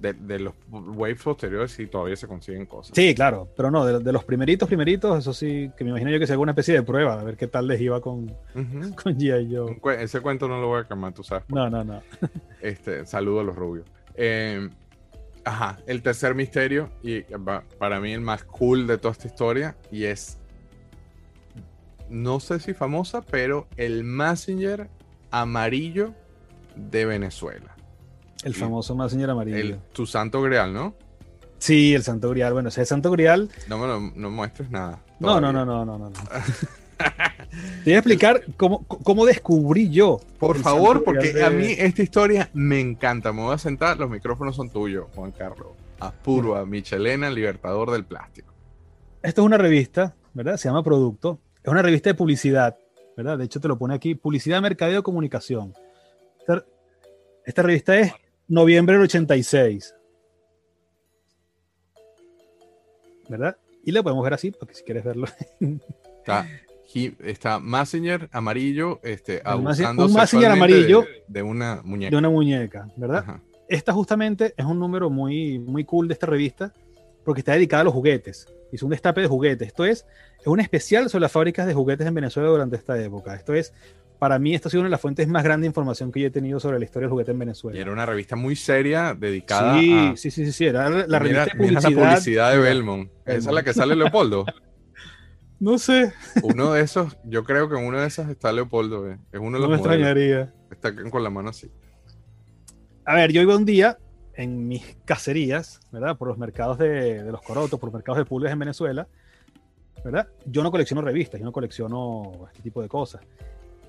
[0.00, 2.92] De, de los waves posteriores sí todavía se consiguen cosas.
[2.94, 6.18] Sí, claro, pero no, de, de los primeritos, primeritos, eso sí, que me imagino yo
[6.18, 8.24] que sea alguna especie de prueba, a ver qué tal les iba con,
[8.54, 8.94] Ujú.
[9.02, 9.54] con G.I.
[9.54, 10.02] Joe.
[10.02, 11.44] Ese cuento no lo voy a quemar, tú sabes.
[11.48, 12.00] No, no, no.
[12.62, 13.86] Este, saludo a los rubios.
[14.14, 14.70] Eh,
[15.44, 17.20] ajá, el tercer misterio, y
[17.78, 20.38] para mí el más cool de toda esta historia, y es,
[22.08, 24.88] no sé si famosa, pero el Messenger
[25.30, 26.14] amarillo
[26.74, 27.76] de Venezuela.
[28.42, 29.58] El famoso más señor amarillo.
[29.58, 30.94] El, tu santo grial, ¿no?
[31.60, 32.54] Sí, el Santo Grial.
[32.54, 33.50] Bueno, ese Santo Grial.
[33.68, 35.04] No me lo no muestres nada.
[35.20, 36.10] No, no, no, no, no, no.
[37.84, 40.20] Te voy a explicar cómo, cómo descubrí yo.
[40.38, 43.32] Por favor, porque a mí esta historia me encanta.
[43.32, 45.68] Me voy a sentar, los micrófonos son tuyos, Juan Carlos.
[45.98, 48.54] Apurua, Michelena, Libertador del Plástico.
[49.22, 50.56] Esto es una revista, ¿verdad?
[50.56, 51.40] Se llama Producto.
[51.62, 52.78] Es una revista de publicidad,
[53.18, 53.36] ¿verdad?
[53.36, 55.74] De hecho, te lo pone aquí: Publicidad, Mercadeo, Comunicación.
[56.38, 56.64] Esta,
[57.44, 58.14] esta revista es
[58.50, 59.94] noviembre del 86.
[63.28, 63.56] ¿Verdad?
[63.84, 65.26] Y la podemos ver así, porque si quieres verlo.
[66.20, 66.46] Está,
[67.24, 72.10] está Messenger amarillo, este, abusando un sexualmente amarillo de, de una muñeca.
[72.10, 73.18] de una muñeca, ¿verdad?
[73.18, 73.40] Ajá.
[73.68, 76.74] esta justamente es un número muy, muy cool de esta revista
[77.24, 78.46] porque está dedicada a los juguetes.
[78.70, 79.68] Hizo un destape de juguetes.
[79.68, 80.04] Esto es,
[80.40, 83.34] es un especial sobre las fábricas de juguetes en Venezuela durante esta época.
[83.34, 83.72] Esto es,
[84.20, 86.28] para mí, esta ha sido una de las fuentes más grandes de información que yo
[86.28, 87.80] he tenido sobre la historia del juguete en Y Venezuela.
[87.80, 90.16] era una revista muy seria dedicada Sí, a.
[90.16, 91.90] sí, sí, sí, sí, era la revista de mira publicidad.
[92.04, 93.10] la publicidad de Belmont.
[93.26, 94.44] Esa es la que sale Leopoldo.
[95.58, 99.10] No sé, Uno de esos, yo creo que en uno de esos está Leopoldo.
[99.10, 99.18] eh.
[99.30, 100.06] Es uno de no los me modelos.
[100.08, 100.54] extrañaría.
[100.70, 101.70] Está con la mano así.
[103.04, 103.98] A ver, yo iba un día
[104.32, 106.16] en mis cacerías, ¿verdad?
[106.16, 109.06] Por los mercados de, de los corotos, por los mercados de pulgas en Venezuela,
[110.02, 110.28] ¿verdad?
[110.46, 113.20] Yo no colecciono revistas, yo no colecciono este tipo de cosas.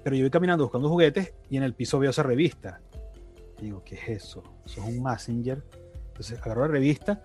[0.04, 2.82] Pero yo iba caminando buscando juguetes y en el piso veo esa revista.
[3.60, 4.44] Y digo, ¿qué es eso?
[4.66, 5.64] Eso es un Messenger.
[6.08, 7.24] Entonces agarro la revista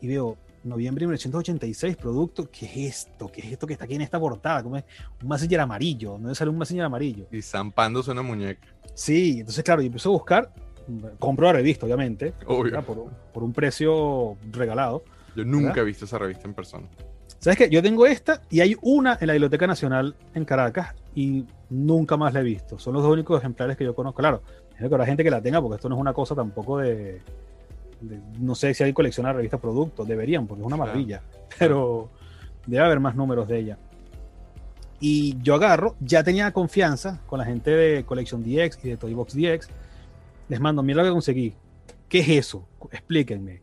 [0.00, 2.50] y veo noviembre de 1986, producto.
[2.50, 3.28] ¿Qué es esto?
[3.28, 4.62] ¿Qué es esto que está aquí en esta portada?
[4.62, 4.84] ¿Cómo es?
[5.22, 6.12] Un Messenger amarillo.
[6.12, 7.26] ¿Dónde sale un Messenger amarillo?
[7.30, 8.68] Y zampándose una muñeca.
[8.94, 10.52] Sí, entonces claro, yo empiezo a buscar,
[11.18, 12.82] compro la revista, obviamente, Obvio.
[12.84, 15.04] por, por un precio regalado.
[15.34, 15.82] Yo nunca ¿Verdad?
[15.82, 16.86] he visto esa revista en persona.
[17.38, 17.70] ¿Sabes qué?
[17.70, 22.32] Yo tengo esta y hay una en la Biblioteca Nacional en Caracas y nunca más
[22.34, 22.78] la he visto.
[22.78, 24.18] Son los dos únicos ejemplares que yo conozco.
[24.20, 24.42] Claro,
[24.72, 27.20] es que habrá gente que la tenga porque esto no es una cosa tampoco de...
[28.00, 30.88] de- no sé si hay coleccionar revistas productos, deberían porque es una Claro.
[30.92, 31.22] maravilla,
[31.58, 32.08] pero
[32.66, 33.78] debe haber más números de ella.
[35.00, 39.34] Y yo agarro, ya tenía confianza con la gente de Collection DX y de Toybox
[39.34, 39.68] DX.
[40.48, 41.54] Les mando, mira lo que conseguí.
[42.08, 42.68] ¿Qué es eso?
[42.92, 43.62] Explíquenme.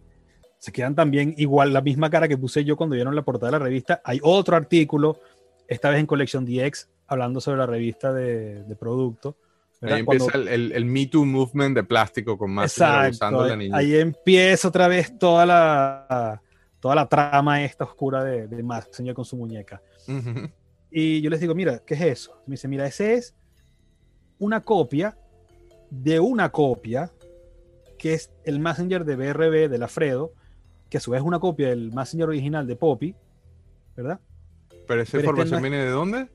[0.57, 3.59] Se quedan también igual la misma cara que puse yo cuando vieron la portada de
[3.59, 4.01] la revista.
[4.03, 5.19] Hay otro artículo,
[5.67, 9.37] esta vez en Collection DX, hablando sobre la revista de, de producto.
[9.81, 9.97] ¿verdad?
[9.97, 13.47] Ahí Cuando- empieza el, el, el Me Too movement de plástico con más usando Exacto.
[13.47, 13.77] la niña.
[13.77, 16.41] Ahí empieza otra vez toda la,
[16.79, 19.81] toda la trama esta oscura de, de Messenger con su muñeca.
[20.89, 22.41] Y yo les digo, mira, ¿qué es eso?
[22.47, 23.35] Me dice, mira, ese es
[24.39, 25.17] una copia
[25.89, 27.11] de una copia
[27.99, 30.31] que es el Messenger de BRB del Alfredo,
[30.89, 33.15] que a su vez es una copia del Messenger original de Poppy,
[33.95, 34.19] ¿verdad?
[34.69, 36.29] Pero esa Pero este información no es- viene de dónde?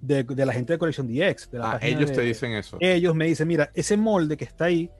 [0.00, 1.50] De, de la gente de Collection DX.
[1.50, 2.76] De la Ah, ellos de- te dicen eso.
[2.80, 4.90] ellos me dicen, mira, ese molde que está ahí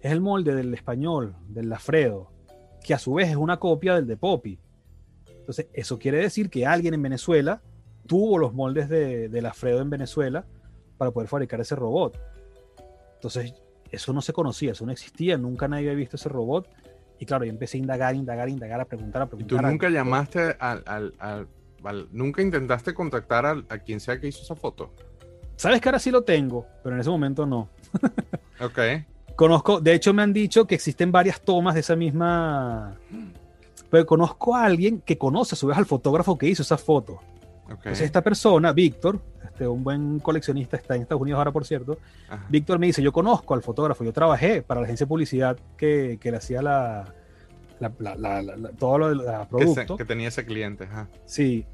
[0.00, 2.32] es el molde del español, del Lafredo,
[2.82, 4.58] que a su vez es una copia del de Poppy.
[5.38, 7.62] Entonces, eso quiere decir que alguien en Venezuela
[8.06, 10.44] tuvo los moldes de, de Lafredo en Venezuela
[10.98, 12.18] para poder fabricar ese robot.
[13.14, 13.54] Entonces,
[13.90, 16.68] eso no se conocía, eso no existía, nunca nadie había visto ese robot.
[17.20, 19.70] Y claro, yo empecé a indagar, indagar, indagar, a preguntar, a ¿Y tú preguntar.
[19.70, 21.48] nunca llamaste al, al- al-
[22.12, 24.90] Nunca intentaste contactar al- a quien sea que hizo esa foto?
[25.56, 27.68] Sabes que ahora sí lo tengo, pero en ese momento no.
[28.60, 28.78] Ok.
[29.36, 32.96] Conozco, de hecho me han dicho que existen varias tomas de esa misma.
[33.90, 37.14] Pero conozco a alguien que conoce a su vez al fotógrafo que hizo esa foto.
[37.64, 37.70] ok.
[37.70, 41.98] Entonces esta persona, Víctor, este, un buen coleccionista, está en Estados Unidos ahora por cierto,
[42.28, 42.46] Ajá.
[42.48, 46.18] Víctor me dice, yo conozco al fotógrafo, yo trabajé para la agencia de publicidad que,
[46.20, 47.14] que le hacía la,
[47.80, 50.84] la- la- todo lo del la que, que tenía ese cliente.
[50.84, 51.08] ajá.
[51.24, 51.66] Sí.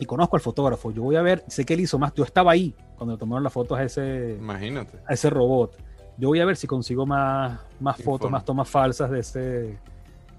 [0.00, 2.52] Y conozco al fotógrafo, yo voy a ver, sé que él hizo más, yo estaba
[2.52, 4.98] ahí cuando le tomaron las fotos a ese, Imagínate.
[5.06, 5.76] a ese robot.
[6.16, 9.40] Yo voy a ver si consigo más, más fotos, más tomas falsas de, ese,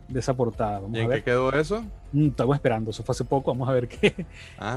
[0.07, 0.79] de esa portada.
[0.79, 1.23] Vamos ¿Y a en qué ver.
[1.23, 1.83] quedó eso?
[2.13, 3.51] Mm, Estamos esperando, eso fue hace poco.
[3.51, 4.13] Vamos a ver qué,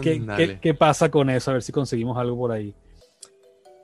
[0.01, 2.75] qué, qué- qué pasa con eso, a ver si conseguimos algo por ahí.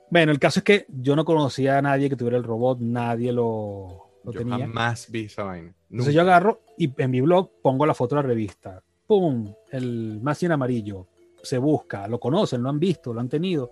[0.09, 3.31] Bueno, el caso es que yo no conocía a nadie que tuviera el robot, nadie
[3.31, 4.57] lo, lo Yo tenía.
[4.59, 5.73] jamás vi esa vaina.
[5.89, 8.83] Entonces yo agarro y en mi blog pongo la foto de la revista.
[9.07, 9.53] ¡Pum!
[9.71, 11.07] El más en amarillo.
[11.41, 13.71] Se busca, lo conocen, lo han visto, lo han tenido.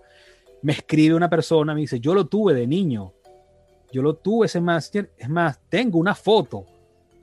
[0.62, 3.12] Me escribe una persona, me dice, yo lo tuve de niño.
[3.92, 5.12] Yo lo tuve ese Messenger.
[5.16, 6.64] Es más, tengo una foto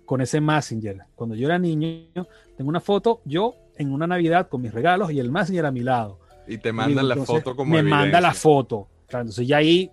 [0.05, 1.03] con ese Messenger.
[1.15, 2.07] Cuando yo era niño,
[2.55, 5.81] tengo una foto yo en una Navidad con mis regalos y el Messenger a mi
[5.81, 6.19] lado.
[6.47, 8.87] Y te Y mandan digo, la foto como Me manda la foto.
[9.09, 9.91] Entonces ya ahí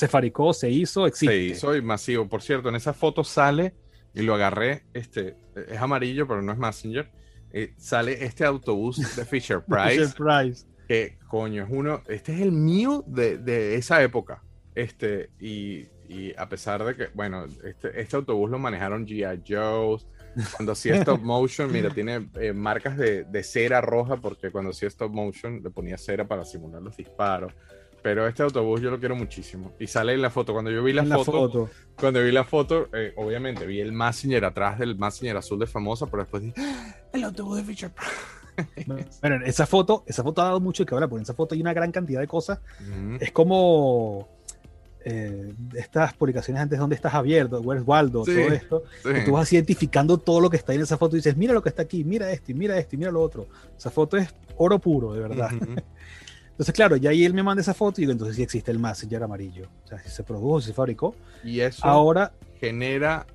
[0.00, 1.34] se fabricó, se hizo, existe.
[1.34, 2.26] Se hizo y masivo.
[2.28, 3.74] Por cierto, en esa foto sale,
[4.14, 7.10] y lo agarré, este, es amarillo, pero no es Messenger.
[7.52, 10.66] eh, sale este autobús de Fisher Price, Fisher Price.
[10.88, 14.42] que coño, es uno, este es el mío de, de esa época.
[14.74, 19.42] Este, y, y a pesar de que, bueno, este, este autobús lo manejaron G.I.
[19.46, 20.06] Joe's.
[20.56, 24.88] Cuando hacía stop motion, mira, tiene eh, marcas de, de cera roja, porque cuando hacía
[24.88, 27.52] stop motion le ponía cera para simular los disparos.
[28.02, 29.72] Pero este autobús yo lo quiero muchísimo.
[29.78, 30.52] Y sale en la foto.
[30.52, 31.70] Cuando yo vi la, la foto, foto.
[31.98, 36.06] cuando vi la foto, eh, obviamente vi el Messenger atrás del Messenger azul de famosa,
[36.06, 37.90] pero después dije, "Ah, el autobús de Fisher.
[38.86, 41.60] Bueno, esa foto, esa foto ha dado mucho que hablar, porque en esa foto hay
[41.62, 42.60] una gran cantidad de cosas.
[43.18, 44.28] Es como
[45.02, 48.82] eh, estas publicaciones antes donde estás abierto, Where's Waldo, Sí, todo esto.
[49.02, 49.24] Sí.
[49.24, 51.62] tú vas identificando todo lo que está ahí en esa foto y dices, mira lo
[51.62, 53.46] que está aquí, mira esto, y mira esto, y mira lo otro.
[53.78, 54.28] Esa foto es
[54.58, 55.50] oro puro, de verdad.
[55.54, 55.76] Ujú.
[56.60, 58.78] Entonces, claro, ya ahí él me manda esa foto y digo, entonces sí existe el
[58.78, 59.70] Messenger amarillo.
[59.84, 61.16] O sea, si se produjo, si se fabricó.
[61.42, 63.26] Y eso Ahora, genera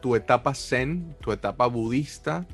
[0.00, 2.48] tu etapa zen, tu etapa budista,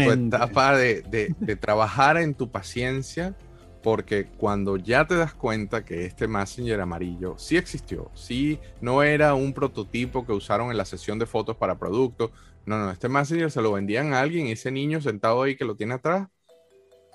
[0.00, 0.12] tu exactamente.
[0.12, 3.36] etapa de, de- de trabajar en tu paciencia,
[3.82, 9.34] porque cuando ya te das cuenta que este Messenger amarillo sí existió, sí no era
[9.34, 12.32] un prototipo que usaron en la sesión de fotos para producto,
[12.66, 15.76] no, no, este Messenger se lo vendían a alguien ese niño sentado ahí que lo
[15.76, 16.28] tiene atrás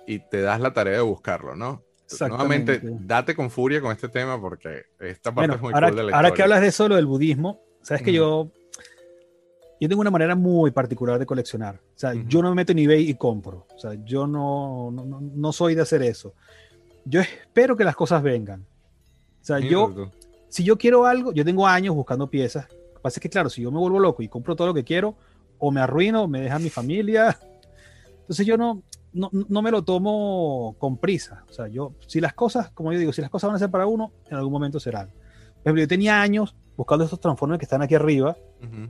[0.06, 1.86] y te das la tarea de buscarlo, ¿no?
[2.28, 5.98] Nuevamente, date con furia con este tema porque esta parte Bueno, es muy ahora, cool
[5.98, 8.52] de la ahora que hablas de eso, lo del budismo, sabes que yo,
[9.80, 11.76] yo tengo una manera muy particular de coleccionar.
[11.76, 13.68] O sea, yo no me meto en eBay y compro.
[13.76, 16.34] O sea, yo no, no, no- soy de hacer eso.
[17.06, 18.66] Yo espero que las cosas vengan.
[19.42, 20.12] O sea, yo, tú.
[20.50, 22.68] si yo quiero algo, yo tengo años buscando piezas.
[22.70, 24.74] Lo que pasa es que, claro, si yo me vuelvo loco y compro todo lo
[24.74, 25.16] que quiero,
[25.58, 27.40] o me arruino, o me deja mi familia.
[28.22, 28.84] Entonces yo no,
[29.14, 31.44] no, no me lo tomo con prisa.
[31.50, 33.72] O sea, yo, si las cosas, como yo digo, si las cosas van a ser
[33.72, 35.08] para uno, en algún momento serán.
[35.10, 38.38] Por ejemplo, yo tenía años buscando estos transformers que están aquí arriba,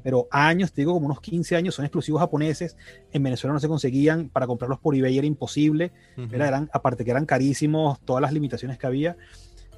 [0.03, 2.77] pero años, te digo como unos 15 años, son exclusivos japoneses.
[3.11, 5.91] En Venezuela no se conseguían, para comprarlos por eBay era imposible.
[6.35, 9.17] Era- eran, aparte que eran carísimos, todas las limitaciones que había.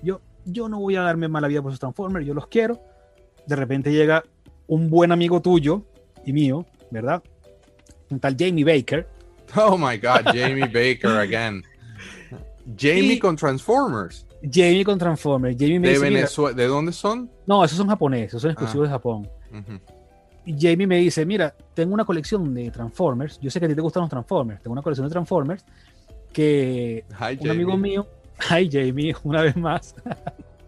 [0.03, 2.81] Yo, yo no voy a darme mala vida por esos Transformers, yo los quiero.
[3.47, 4.23] De repente llega
[4.67, 5.83] un buen amigo tuyo
[6.25, 7.23] y mío, ¿verdad?
[8.09, 9.07] Un tal Jamie Baker.
[9.55, 11.63] Oh my God, Jamie Baker again.
[12.77, 14.25] Jamie Y- con Transformers.
[14.43, 15.55] Jamie con Transformers.
[15.59, 16.55] Jamie me De dice, mira, Venezuela.
[16.57, 17.29] ¿De dónde son?
[17.45, 18.89] no, esos son japoneses, esos son exclusivos Ah.
[18.89, 19.29] de Japón.
[20.59, 23.39] Jamie me dice, mira, tengo una colección de Transformers.
[23.39, 24.61] Yo sé que a ti te gustan los Transformers.
[24.63, 25.63] Tengo una colección de Transformers
[26.33, 27.91] que Hi, un amigo Jamie.
[27.91, 28.07] mío,
[28.49, 29.93] ay Jamie, una vez más,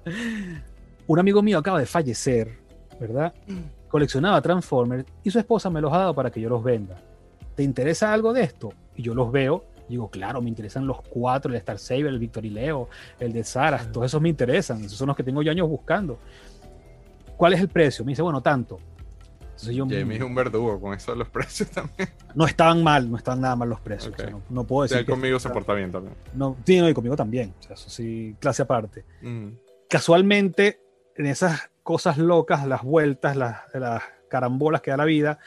[1.07, 2.57] un amigo mío acaba de fallecer,
[2.99, 3.33] ¿verdad?
[3.87, 6.99] Coleccionaba Transformers y su esposa me los ha dado para que yo los venda.
[7.55, 8.73] ¿Te interesa algo de esto?
[8.95, 9.65] Y yo los veo.
[9.87, 12.89] y Digo, claro, me interesan los cuatro, el Star Saber, el Victorileo,
[13.19, 16.19] el de Saras, todos esos me interesan, esos son los que tengo yo años buscando.
[17.37, 18.05] ¿Cuál es el precio?
[18.05, 18.79] Me dice, bueno, tanto.
[19.41, 22.09] Entonces yo, Jamie es un verdugo con eso de los precios también.
[22.33, 24.13] no estaban mal, no estaban nada mal los precios.
[24.13, 24.19] Ok.
[24.19, 26.15] o sea, no, no puedo O sea, decir que conmigo se porta bien también.
[26.33, 27.53] no, sí, no, y conmigo también.
[27.59, 29.05] O sea, eso sí, clase aparte.
[29.21, 29.49] Mm.
[29.89, 30.81] Casualmente,
[31.15, 35.39] en esas cosas locas, las vueltas, las, las carambolas que da la vida,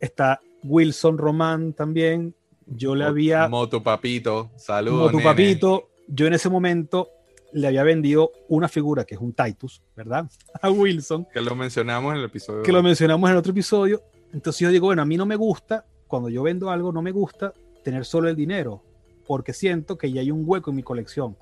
[0.00, 2.34] está Wilson Román también.
[2.66, 5.10] Yo le había, Moto Papito, como saludos.
[5.10, 5.28] tu nene.
[5.30, 7.08] papito, yo en ese momento
[7.52, 10.30] le había vendido una figura que es un Titus, ¿verdad?
[10.62, 12.62] A Wilson, Que lo mencionamos en el episodio.
[12.62, 14.00] que lo mencionamos en el otro episodio.
[14.32, 17.10] Entonces yo digo, bueno, a mí no me gusta, cuando yo vendo algo, no me
[17.12, 17.52] gusta
[17.84, 18.82] tener solo el dinero,
[19.26, 21.36] porque siento que ya hay un hueco en mi colección.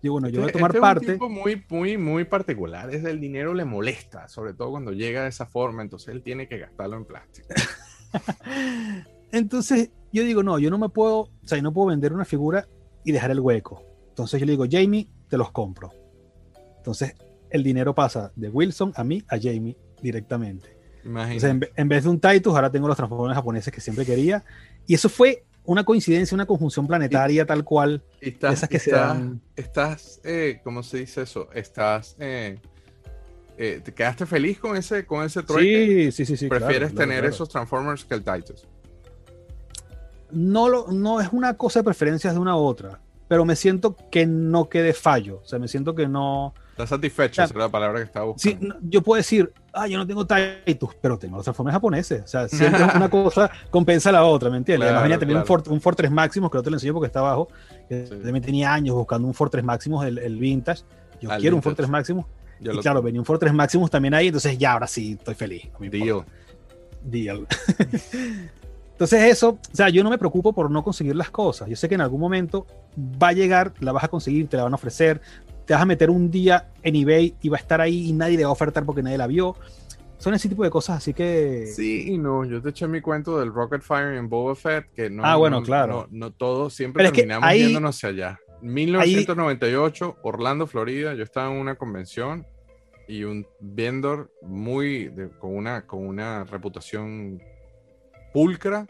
[0.00, 1.12] Digo, bueno, yo voy a Este- tomar este es un parte.
[1.12, 2.92] tipo muy, muy, muy particular.
[2.94, 5.82] Es el dinero le molesta, sobre todo cuando llega de esa forma.
[5.82, 7.48] Entonces él tiene que gastarlo en plástico.
[9.32, 12.24] Entonces yo digo, no, yo no me puedo, o sea, yo no puedo vender una
[12.24, 12.66] figura
[13.04, 13.82] y dejar el hueco.
[14.08, 15.90] Entonces yo le digo, Jamie, te los compro.
[16.76, 17.14] Entonces
[17.50, 20.76] el dinero pasa de Wilson a mí, a Jamie directamente.
[21.40, 24.04] Sea, en, ve- en vez de un Titus, ahora tengo los transformadores japoneses que siempre
[24.04, 24.44] quería.
[24.86, 28.02] Y eso fue una coincidencia, una conjunción planetaria tal cual.
[28.20, 31.48] Y estás, esas que se estás- dan- estás, eh, ¿cómo se dice eso?
[31.52, 32.58] Estás, eh,
[33.58, 36.10] eh, ¿te quedaste feliz con ese, con ese trueque?
[36.10, 36.48] Sí, sí, sí, sí.
[36.48, 37.34] ¿Prefieres claro, tener claro.
[37.34, 38.66] esos Transformers que el Titus?
[40.30, 43.96] No, lo, no es una cosa de preferencias de una a otra, pero me siento
[44.10, 45.40] que no quede fallo.
[45.42, 46.54] O sea, me siento que no.
[46.70, 47.34] ¿Estás satisfecho?
[47.36, 47.44] Ya.
[47.44, 48.74] Esa era la palabra que estaba Sí, buscando.
[48.76, 52.22] no, yo puedo decir, ah, yo no tengo Titus, pero tengo los transformes japoneses.
[52.24, 54.86] O sea, siempre una cosa compensa a la otra, ¿me entiendes?
[54.88, 55.44] Claro, Además, venía también un.
[55.44, 57.48] Fort- un Fortress Maximus, que no te lo enseño porque está abajo.
[57.90, 58.14] que Sí.
[58.22, 60.82] También tenía años buscando un Fortress Maximus, el, el Vintage.
[61.20, 61.62] Yo Al quiero un vintage.
[61.74, 62.24] Fortress Maximus.
[62.62, 63.02] Yo y claro, tengo.
[63.02, 65.64] venía un Fortress Maximus también ahí, entonces ya ahora sí estoy feliz.
[65.78, 66.06] no Deal.
[66.08, 66.32] importa.
[67.02, 67.46] Deal.
[68.92, 71.68] Entonces eso, o sea, yo no me preocupo por no conseguir las cosas.
[71.68, 72.66] Yo sé que en algún momento
[73.20, 75.20] va a llegar, la vas a conseguir, te la van a ofrecer,
[75.66, 78.36] te vas a meter un día en eBay y va a estar ahí y nadie
[78.36, 79.56] le va a ofertar porque nadie la vio.
[80.18, 81.66] Son ese tipo de cosas, así que...
[81.74, 85.10] Sí y no, yo te eché mi cuento del Rocket Fire en Boba Fett, que
[85.10, 86.06] no, Ah, bueno, no- claro.
[86.12, 88.40] no, no todo, siempre Pero es que terminamos ahí- yéndonos hacia allá.
[88.60, 92.46] 1998, Orlando, Florida, yo estaba en una convención
[93.12, 97.40] y un vendor muy, de- con, una, con una reputación
[98.32, 98.86] pulcra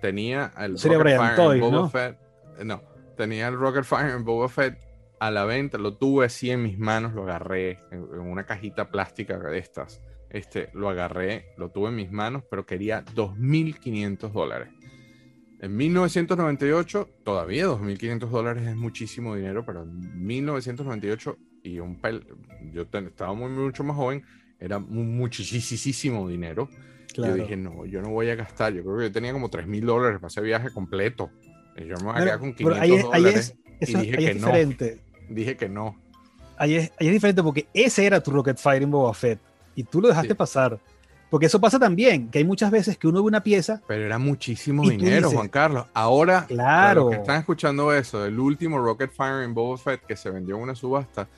[0.00, 1.88] tenía el Sería Rocket Brian Fire Boba ¿no?
[1.90, 2.18] Fett.
[2.58, 2.82] eh, No,
[3.16, 4.78] tenía el Rocket Fire en Boba Fett
[5.20, 8.88] a la venta, lo tuve así en mis manos, lo agarré en, en una cajita
[8.90, 10.00] plástica de estas.
[10.30, 14.68] Este, lo agarré, lo tuve en mis manos, pero quería 2.500 dólares.
[15.60, 21.36] En 1998, todavía 2.500 dólares es muchísimo dinero, pero en 1998
[21.74, 22.24] y un pel
[22.72, 24.22] yo estaba muy, mucho más joven,
[24.60, 26.68] era mu- muchísimo dinero.
[27.14, 27.36] Claro.
[27.36, 28.72] Yo dije, no, yo no voy a gastar.
[28.74, 31.30] Yo creo que yo tenía como 3.000 dólares para ese viaje completo.
[31.76, 33.56] Y yo me voy a quedar con pero 500 ahí es, ahí dólares.
[33.80, 34.46] es, eso- dije ahí es que no.
[34.46, 35.00] diferente.
[35.28, 35.96] Dije que no.
[36.56, 39.38] Ahí es, ahí es diferente porque ese era tu Rocket Fire en Boba Fett
[39.74, 40.34] y tú lo dejaste Sí.
[40.34, 40.78] pasar.
[41.30, 44.18] Porque eso pasa también, que hay muchas veces que uno ve una pieza Pero era
[44.18, 45.86] muchísimo Y dinero, dices, Juan Carlos.
[45.92, 47.02] Ahora, Claro.
[47.02, 50.56] los que están escuchando eso, el último Rocket Fire en Boba Fett que se vendió
[50.56, 51.28] en una subasta,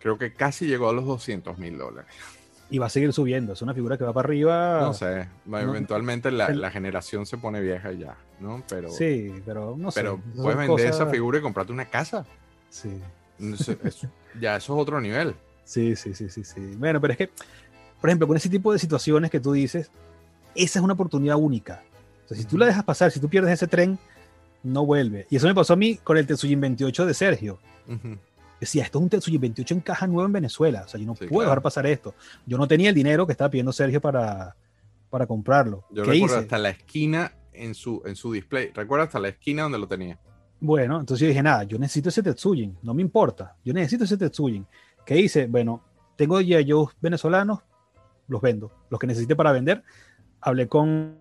[0.00, 2.10] creo que casi llegó a los 200 mil dólares.
[2.70, 3.54] y va a seguir subiendo.
[3.54, 4.80] Es una figura que va para arriba.
[4.82, 8.62] No sé, no- eventualmente la, el- la generación se pone vieja y ya, ¿no?
[8.68, 10.00] Pero, Sí, pero no sé.
[10.02, 12.26] pero puedes vender esa figura y comprarte una casa.
[12.68, 12.90] Sí.
[14.38, 15.34] Ya eso es otro nivel.
[15.64, 16.60] Sí, sí, sí, sí, sí.
[16.76, 17.30] Bueno, pero es que,
[18.00, 19.90] por ejemplo, con ese tipo de situaciones que tú dices,
[20.54, 21.82] esa es una oportunidad única.
[22.24, 23.98] O sea, si tú la dejas pasar, si tú pierdes ese tren,
[24.62, 25.26] no vuelve.
[25.30, 27.58] Y eso me pasó a mí con el Tetsujin 28 de Sergio.
[27.86, 28.18] Ujú.
[28.60, 30.82] Decía, esto es un Tetsujin 28 en caja nueva en Venezuela.
[30.84, 31.50] O sea, yo no Sí, puedo claro.
[31.50, 32.14] dejar pasar esto.
[32.46, 34.56] Yo no tenía el dinero que estaba pidiendo Sergio para,
[35.10, 35.84] para comprarlo.
[35.90, 36.44] Yo ¿Qué recuerdo hice?
[36.44, 38.70] hasta la esquina en su, en su display.
[38.74, 40.18] Recuerdo hasta la esquina donde lo tenía.
[40.60, 44.16] Bueno, entonces yo dije, nada, yo necesito ese Tetsujin, no me importa, yo necesito ese
[44.16, 44.66] Tetsujin.
[45.06, 45.46] ¿Qué hice?
[45.46, 45.84] Bueno,
[46.16, 47.60] tengo ya yo venezolanos,
[48.26, 49.84] los vendo, los que necesite para vender.
[50.40, 51.16] Hablé con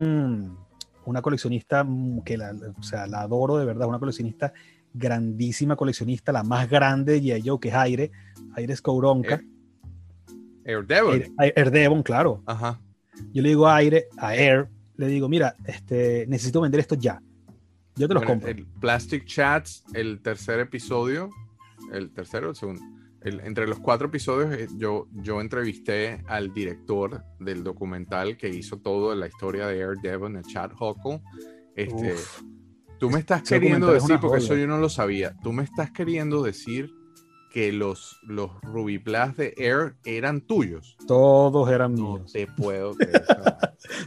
[1.06, 4.54] una coleccionista mm, que la, o sea, la adoro de verdad, una coleccionista
[4.98, 8.12] grandísima coleccionista, la más grande de yo que es Aire,
[8.56, 9.48] Aire Skowronka, Eh,
[10.66, 11.34] Air Devil.
[11.40, 12.44] Air, Air Devon, claro.
[12.46, 12.80] Ajá.
[13.34, 14.68] Yo le digo a Aire, a Air,
[14.98, 17.22] le digo, mira, este, necesito vender esto ya.
[17.96, 18.50] Yo te los Bueno, compro.
[18.50, 21.30] el Plastic Chats, el tercer episodio,
[21.94, 22.82] el tercero el segundo.
[23.22, 28.78] El- entre los cuatro episodios, eh, yo, yo entrevisté al director del documental que hizo
[28.78, 31.22] todo la historia de Air Devon, a Chad Huckle.
[31.76, 32.42] Este, Uf.
[33.00, 36.42] Tú me estás queriendo decir, porque eso yo no lo sabía, tú me estás queriendo
[36.44, 36.92] decir
[37.52, 40.96] que los, los Ruby Plus de Air eran tuyos.
[41.08, 42.32] Todos eran No míos.
[42.34, 43.24] te puedo creer.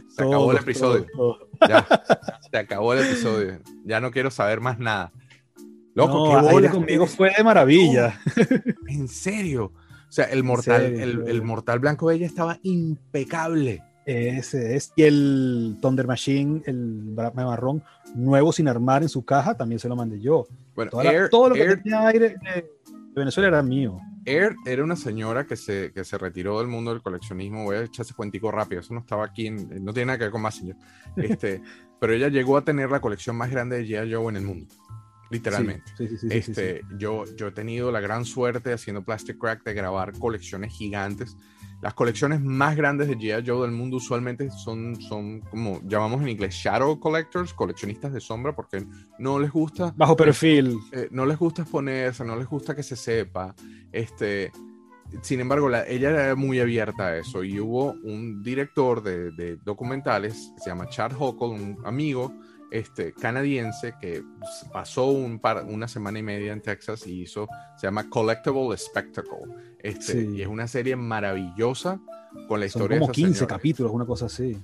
[0.09, 1.05] Se acabó Todos, el episodio.
[1.15, 1.69] todos, todos.
[1.69, 1.87] Ya,
[2.51, 3.59] se acabó el episodio.
[3.83, 5.11] Ya no quiero saber más nada.
[5.95, 8.19] Loco, No, qué bolas conmigo fue de maravilla.
[8.87, 9.73] En serio.
[10.07, 13.81] O sea, el mortal, serio, el, el mortal blanco de ella estaba impecable.
[14.05, 14.91] Ese es.
[14.95, 17.83] Y el Thunder Machine, el marrón,
[18.15, 20.47] nuevo sin armar en su caja, también se lo mandé yo.
[20.75, 22.71] Bueno, Toda la- Air, todo lo que Air- tenía aire de
[23.15, 23.99] Venezuela era mío.
[24.25, 27.63] Air era una señora que se, que se retiró del mundo del coleccionismo.
[27.63, 28.81] Voy a echar ese cuentico rápido.
[28.81, 30.75] Eso no estaba aquí, en- no tiene nada que ver con Massinger.
[31.17, 31.61] Este,
[31.99, 34.13] pero ella llegó a tener la colección más grande de G.I.
[34.13, 34.67] Joe en el mundo.
[35.29, 35.83] Literalmente.
[35.97, 39.73] Sí, sí, sí, Este, Yo, yo he tenido la gran suerte haciendo Plastic Crack de
[39.73, 41.37] grabar colecciones gigantes.
[41.81, 43.43] Las colecciones más grandes de G.I.
[43.47, 48.55] Joe del mundo usualmente son, son como llamamos en inglés shadow collectors, coleccionistas de sombra,
[48.55, 48.85] porque
[49.17, 50.77] no les gusta, Bajo perfil.
[50.91, 53.55] eh, no les gusta exponerse, no les gusta que se sepa.
[53.91, 54.51] Este,
[55.23, 59.57] sin embargo, la- ella era muy abierta a eso y hubo un director de, de
[59.57, 62.31] documentales que se llama Chad Huckle, un amigo
[62.71, 64.23] este, canadiense que
[64.71, 69.39] pasó un par, una semana y media en Texas y hizo, se llama Collectible Spectacle.
[69.79, 70.29] Este, Sí.
[70.37, 71.99] Y es una serie maravillosa
[72.47, 73.55] con la Son historia como de esa 15 señora.
[73.57, 74.57] capítulos, una cosa así.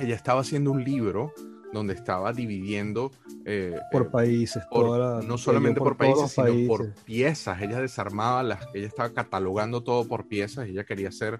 [0.00, 1.32] Ella estaba haciendo un libro
[1.72, 3.10] donde estaba dividiendo
[3.44, 4.62] eh, Por eh, países.
[4.70, 7.04] por- la- no solamente por, todos países, sino por países.
[7.04, 7.62] piezas.
[7.62, 11.34] Ella desarmaba las, ella estaba catalogando todo por piezas ella quería hacer.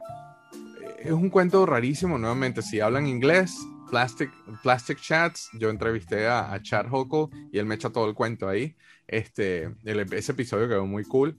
[0.82, 2.62] eh, Es un cuento rarísimo, nuevamente.
[2.62, 3.56] Si hablan inglés,
[3.90, 4.30] Plastic,
[4.62, 8.48] Plastic Chats, yo entrevisté a, a Chad Huckle y él me echa todo el cuento
[8.48, 8.74] ahí.
[9.06, 11.38] Este, el- ese episodio quedó muy cool,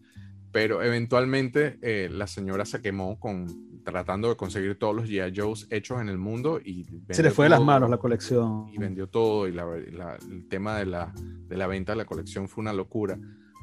[0.52, 5.34] pero eventualmente eh, la señora se quemó con tratando de conseguir todos los G.I.
[5.40, 8.68] Joes hechos en el mundo y Se le fue de las manos la colección.
[8.74, 12.06] y vendió todo y la- la- el tema de la, de la venta de la
[12.06, 13.18] colección fue una locura.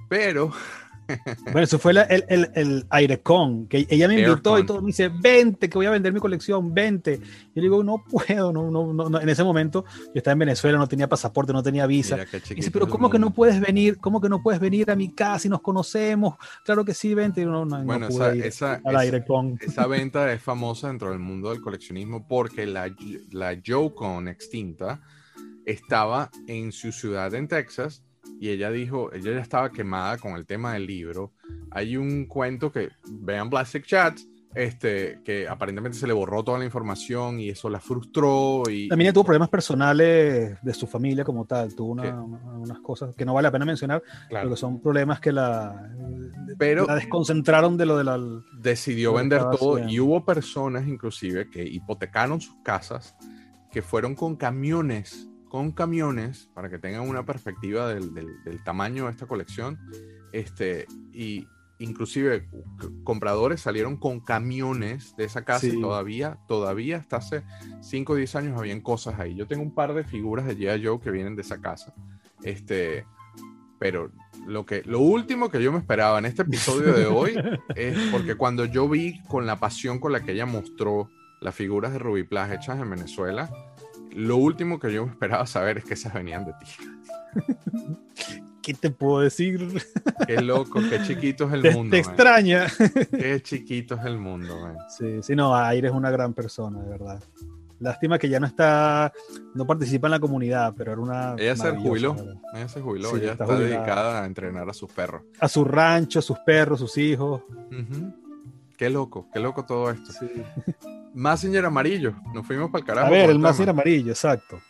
[0.09, 0.51] Pero
[1.44, 4.66] Bueno, eso fue la- el, el, el Airecon, que ella me invitó y Airecon.
[4.66, 7.18] todo, me dice, vente, que voy a vender mi colección, vente.
[7.18, 9.20] Yo le digo, no puedo, no, no, no, no".
[9.20, 12.18] En ese momento yo estaba en Venezuela, no tenía pasaporte, no tenía visa.
[12.51, 13.98] Y dice, pero ¿cómo que no puedes venir?
[13.98, 16.35] ¿Cómo que no puedes venir a mi casa y nos conocemos?
[16.64, 17.40] Claro que sí, vente.
[17.43, 19.59] Y No, no, no Bueno, pude esa, ir esa, al esa- Airecon.
[19.60, 22.94] esa venta es famosa dentro del mundo del coleccionismo porque la,
[23.31, 25.01] la Joe-Con extinta
[25.66, 28.02] estaba en su ciudad en Texas
[28.45, 31.33] y ella dijo, ella ya estaba quemada con el tema del libro.
[31.71, 36.66] Hay un cuento que vean Plastic Chats, este, que aparentemente se le borró toda la
[36.66, 41.75] información y eso la frustró y También tuvo problemas personales de su familia como tal,
[41.75, 45.33] tuvo una- unas cosas que no vale la pena mencionar, claro, porque son problemas que
[45.33, 45.91] la,
[46.59, 48.21] Pero- la desconcentraron de lo de la...
[48.61, 53.16] decidió vender todo y hubo personas inclusive que hipotecaron sus casas
[53.73, 59.05] que fueron con camiones con camiones para que tengan una perspectiva del, del- del tamaño
[59.05, 59.78] de esta colección.
[60.32, 61.47] Este y
[61.78, 62.48] inclusive
[63.05, 67.44] compradores salieron con camiones de esa casa y todavía todavía hasta hace
[67.82, 69.36] 5 o 10 años habían cosas ahí.
[69.36, 70.85] Yo tengo un par de figuras de G.I.
[70.85, 71.94] Joe que vienen de esa casa.
[72.43, 73.06] Este
[73.78, 74.10] pero
[74.48, 77.35] lo que lo último que yo me esperaba en este episodio de hoy
[77.76, 81.09] es porque cuando yo vi con la pasión con la que ella mostró
[81.40, 83.51] las figuras de Ruby Plus hechas en Venezuela,
[84.15, 86.66] lo último que yo me esperaba saber es que esas venían de ti.
[88.62, 89.82] ¿Qué te puedo decir?
[90.27, 91.95] Qué loco, qué chiquito es el Te, mundo.
[91.97, 92.11] te man.
[92.11, 92.66] extraña.
[93.11, 94.77] Qué chiquito es el mundo, man.
[94.89, 97.23] Sí, sí, no, Aire es una gran persona, de verdad.
[97.81, 99.12] Lástima que ya no está,
[99.55, 101.35] no participa en la comunidad, pero era una.
[101.36, 102.16] Ella se jubiló.
[102.55, 105.23] Ella se jubiló, Sí, ella está dedicada a entrenar a sus perros.
[105.41, 107.43] A su rancho, sus perros, sus hijos.
[107.70, 108.15] Ujú.
[108.76, 110.12] Qué loco, qué loco todo esto.
[110.12, 110.26] Sí.
[111.14, 113.06] Messenger amarillo, nos fuimos para el carajo.
[113.06, 113.70] A ver, el tema.
[113.70, 114.60] amarillo, exacto.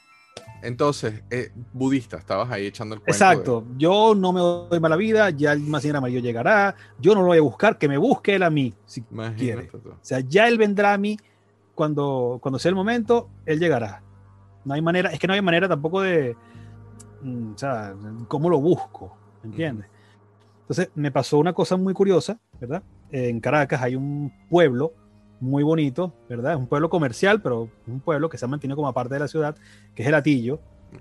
[0.63, 3.13] Entonces, eh, budista, estabas ahí echando el cuento.
[3.13, 3.65] Exacto.
[3.77, 6.75] Yo no me doy mala vida, ya el más amarillo llegará.
[6.99, 8.75] Yo no lo voy a buscar, que me busque él a mí.
[8.87, 9.67] Si Imagínate quiere.
[9.67, 9.91] tú.
[9.91, 11.19] O sea, ya él vendrá a mí
[11.75, 14.03] cuando, cuando sea el momento, él llegará.
[14.65, 16.35] No hay manera, es que no hay manera tampoco de,
[17.23, 17.95] mm, o sea,
[18.29, 19.87] cómo lo busco, ¿me entiendes?
[20.63, 22.83] Entonces, me pasó una cosa muy curiosa, ¿verdad?
[23.17, 24.93] En Caracas hay un pueblo
[25.39, 26.55] muy bonito, ¿verdad?
[26.55, 29.29] Es un pueblo comercial, pero un pueblo que se ha mantenido como parte de la
[29.29, 29.55] ciudad,
[29.95, 30.59] que es el Atillo,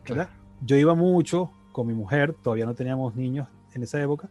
[0.07, 0.29] ¿verdad?
[0.61, 4.29] Yo iba mucho con mi mujer, todavía no teníamos niños en esa época,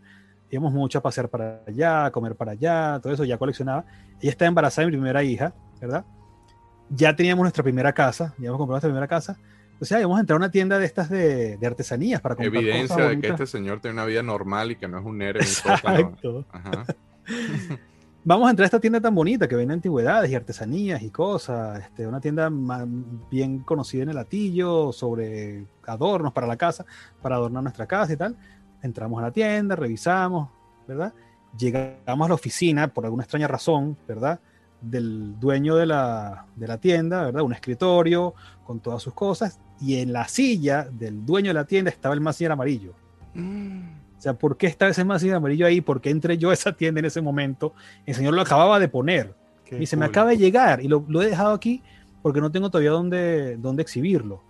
[0.49, 3.85] íbamos mucho a pasear para allá, a comer para allá, todo eso, ya coleccionaba.
[4.21, 6.05] Ella estaba embarazada de mi primera hija, ¿verdad?
[6.89, 9.37] Ya teníamos nuestra primera casa, ya habíamos comprado nuestra primera casa,
[9.73, 12.55] Entonces, ahí vamos a entrar a una tienda de estas de, de artesanías para comprar
[12.55, 15.21] Evidencia cosas de que este señor tiene una vida normal y que no es un
[15.21, 15.43] héroe.
[15.43, 15.49] un.
[15.73, 16.47] Exacto.
[16.53, 16.85] Ajá.
[18.25, 21.81] Vamos a entrar a esta tienda tan bonita que vende antigüedades y artesanías y cosas.
[21.81, 22.51] Este, una tienda
[23.29, 26.87] bien conocida en el latillo sobre adornos para la casa,
[27.21, 28.37] para adornar nuestra casa y tal.
[28.81, 30.51] Entramos a la tienda, revisamos,
[30.87, 31.13] ¿verdad?
[31.59, 34.39] Llegamos a la oficina por alguna extraña razón, ¿verdad?
[34.81, 37.43] Del dueño de la, de la tienda, ¿verdad?
[37.43, 38.35] Un escritorio
[38.65, 39.59] con todas sus cosas.
[39.81, 42.95] Y en la silla del dueño de la tienda estaba el Mazinger amarillo.
[44.23, 45.81] O sea, ¿por qué estaba ese Mazinger amarillo ahí?
[45.81, 47.75] ¿Por qué entré yo a esa tienda en ese momento?
[48.07, 49.35] El señor lo acababa de poner.
[49.65, 51.83] Qué y se me acaba de llegar y lo, lo he dejado aquí
[52.23, 54.41] porque no tengo todavía dónde, dónde exhibirlo.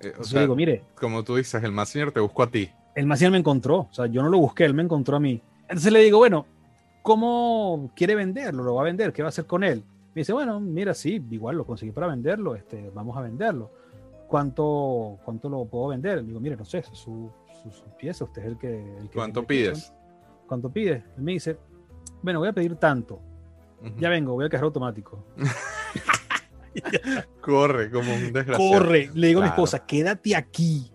[0.00, 2.50] Eh, o Entonces sea, yo digo, mire, como tú dices, el Massinger te buscó a
[2.50, 2.70] ti.
[2.94, 5.42] el Maciel me encontró, o sea, yo no lo busqué, él me encontró a mí.
[5.68, 6.46] Entonces le digo, bueno,
[7.02, 8.62] ¿cómo quiere venderlo?
[8.62, 9.12] ¿Lo va a vender?
[9.12, 9.84] ¿Qué va a hacer con él?
[10.14, 13.70] Me dice, bueno, mira, sí, igual lo conseguí para venderlo, este, vamos a venderlo.
[14.26, 16.16] ¿Cuánto, cuánto lo puedo vender?
[16.16, 17.30] Le digo, mire, no sé, es su,
[17.64, 18.96] su, su pieza, usted es el que...
[18.98, 19.92] el que ¿Cuánto pides?
[20.46, 21.02] ¿Cuánto pides?
[21.16, 21.58] Él me dice,
[22.22, 23.20] bueno, voy a pedir tanto.
[23.98, 25.22] Ya vengo, voy al cajero automático.
[27.42, 28.78] Corre como un desgraciado.
[28.78, 30.90] Corre, le digo a mi esposa, quédate aquí,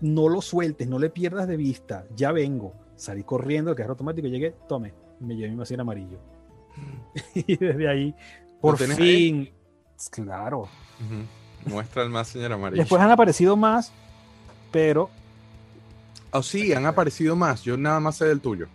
[0.00, 2.72] no lo sueltes, no le pierdas de vista, ya vengo.
[2.96, 6.18] Salí corriendo al cajero automático, llegué, tome, me llevé mi vacío amarillo.
[7.34, 8.14] y desde ahí,
[8.60, 9.50] por fin,
[10.10, 10.62] claro.
[10.62, 11.70] Ujú.
[11.70, 12.80] Muestra el Massinger amarillo.
[12.80, 13.92] Después han aparecido más,
[14.72, 15.10] pero
[16.32, 17.62] Oh, sí, han aparecido más.
[17.62, 18.66] Yo nada más sé del tuyo.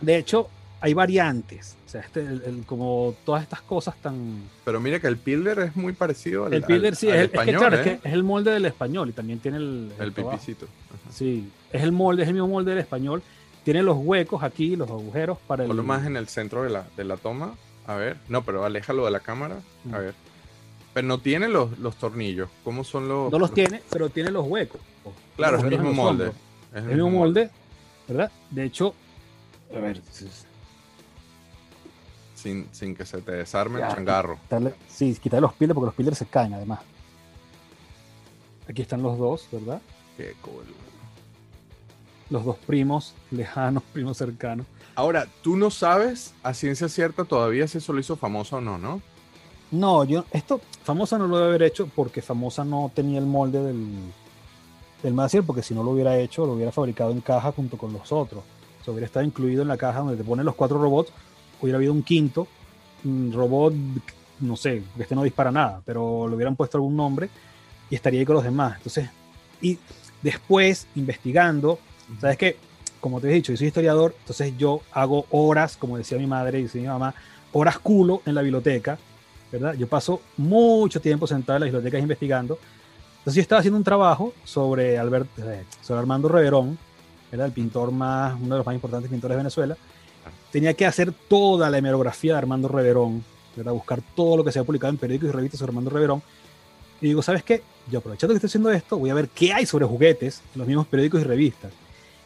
[0.00, 0.48] de hecho
[0.80, 1.76] hay variantes.
[1.86, 4.42] O sea, este, el- el- como todas estas cosas tan...
[4.64, 7.18] Pero mira que el Pilder es muy parecido al, El Pilder al- sí, al es,
[7.20, 7.80] el- es que español, claro, ¿eh?
[7.80, 9.92] es, que es el molde del español y también tiene el...
[10.00, 10.36] El trabajo.
[10.38, 10.66] pipicito.
[10.66, 11.12] Ajá.
[11.12, 13.22] Sí, es el molde, es el mismo molde del español.
[13.62, 15.68] Tiene los huecos aquí, los agujeros para el.
[15.68, 17.54] Ponlo más en el centro de la, de la toma.
[17.86, 18.16] A ver.
[18.28, 19.54] No, pero aléjalo de la cámara.
[19.84, 19.92] A Mm.
[19.92, 20.14] ver.
[20.94, 22.48] Pero no tiene los, los tornillos.
[22.64, 23.30] ¿Cómo son los...?
[23.30, 24.80] No los tiene, pero tiene los huecos.
[25.36, 26.24] Claro, Los es el mismo molde.
[26.24, 26.42] hombros.
[26.74, 27.50] Es el mismo molde,
[28.08, 28.30] ¿verdad?
[28.50, 28.94] De hecho,
[29.74, 30.00] a ver,
[32.34, 33.88] Sin, sin que se te desarme Ya.
[33.88, 34.36] el changarro.
[34.42, 36.80] quitarle, sí, quitarle los piles porque los piles se caen además.
[38.68, 39.80] Aquí están los dos, ¿verdad?
[40.16, 40.64] Qué cool.
[42.30, 44.66] Los dos primos lejanos, primos cercanos.
[44.94, 48.76] Ahora, tú no sabes a ciencia cierta todavía si eso lo hizo famoso o no,
[48.78, 49.00] ¿no?
[49.70, 53.62] No, yo, esto, Famosa no lo debe haber hecho porque Famosa no tenía el molde
[53.62, 53.88] del,
[55.02, 57.92] del Mazier, porque si no lo hubiera hecho, lo hubiera fabricado en caja junto con
[57.92, 58.42] los otros.
[58.80, 61.12] O sea, hubiera estado incluido en la caja donde te ponen los cuatro robots,
[61.60, 62.46] hubiera habido un quinto
[63.04, 63.74] un robot,
[64.40, 67.28] no sé, que este no dispara nada, pero le hubieran puesto algún nombre
[67.90, 68.76] y estaría ahí con los demás.
[68.76, 69.08] Entonces,
[69.60, 69.78] y
[70.22, 71.78] después, investigando,
[72.20, 72.56] sabes que,
[73.00, 76.60] como te he dicho, yo soy historiador, entonces yo hago horas, como decía mi madre
[76.60, 77.14] y decía mi mamá,
[77.52, 78.98] horas culo en la biblioteca,
[79.50, 79.74] ¿verdad?
[79.74, 82.58] Yo paso mucho tiempo sentado en las bibliotecas investigando.
[83.22, 86.76] Entonces yo estaba haciendo un trabajo sobre, Albert, eh, sobre Armando Reverón,
[87.30, 89.76] era el pintor más, uno de los más importantes pintores de Venezuela.
[90.50, 93.22] Tenía que hacer toda la hemerografía de Armando Reverón,
[93.54, 93.74] ¿verdad?
[93.74, 96.20] buscar todo lo que se ha publicado en periódicos y revistas sobre Armando Reverón.
[97.00, 97.62] Y digo, ¿sabes qué?
[97.88, 100.66] Yo aprovechando que estoy haciendo esto, voy a ver qué hay sobre juguetes en los
[100.66, 101.70] mismos periódicos y revistas.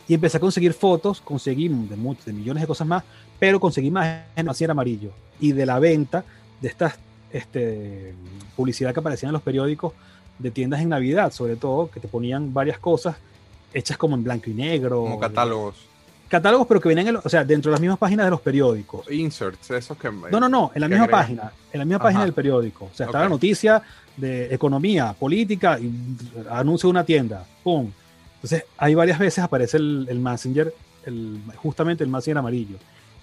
[0.09, 3.05] Y empecé a conseguir fotos, conseguí de, de millones de cosas más,
[3.39, 5.11] pero conseguí más en Macier Amarillo.
[5.41, 6.25] Y de la venta
[6.63, 6.95] de estas
[7.31, 8.15] este,
[8.57, 9.93] publicidad que aparecían en los periódicos
[10.39, 13.17] de tiendas en Navidad, sobre todo, que te ponían varias cosas
[13.73, 15.01] hechas como en blanco y negro.
[15.03, 15.77] Como catálogos.
[16.29, 19.09] Catálogos, pero que venían, en o sea, dentro de las mismas páginas de los periódicos.
[19.11, 20.11] Inserts, esos que...
[20.11, 21.21] No, no, no, en la misma agregan.
[21.21, 22.25] página, en la misma página Ajá.
[22.27, 22.87] del periódico.
[22.87, 23.31] O sea, estaba Ok.
[23.31, 23.83] la noticia
[24.17, 25.93] de economía, política, y
[26.51, 27.91] anuncio de una tienda, ¡pum!
[28.37, 32.77] Entonces, ahí varias veces aparece el, el Messenger, el, justamente el Messenger amarillo.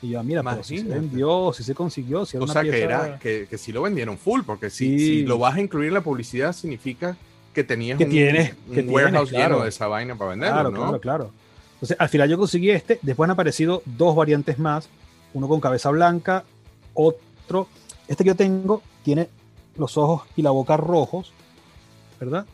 [0.04, 2.62] Y yo, mira, pero si se vendió, si se consiguió, si era O una sea,
[2.64, 5.00] que, era, que, que sí lo vendieron full, porque si, Sí.
[5.00, 7.16] si lo vas a incluir en la publicidad significa
[7.54, 9.54] que tenías Que un, tienes- un que tienes, warehouse claro.
[9.56, 10.78] lleno de esa vaina para venderlo, Claro, ¿no?
[10.78, 11.32] claro, claro.
[11.76, 13.00] Entonces, al final yo conseguí este.
[13.02, 14.90] Después han aparecido dos variantes más.
[15.34, 16.44] Uno con cabeza blanca,
[16.94, 17.68] otro.
[18.08, 19.30] Este que yo tengo tiene
[19.78, 21.34] los ojos y la boca rojos,
[22.20, 22.46] ¿verdad?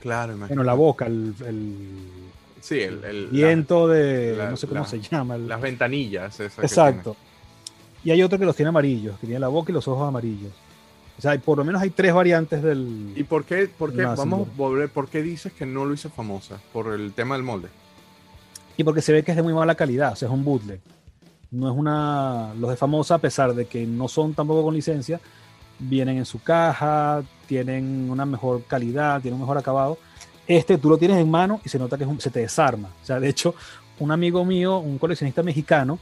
[0.00, 0.54] Claro, imagínate.
[0.54, 1.76] Bueno, la boca, el, el
[2.68, 4.36] Sí, el, el- viento de.
[4.36, 5.36] la- no sé cómo la- se llama.
[5.36, 6.38] el- las ventanillas.
[6.40, 7.16] exacto.
[8.04, 10.52] Y hay otro que los tiene amarillos, que tiene la boca y los ojos amarillos.
[11.18, 13.12] O sea, hay- por lo menos hay tres variantes del.
[13.16, 16.60] ¿Y por qué, por qué, vamos volver, por qué dices que no lo hizo famosa?
[16.72, 17.68] Por el tema del molde.
[18.76, 20.80] Y porque se ve que es de muy mala calidad, o sea, es un bootleg.
[21.50, 22.52] No es una.
[22.60, 25.18] Los de famosa, a pesar de que no son tampoco con licencia,
[25.78, 29.98] vienen en su caja, tienen una mejor calidad, tienen un mejor acabado.
[30.48, 32.88] Este tú lo tienes en mano y se nota que es un- se te desarma.
[33.02, 33.54] O sea, de hecho,
[34.00, 35.98] un amigo mío, un coleccionista mexicano,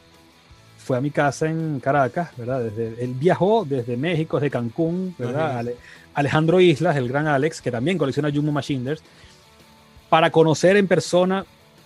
[0.78, 2.60] fue a mi casa en Caracas, ¿verdad?
[2.60, 5.58] Desde, él viajó desde México, desde Cancún, ¿verdad?
[5.58, 5.76] Ale-
[6.14, 9.02] Alejandro Islas, el gran Alex, que también colecciona Jumbo Machiners,
[10.08, 11.44] para conocer en persona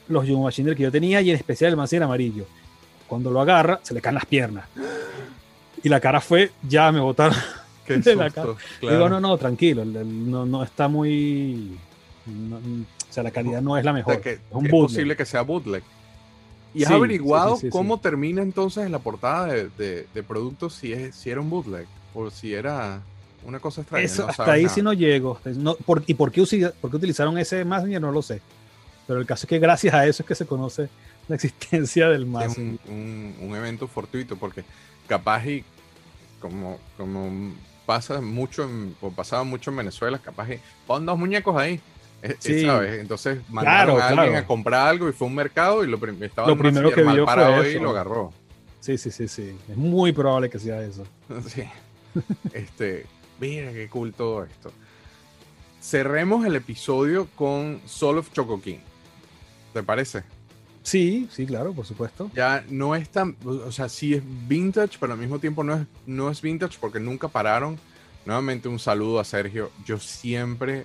[0.09, 2.45] los Jumbo Machiners que yo tenía y en especial el Mazinger amarillo.
[3.09, 4.67] Cuando lo agarra, se le caen las piernas.
[5.83, 7.37] Y la cara fue, ya me botaron.
[7.87, 8.59] Qué de la susto, cara.
[8.81, 8.95] claro.
[8.97, 11.79] Digo, no, no, tranquilo, no, no está muy...
[12.31, 14.15] no- o sea, la calidad no es la O mejor.
[14.15, 15.83] sea, que, es un es posible que sea bootleg.
[16.73, 20.75] ¿Y has Sí, averiguado sí, sí, cómo termina entonces la portada de, de, de productos
[20.75, 23.03] si, es, si era un bootleg o si era
[23.45, 24.05] una cosa extraña?
[24.05, 24.75] Eso, No hasta ahí nada.
[24.75, 25.41] sí no llego.
[25.45, 26.43] No, por- ¿Y por qué,
[26.81, 28.01] por qué utilizaron ese Messenger?
[28.01, 28.41] No lo sé.
[29.09, 30.89] Pero el caso es que gracias a eso es que se conoce
[31.29, 32.79] la existencia del Es Messenger.
[32.89, 34.63] un, un- un evento fortuito porque
[35.09, 35.65] capaz y
[36.41, 37.53] como, como
[37.85, 41.81] pasa mucho en- o pasaba mucho en Venezuela, capaz y pon dos muñecos ahí.
[42.23, 42.63] Eh, eh, Sí.
[42.67, 43.01] ¿sabes?
[43.01, 44.45] Entonces mandaron Claro, a alguien claro.
[44.45, 47.27] a comprar algo y fue un mercado y lo, prim- estaba Lo primero que vio
[47.27, 48.33] fue y lo agarró.
[48.81, 49.57] Sí, sí, sí, sí.
[49.69, 51.05] Es muy probable que sea eso.
[51.49, 51.63] Sí.
[52.53, 53.07] Este,
[53.39, 54.73] mira qué cool todo esto.
[55.81, 58.79] Cerremos el episodio con Soul of Choco King.
[59.73, 60.25] ¿Te parece?
[60.83, 62.31] Sí, sí, claro, por supuesto.
[62.35, 65.87] Ya no es tan, o sea, sí es vintage, pero al mismo tiempo no es,
[66.07, 67.79] no es vintage porque nunca pararon.
[68.27, 69.71] Nuevamente un saludo a Sergio.
[69.87, 70.85] Yo siempre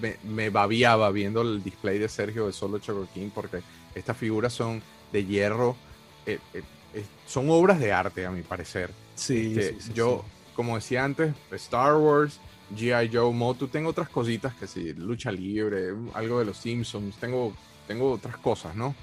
[0.00, 3.62] me, me babiaba viendo el display de Sergio de Solo Choco King porque
[3.94, 4.82] estas figuras son
[5.12, 5.76] de hierro,
[6.26, 6.62] eh, eh,
[6.94, 8.90] eh, son obras de arte a mi parecer.
[9.14, 10.24] Sí, Este, sí, sí, yo,
[10.54, 12.40] como decía antes, Star Wars,
[12.70, 13.10] G.I.
[13.12, 17.54] Joe, Motu, tengo otras cositas que sí, lucha libre, algo de los Simpsons, tengo,
[17.86, 18.94] tengo otras cosas, ¿no?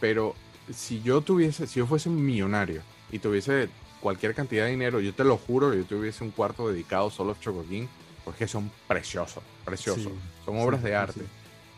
[0.00, 0.34] Pero
[0.72, 3.68] si yo tuviese, si yo fuese un millonario y tuviese
[4.00, 7.40] cualquier cantidad de dinero, yo te lo juro yo tuviese un cuarto dedicado solo a
[7.40, 7.86] Choco King,
[8.24, 11.20] porque son preciosos, preciosos, Sí, son sí, obras de sí, arte.
[11.20, 11.26] sí.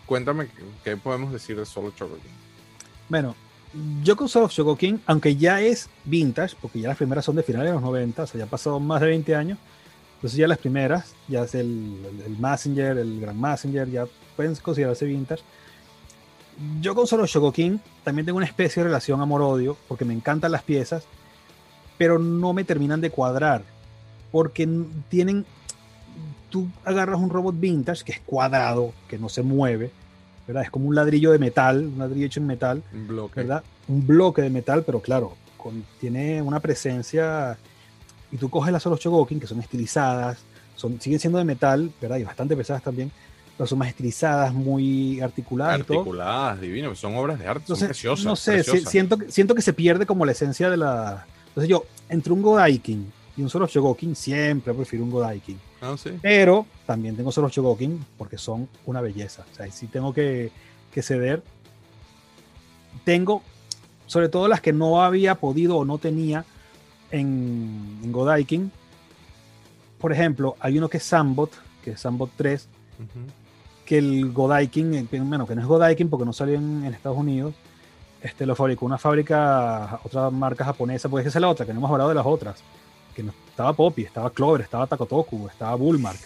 [0.07, 0.49] Cuéntame
[0.85, 2.31] qué- podemos decir de solo Choco King.
[3.09, 3.35] Bueno,
[4.03, 7.37] yo con Soul of Choco King, aunque ya es vintage, porque ya las primeras son
[7.37, 9.59] de finales de los 90, o sea, ya han pasado más de 20 años,
[10.17, 14.07] entonces ya las primeras, ya es el, el, el Messenger, el Gran Messenger, ya
[14.37, 15.43] pueden considerarse vintage.
[16.81, 20.15] Yo con Soul of Choco King también tengo una especie de relación amor-odio, porque me
[20.15, 21.05] encantan las piezas,
[21.99, 23.63] pero no me terminan de cuadrar,
[24.33, 24.67] porque
[25.11, 25.45] tienen,
[26.51, 29.91] tú agarras un robot vintage que es cuadrado, que no se mueve,
[30.47, 30.63] ¿verdad?
[30.63, 33.41] Es como un ladrillo de metal, un ladrillo hecho en metal, Un bloque.
[33.41, 33.63] ¿verdad?
[33.89, 37.59] Un bloque de metal, pero claro, con- tiene una presencia.
[38.33, 40.39] Y tú coges las Solos Chogokin, que son estilizadas,
[40.75, 42.19] son, siguen siendo de metal, ¿verdad?
[42.19, 43.11] Y bastante pesadas también,
[43.57, 45.81] pero son más estilizadas, muy articuladas.
[45.81, 48.25] Articuladas, divino, son obras de arte, son Entonces, preciosas.
[48.27, 48.91] no sé, si- preciosas.
[48.93, 51.25] siento, que- siento que se pierde como la esencia de la.
[51.49, 53.11] Entonces yo, entre un Godaikin
[53.43, 55.59] un Solos Chogokin, siempre prefiero un Godaikin.
[55.81, 56.11] Ah, sí.
[56.23, 59.45] Pero también tengo Solos Chogokin porque son una belleza.
[59.53, 60.51] O sea, si tengo que,
[60.93, 61.43] que ceder.
[63.05, 63.43] Tengo,
[64.07, 66.45] sobre todo las que no había podido o no tenía
[67.11, 68.73] en, en Godaikin.
[69.99, 71.51] Por ejemplo, hay uno que es Sambot,
[71.83, 72.69] que es Sambot 3,
[72.99, 73.27] Ujú.
[73.85, 77.55] que el Godaikin, bueno, que no es Godaikin porque no salió en, en Estados Unidos,
[78.23, 81.79] este, lo fabricó una fábrica, otra marca japonesa, porque esa es la otra, que no
[81.81, 82.63] hemos hablado de las otras,
[83.17, 86.19] que no, estaba Poppy, estaba Clover, estaba Takotoku, estaba Bullmark,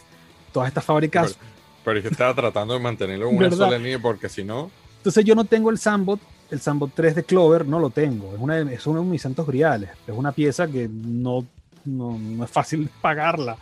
[0.52, 1.38] todas estas fábricas.
[1.84, 3.66] Pero es que estaba tratando de mantenerlo en una ¿Verdad?
[3.66, 7.24] sola línea porque si no, Entonces yo no tengo el Sambot, el Sambot 3 de
[7.24, 10.66] Clover, no lo tengo, es, una, es uno de mis santos griales, es una pieza
[10.66, 11.46] que no,
[11.84, 13.56] no, no es fácil pagarla,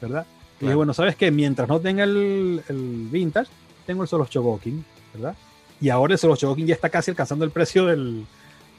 [0.00, 0.26] ¿verdad?
[0.56, 0.76] Y Claro.
[0.76, 1.30] bueno, ¿sabes qué?
[1.30, 3.50] Mientras no tenga el, el Vintage,
[3.86, 4.84] tengo el Solos Chogokin,
[5.14, 5.34] ¿verdad?
[5.80, 8.24] Y ahora el Solos Chogokin ya está casi alcanzando el precio del,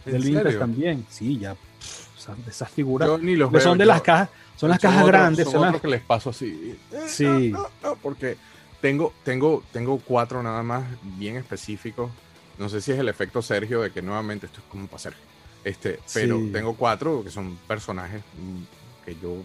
[0.05, 1.05] ¿En del Vintage también.
[1.09, 1.55] Sí, ya.
[2.33, 3.07] De esas figuras.
[3.07, 3.61] yo ni los veo.
[3.61, 5.45] son de yo- las cajas, son las cajas otros- grandes.
[5.45, 6.77] Son son las- que les paso así.
[6.91, 7.23] eh, Sí.
[7.25, 8.37] no, no, no, porque
[8.81, 12.09] tengo, tengo, tengo cuatro nada más bien específicos.
[12.57, 15.21] No sé si es el efecto Sergio de que nuevamente esto es como para Sergio.
[15.63, 16.49] Este, pero Sí.
[16.53, 18.21] tengo cuatro que son personajes
[19.05, 19.35] que yo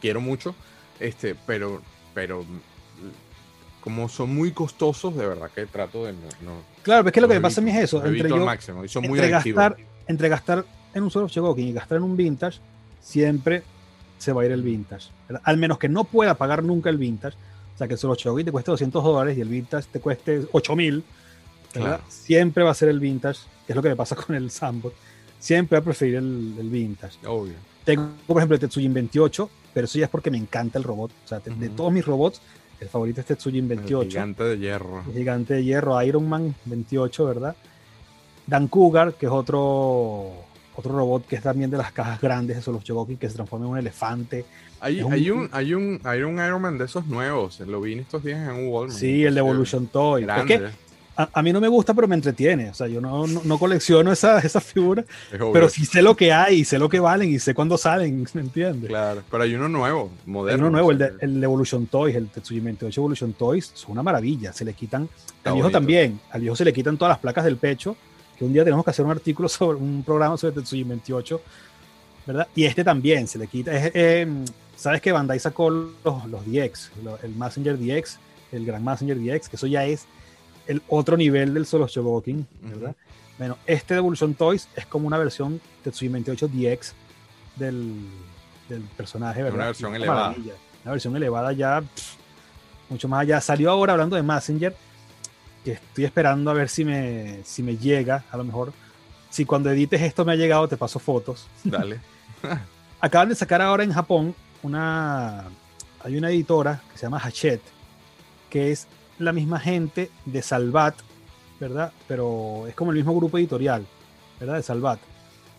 [0.00, 0.54] quiero mucho.
[0.98, 1.80] Este, pero,
[2.12, 2.44] pero
[3.80, 6.18] como son muy costosos, de verdad que trato de no.
[6.42, 6.52] no
[6.82, 8.04] Claro, es que lo que me pasa a mí es eso.
[8.04, 9.56] Entre, al yo, máximo y son muy entre, adictivos.
[9.62, 10.64] gastar, entre gastar
[10.94, 12.58] en un solo Chogokin y gastar en un Vintage,
[13.00, 13.62] siempre
[14.18, 15.10] se va a ir el Vintage.
[15.28, 15.42] ¿verdad?
[15.44, 17.36] Al menos que no pueda pagar nunca el Vintage.
[17.74, 20.46] O sea, que el solo Chogokin te cueste 200 dólares y el Vintage te cueste
[20.52, 21.04] 8000.
[21.74, 21.88] ¿verdad?
[21.88, 22.02] Claro.
[22.08, 24.94] Siempre va a ser el Vintage, que es lo que me pasa con el Sambot.
[25.38, 27.26] Siempre voy a preferir el, el Vintage.
[27.26, 27.54] Obvio.
[27.84, 31.10] Tengo, por ejemplo, el Tetsujin 28, pero eso ya es porque me encanta el robot.
[31.24, 32.40] O sea, de, todos mis robots,
[32.78, 34.10] el favorito es Tetsujin El 28.
[34.10, 35.02] gigante de hierro.
[35.06, 37.56] El gigante de hierro, Iron Man 28, ¿verdad?
[38.46, 40.32] Dan Cougar, que es otro,
[40.80, 43.66] otro robot que es también de las cajas grandes de los Chogokin, que se transforma
[43.66, 44.44] en un elefante.
[44.80, 47.60] Hay, un- hay, un, hay, un, hay un Iron Man de esos nuevos.
[47.60, 48.98] Lo vi en estos días en un Walmart.
[48.98, 50.22] Sí, el de Evolution Toy.
[50.22, 50.58] Es Grande.
[50.58, 52.70] que a, a mí no me gusta, pero me entretiene.
[52.70, 55.04] O sea, yo no, no, no colecciono esas esa figuras,
[55.52, 58.26] pero sí sé lo que hay, y sé lo que valen y sé cuándo salen,
[58.32, 58.88] ¿me entiendes?
[58.88, 60.62] Claro, pero hay uno nuevo, Hay moderno.
[60.68, 64.02] uno nuevo, el de, el de Evolution Toys, el Tetsuya 28 Evolution Toys, son una
[64.02, 64.52] maravilla.
[64.54, 65.78] Se le quitan, Está al viejo bonito.
[65.78, 67.96] también, al viejo se le quitan todas las placas del pecho,
[68.40, 71.40] que un día tenemos que hacer un artículo sobre un programa sobre Tetsuya 28,
[72.26, 72.48] ¿verdad?
[72.56, 73.70] Y este también se le quita.
[73.72, 74.26] es, eh,
[74.76, 75.92] Sabes que Bandai sacó los,
[76.26, 78.18] los DX, lo- el Messenger DX,
[78.52, 80.06] el Gran Messenger DX, que eso ya es
[80.66, 82.96] el otro nivel del solo Shogokin, ¿verdad?
[83.36, 86.94] Bueno, este de Evolution Toys es como una versión Tetsuya 28 DX
[87.56, 87.94] del,
[88.70, 89.58] del personaje, ¿verdad?
[89.58, 90.28] Una versión elevada.
[90.28, 90.54] maravilla.
[90.84, 92.14] Una versión elevada ya, pff,
[92.88, 93.38] mucho más allá.
[93.42, 94.74] Salió ahora hablando de Messenger,
[95.64, 98.72] que estoy esperando a ver si me, si me llega, a lo mejor.
[99.28, 101.46] Si cuando edites esto me ha llegado, te paso fotos.
[101.64, 102.00] Dale.
[103.00, 105.44] Acaban de sacar ahora en Japón una.
[106.02, 107.62] Hay una editora que se llama Hachette,
[108.48, 108.86] que es
[109.18, 110.94] la misma gente de Salvat,
[111.58, 111.92] ¿verdad?
[112.08, 113.86] Pero es como el mismo grupo editorial,
[114.38, 114.56] ¿verdad?
[114.56, 114.98] De Salvat.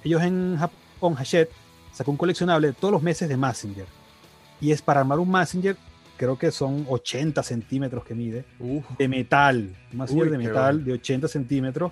[0.04, 1.52] Ellos en Japón, Hachette,
[1.94, 3.86] sacó un coleccionable todos los meses de Messenger.
[4.60, 5.78] Y es para armar un Messenger,
[6.22, 9.76] creo que son 80 centímetros que mide, Uf, de metal.
[9.92, 10.86] Messenger Uy, de metal bueno.
[10.86, 11.92] de 80 centímetros,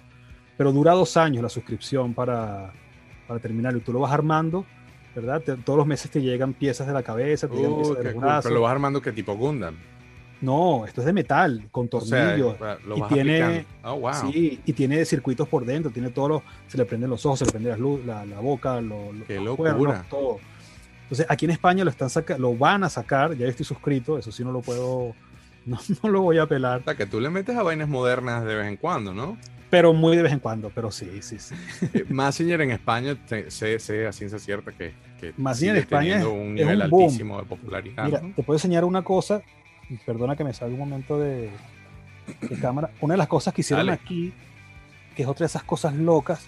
[0.55, 2.71] pero dura dos años la suscripción para,
[3.27, 3.79] para terminarlo.
[3.79, 4.65] Y tú lo vas armando,
[5.15, 5.41] ¿verdad?
[5.41, 8.03] Te- todos los meses te llegan piezas de la cabeza, te llegan uh, piezas de
[8.03, 8.21] los cool.
[8.21, 8.43] brazos.
[8.43, 9.75] Pero lo vas armando que tipo Gundam.
[10.41, 12.55] No, esto es de metal, con O sea, tornillos.
[12.85, 13.69] lo y vas tiene- aplicando.
[13.83, 14.13] Oh, wow.
[14.31, 17.45] Sí, y tiene circuitos por dentro, tiene todos los, se le prenden los ojos, se
[17.45, 19.75] le prende la, luz, la, la boca, lo- lo- Qué los locura.
[19.75, 20.37] cuernos, todo.
[21.09, 24.31] Entonces, aquí en España lo están saca- lo van a sacar, ya estoy suscrito, eso
[24.31, 25.15] sí no lo puedo,
[25.65, 28.45] no, no lo voy a apelar, O sea, que tú le metes a vainas modernas
[28.45, 29.37] de vez en cuando, ¿no?
[29.71, 31.53] pero muy de vez en cuando, pero sí, sí, sí.
[31.93, 33.15] Eh, Messenger en España,
[33.49, 36.81] sé, sé a ciencia cierta que, que Messenger en España teniendo es- un es nivel
[36.83, 37.03] un boom.
[37.03, 38.05] altísimo de popularidad.
[38.05, 38.33] Mira, ¿no?
[38.35, 39.41] te puedo enseñar una cosa,
[40.07, 41.49] perdona que me salga un momento de,
[42.41, 43.99] de cámara, una de las cosas que hicieron Dale.
[44.01, 44.33] aquí,
[45.15, 46.47] que es otra de esas cosas locas,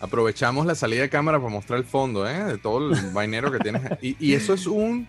[0.00, 2.44] Aprovechamos la salida de cámara para mostrar el fondo, ¿eh?
[2.44, 3.82] De todo el vainero que tienes.
[4.02, 5.06] Y, y eso es un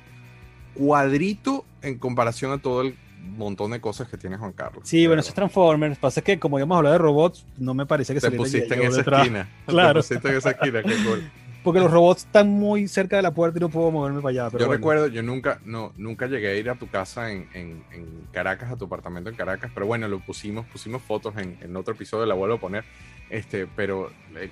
[0.74, 2.96] cuadrito en comparación a todo el
[3.38, 4.84] montón de cosas que tiene Juan Carlos.
[4.88, 5.98] Sí, bueno, eso es Transformers.
[5.98, 8.82] Pasa que como íbamos a hablar de robots, no me parece que saliera pusiste en
[8.84, 9.50] esa detrás, esquina.
[9.68, 10.02] Claro.
[10.02, 11.30] Te pusiste en esa esquina, qué cool.
[11.64, 14.50] Porque los robots están muy cerca de la puerta y no puedo moverme para allá.
[14.50, 14.78] Pero yo bueno.
[14.78, 18.72] recuerdo, yo nunca, no, nunca llegué a ir a tu casa en, en- en Caracas,
[18.72, 22.26] a tu apartamento en Caracas, pero bueno, lo pusimos, pusimos fotos en, en otro episodio,
[22.26, 22.86] la vuelvo a poner,
[23.30, 24.50] este, pero eh,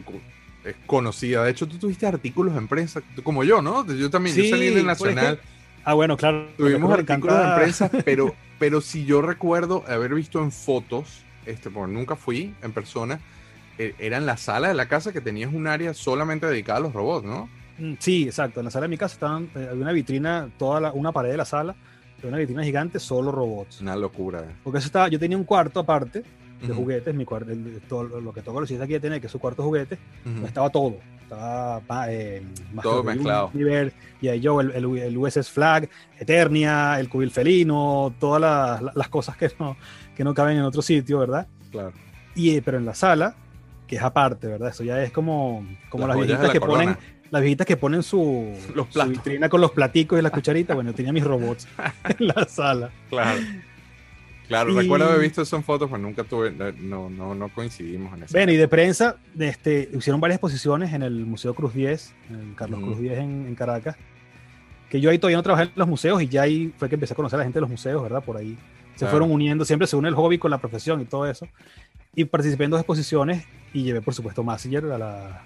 [0.00, 0.20] tú
[0.64, 3.86] es conocida, de hecho tú tuviste artículos en prensa, como yo, ¿no?
[3.86, 5.40] Yo también, yo salí en el pues es que Nacional,
[5.86, 6.48] Ah, bueno, claro.
[6.56, 11.92] tuvimos artículos en prensa, pero, pero si yo recuerdo haber visto en fotos, este, porque
[11.92, 13.20] nunca fui en persona,
[13.76, 16.82] eh, era en la sala de la casa que tenías un área solamente dedicada a
[16.82, 17.48] los robots, ¿no?
[17.78, 18.60] Mm, Sí, exacto.
[18.60, 21.30] En la sala de mi casa estaban, eh, había una vitrina, toda la- una pared
[21.32, 21.74] de la sala,
[22.22, 23.82] una vitrina gigante, solo robots.
[23.82, 24.42] Una locura.
[24.62, 26.22] Porque eso estaba, yo tenía un cuarto aparte
[26.66, 27.52] de Ujú, juguetes, mi cuarto,
[27.88, 30.34] todo lo que todo coleccionista aquí tiene, que es su cuarto de juguetes, ujú.
[30.40, 30.96] pues estaba todo.
[31.22, 31.82] Estaba
[32.12, 32.42] eh,
[32.82, 33.50] Todo mezclado.
[33.54, 35.88] Universe, y ahí yo, el, el, el USS Flag,
[36.18, 38.40] Eternia, el Cubil Felino, todas
[38.82, 39.76] las, las cosas que no,
[40.14, 41.46] que no caben en otro sitio, ¿verdad?
[41.70, 41.92] Claro.
[42.34, 43.34] Y, eh, pero en la sala,
[43.86, 44.68] que es aparte, ¿verdad?
[44.70, 46.78] Eso ya es como, como Las las, viejitas la que corona.
[46.78, 46.96] ponen,
[47.30, 50.74] las viejitas que ponen su, Los su vitrina con los platicos y las cucharitas.
[50.74, 51.66] Bueno, yo tenía mis robots
[52.18, 52.90] en la sala.
[53.08, 53.40] Claro.
[54.48, 58.24] Claro, Y- recuerdo haber visto en fotos, pero nunca tuve, no, no, no coincidimos en
[58.24, 58.32] eso.
[58.32, 62.54] Bueno, y de prensa, este, hicieron varias exposiciones en el Museo Cruz 10, en el
[62.54, 62.80] Carlos.
[62.80, 63.96] Cruz 10 en, en Caracas,
[64.90, 67.14] que yo ahí todavía no trabajé en los museos y ya ahí fue que empecé
[67.14, 68.22] a conocer a la gente de los museos, ¿verdad?
[68.22, 68.56] Por ahí
[68.92, 69.10] se Claro.
[69.12, 71.48] fueron uniendo, siempre se une el hobby con la profesión y todo eso.
[72.14, 75.42] Y participé en dos exposiciones y llevé, por supuesto, Massinger a la...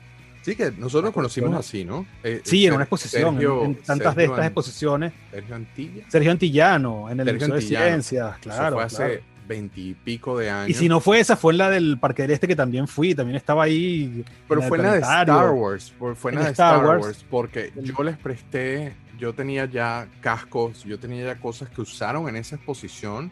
[0.49, 2.07] Sí, que nosotros conocimos así, ¿no?
[2.23, 5.13] Eh, Sí, en Ser- una exposición, en- Sergio- en, tantas de Sergio estas An- exposiciones.
[5.31, 6.05] Sergio Antilla.
[6.09, 7.85] Sergio Antillano, en el Sergio Museo Antillano.
[7.85, 8.77] de Ciencias, Eso claro.
[8.77, 9.21] fue hace claro.
[9.47, 10.71] veintipico de años.
[10.71, 13.15] Y si no fue esa, fue en la del Parque del Este que también fui,
[13.15, 14.25] también estaba ahí.
[14.49, 14.99] Pero en fue en la de.
[15.01, 15.93] Star Wars.
[15.99, 16.85] Fue en En la de Star.
[16.87, 17.25] Wars.
[17.31, 22.37] Porque yo les presté, yo tenía ya cascos, yo tenía ya cosas que usaron en
[22.37, 23.31] esa exposición.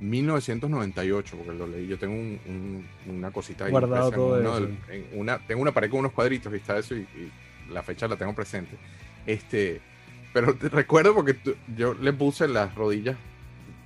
[0.00, 1.86] 1998, porque lo leí.
[1.86, 4.60] Yo tengo un- un- una cosita ahí Guardado en todo eso.
[4.60, 4.78] del-
[5.12, 7.32] en una, tengo una pared con unos cuadritos y está eso y, y
[7.72, 8.76] la fecha la tengo presente.
[9.26, 9.80] Este,
[10.32, 13.16] pero te recuerdo porque tú- yo le puse las rodillas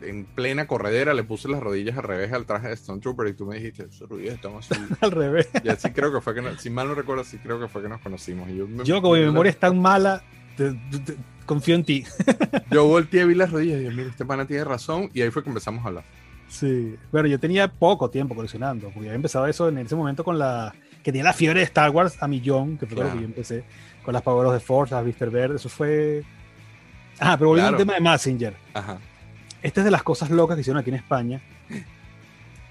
[0.01, 3.35] en plena corredera, le puse las rodillas al revés al traje de Stone Trooper y
[3.35, 4.75] tú me dijiste, esas rodillas están así.
[5.01, 5.49] Al revés.
[5.63, 7.83] Y así creo que fue que, nos- si mal no recuerdo, sí creo que fue
[7.83, 8.49] que nos conocimos.
[8.51, 10.23] Y yo, como mi memoria es tan mala,
[10.57, 12.05] te- te- confío en ti.
[12.70, 15.10] Yo volteé, vi las rodillas y dije, mira, este pana tiene razón.
[15.14, 16.05] Y ahí fue que empezamos a hablar.
[16.48, 16.97] Sí.
[17.10, 20.74] Bueno, yo tenía poco tiempo coleccionando, porque había empezado eso en ese momento con la.
[21.02, 23.19] que tenía la fiebre de Star Wars a millón, que fue con lo Claro.
[23.19, 23.64] que yo empecé,
[24.05, 26.23] con las Power of the Force, las Vista Verde, eso fue.
[27.19, 27.82] Ah, pero volviendo Claro.
[27.82, 28.55] al tema de Messenger.
[28.74, 28.98] Ajá.
[29.62, 31.40] Esta es de las cosas locas que hicieron aquí en España.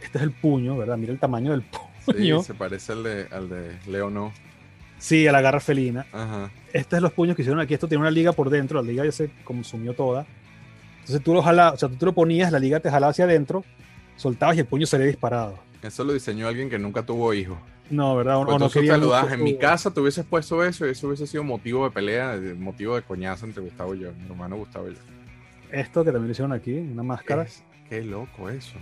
[0.01, 0.97] este es el puño, ¿verdad?
[0.97, 1.63] Mira el tamaño del
[2.05, 2.41] Sí, puño.
[2.43, 4.31] se parece al de, al de Leono.
[5.01, 6.05] Sí, a la garra felina.
[6.13, 6.51] Ajá.
[6.71, 7.73] Este es los puños que hicieron aquí.
[7.73, 8.81] Esto tiene una liga por dentro.
[8.81, 10.25] La liga ya se consumió toda.
[10.99, 13.25] Entonces tú lo jalabas, o sea, tú te lo ponías, la liga te jalaba hacia
[13.25, 13.65] adentro,
[14.15, 15.55] soltabas y el puño salía disparado.
[15.81, 17.57] Eso lo diseñó alguien que nunca tuvo hijos.
[17.89, 18.37] No, ¿verdad?
[18.37, 19.23] O, Pues o no entonces quería te lo das.
[19.23, 22.39] mucho En mi casa te hubieses puesto eso y eso hubiese sido motivo de pelea,
[22.57, 24.99] motivo de coñazo entre Gustavo y yo, mi hermano Gustavo y yo.
[25.71, 27.41] Esto que también lo hicieron aquí, una máscara.
[27.43, 28.75] Es- qué loco eso.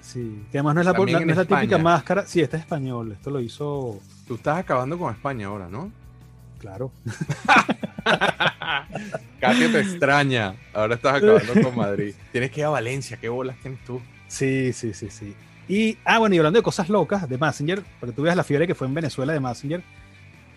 [0.00, 2.26] Sí, que además no es la, También no en es la típica máscara.
[2.26, 3.12] Sí, este es español.
[3.12, 5.90] Esto lo hizo, Tú estás acabando con España ahora, ¿no?
[6.62, 6.92] claro.
[9.40, 10.54] Katia te extraña.
[10.72, 12.14] Ahora estás acabando con Madrid.
[12.32, 13.16] Tienes que ir a Valencia.
[13.16, 14.00] ¿Qué bolas tienes tú?
[14.28, 15.34] Sí, sí, sí, sí.
[15.68, 18.44] Y, ah, bueno, y hablando de cosas locas de Messenger, para que tú veas la
[18.44, 19.82] fiebre que fue en Venezuela de Messenger,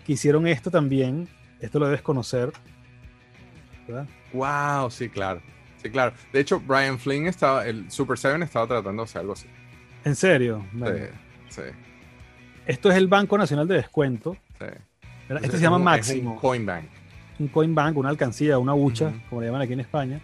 [0.06, 1.28] que hicieron esto también.
[1.60, 2.52] Esto lo debes conocer.
[3.88, 4.06] ¿verdad?
[4.32, 5.40] Wow, sí, claro.
[5.82, 6.14] Sí, claro.
[6.32, 9.48] De hecho, Brian Flynn estaba, el Super 7 estaba tratando de hacer algo así.
[10.04, 10.64] En serio.
[10.72, 11.02] Sí,
[11.48, 11.62] sí,
[12.66, 14.36] Esto es el Banco Nacional de Descuento.
[14.58, 14.66] sí.
[15.28, 16.32] Este se llama Máximo.
[16.34, 16.84] Un coin bank.
[17.40, 20.20] un coin bank, una alcancía, una hucha, como le llaman aquí en España,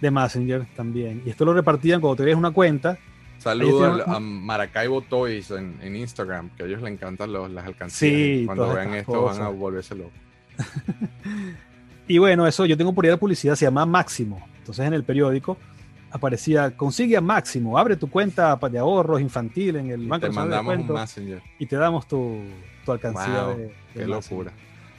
[0.00, 1.20] de Messenger también.
[1.26, 2.96] Y esto lo repartían cuando tenías una cuenta.
[3.38, 7.32] Saludo Ellos tienen- al- a Maracaibo Toys en, en Instagram, que a ellos les encantan
[7.32, 8.12] los- las alcancías.
[8.12, 10.12] Sí, Cuando vean esto van a volverse locos.
[12.06, 14.46] Y bueno, eso yo tengo por ahí la publicidad, se llama Máximo.
[14.58, 15.56] Entonces en el periódico
[16.14, 20.32] aparecía, consigue a Máximo, abre tu cuenta de ahorros infantil en el Y Banco te
[20.32, 21.42] de mandamos un Messenger.
[21.58, 22.38] y te damos tu,
[22.84, 24.42] tu alcancía Wow, de, de Qué Máximo.
[24.42, 24.52] locura.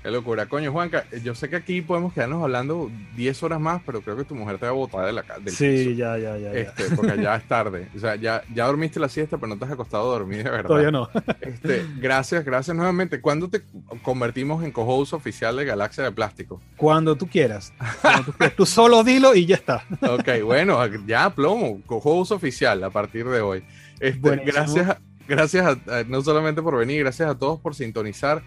[0.06, 0.46] Qué locura.
[0.46, 4.24] Coño, Juanca, yo sé que aquí podemos quedarnos hablando 10 horas más, pero creo que
[4.24, 5.90] tu mujer te va a botar de la ca- del Sí, piso.
[5.98, 6.54] ya, ya, ya.
[6.54, 6.60] ya.
[6.60, 7.88] Este, porque ya es tarde.
[7.96, 10.52] O sea, ya, ya dormiste la siesta, pero no te has acostado a dormir de
[10.52, 10.68] verdad.
[10.68, 11.10] Todavía no.
[11.42, 13.20] Este, gracias, gracias nuevamente.
[13.20, 13.64] ¿Cuándo te
[14.04, 16.62] convertimos en co-host oficial de Galaxia de Plástico?
[16.78, 17.74] Cuando tú quieras.
[18.04, 18.56] Cuando tú, quieras.
[18.56, 19.86] Tú solo dilo y ya está.
[20.08, 23.64] Ok, bueno, ya plomo, co-host oficial a partir de hoy.
[24.00, 28.44] Este, gracias, gracias a- a- no solamente por venir, gracias a todos por sintonizar.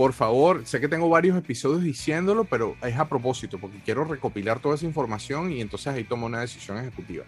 [0.00, 4.58] Por favor, sé que tengo varios episodios diciéndolo, pero es a propósito, porque quiero recopilar
[4.58, 7.24] toda esa información y entonces ahí tomo una decisión ejecutiva.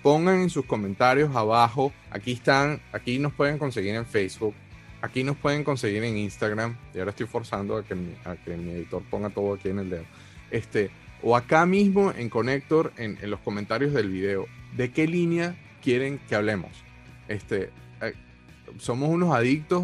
[0.00, 4.54] Pongan en sus comentarios abajo, aquí están, aquí nos pueden conseguir en Facebook,
[5.02, 8.56] aquí nos pueden conseguir en Instagram, y ahora estoy forzando a que mi, a que
[8.56, 10.04] mi editor ponga todo aquí en el dedo.
[10.52, 14.46] Este, o acá mismo en Connector, en, en los comentarios del video,
[14.76, 16.70] de qué línea quieren que hablemos.
[17.26, 17.70] Este,
[18.00, 18.14] eh,
[18.78, 19.82] somos unos adictos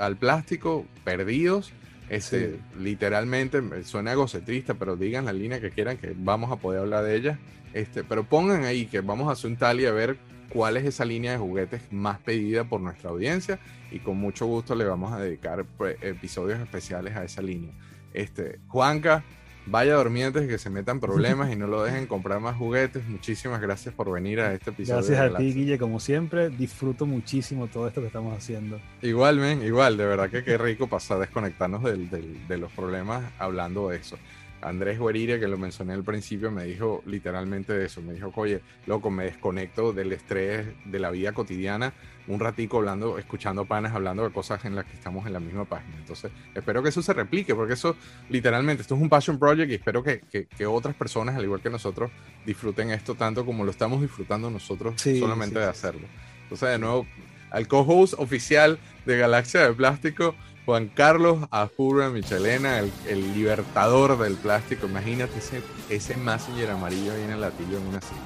[0.00, 1.72] al plástico, perdidos.
[2.08, 6.80] Este, literalmente, me- suena egocentrista, pero digan la línea que quieran que vamos a poder
[6.80, 7.38] hablar de ella.
[7.72, 10.16] Este, pero pongan ahí que vamos a hacer un tal y a ver
[10.48, 13.60] cuál es esa línea de juguetes más pedida por nuestra audiencia
[13.92, 17.72] y con mucho gusto le vamos a dedicar pues, episodios especiales a esa línea.
[18.12, 19.22] Este, Juanca,
[19.66, 19.96] vaya a
[20.32, 23.06] de que se metan problemas y no lo dejen comprar más juguetes.
[23.06, 24.98] Muchísimas gracias por venir a este episodio.
[24.98, 25.52] Gracias a ti.
[25.52, 26.50] Guille, como siempre.
[26.50, 28.80] Disfruto muchísimo todo esto que estamos haciendo.
[29.02, 33.22] Igual, men, igual, de verdad que qué rico pasar desconectarnos del- del- de los problemas
[33.38, 34.16] hablando de eso.
[34.62, 38.02] Andrés Gueriria, que lo mencioné al principio, me dijo literalmente de eso.
[38.02, 41.92] Me dijo, oye, loco, me desconecto del estrés de la vida cotidiana
[42.26, 45.64] un ratico hablando, escuchando panas, hablando de cosas en las que estamos en la misma
[45.64, 45.96] página.
[45.96, 47.96] Entonces, espero que eso se replique, porque eso,
[48.28, 51.60] literalmente, esto es un passion project y espero que, que- que otras personas, al igual
[51.60, 52.10] que nosotros,
[52.46, 56.06] disfruten esto tanto como lo estamos disfrutando nosotros Sí, solamente sí, de hacerlo.
[56.44, 57.06] Entonces, de nuevo,
[57.50, 64.34] al co-host oficial de Galaxia de Plástico, Juan Carlos Apura Michelena, el, el libertador del
[64.34, 64.86] plástico.
[64.86, 68.20] Imagínate ese, ese Messenger amarillo ahí en el latillo en una silla.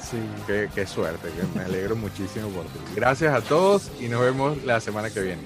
[0.00, 0.18] Sí.
[0.46, 2.78] Qué, qué suerte, que me alegro muchísimo por ti.
[2.94, 5.42] Gracias a todos y nos vemos la semana que viene.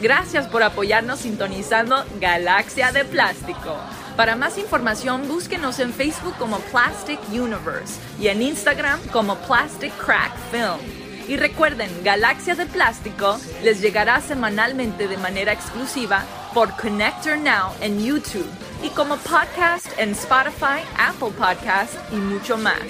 [0.00, 3.76] Gracias por apoyarnos sintonizando Galaxia de Plástico.
[4.16, 10.32] Para más información, búsquenos en Facebook como Plastic Universe y en Instagram como Plastic Crack
[10.50, 11.05] Film.
[11.28, 16.24] Y recuerden, Galaxia de Plástico les llegará semanalmente de manera exclusiva
[16.54, 18.48] por Connector Now en YouTube
[18.82, 22.80] y como podcast en Spotify, Apple Podcast y mucho más.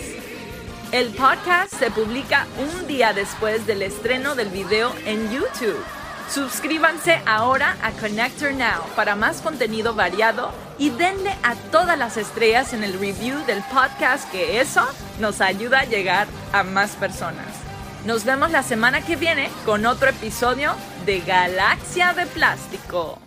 [0.92, 5.82] El podcast se publica un día después del estreno del video en YouTube.
[6.28, 12.74] Suscríbanse ahora a Connector Now para más contenido variado y denle a todas las estrellas
[12.74, 14.86] en el review del podcast que eso
[15.20, 17.65] nos ayuda a llegar a más personas.
[18.06, 23.25] Nos vemos la semana que viene con otro episodio de Galaxia de Plástico.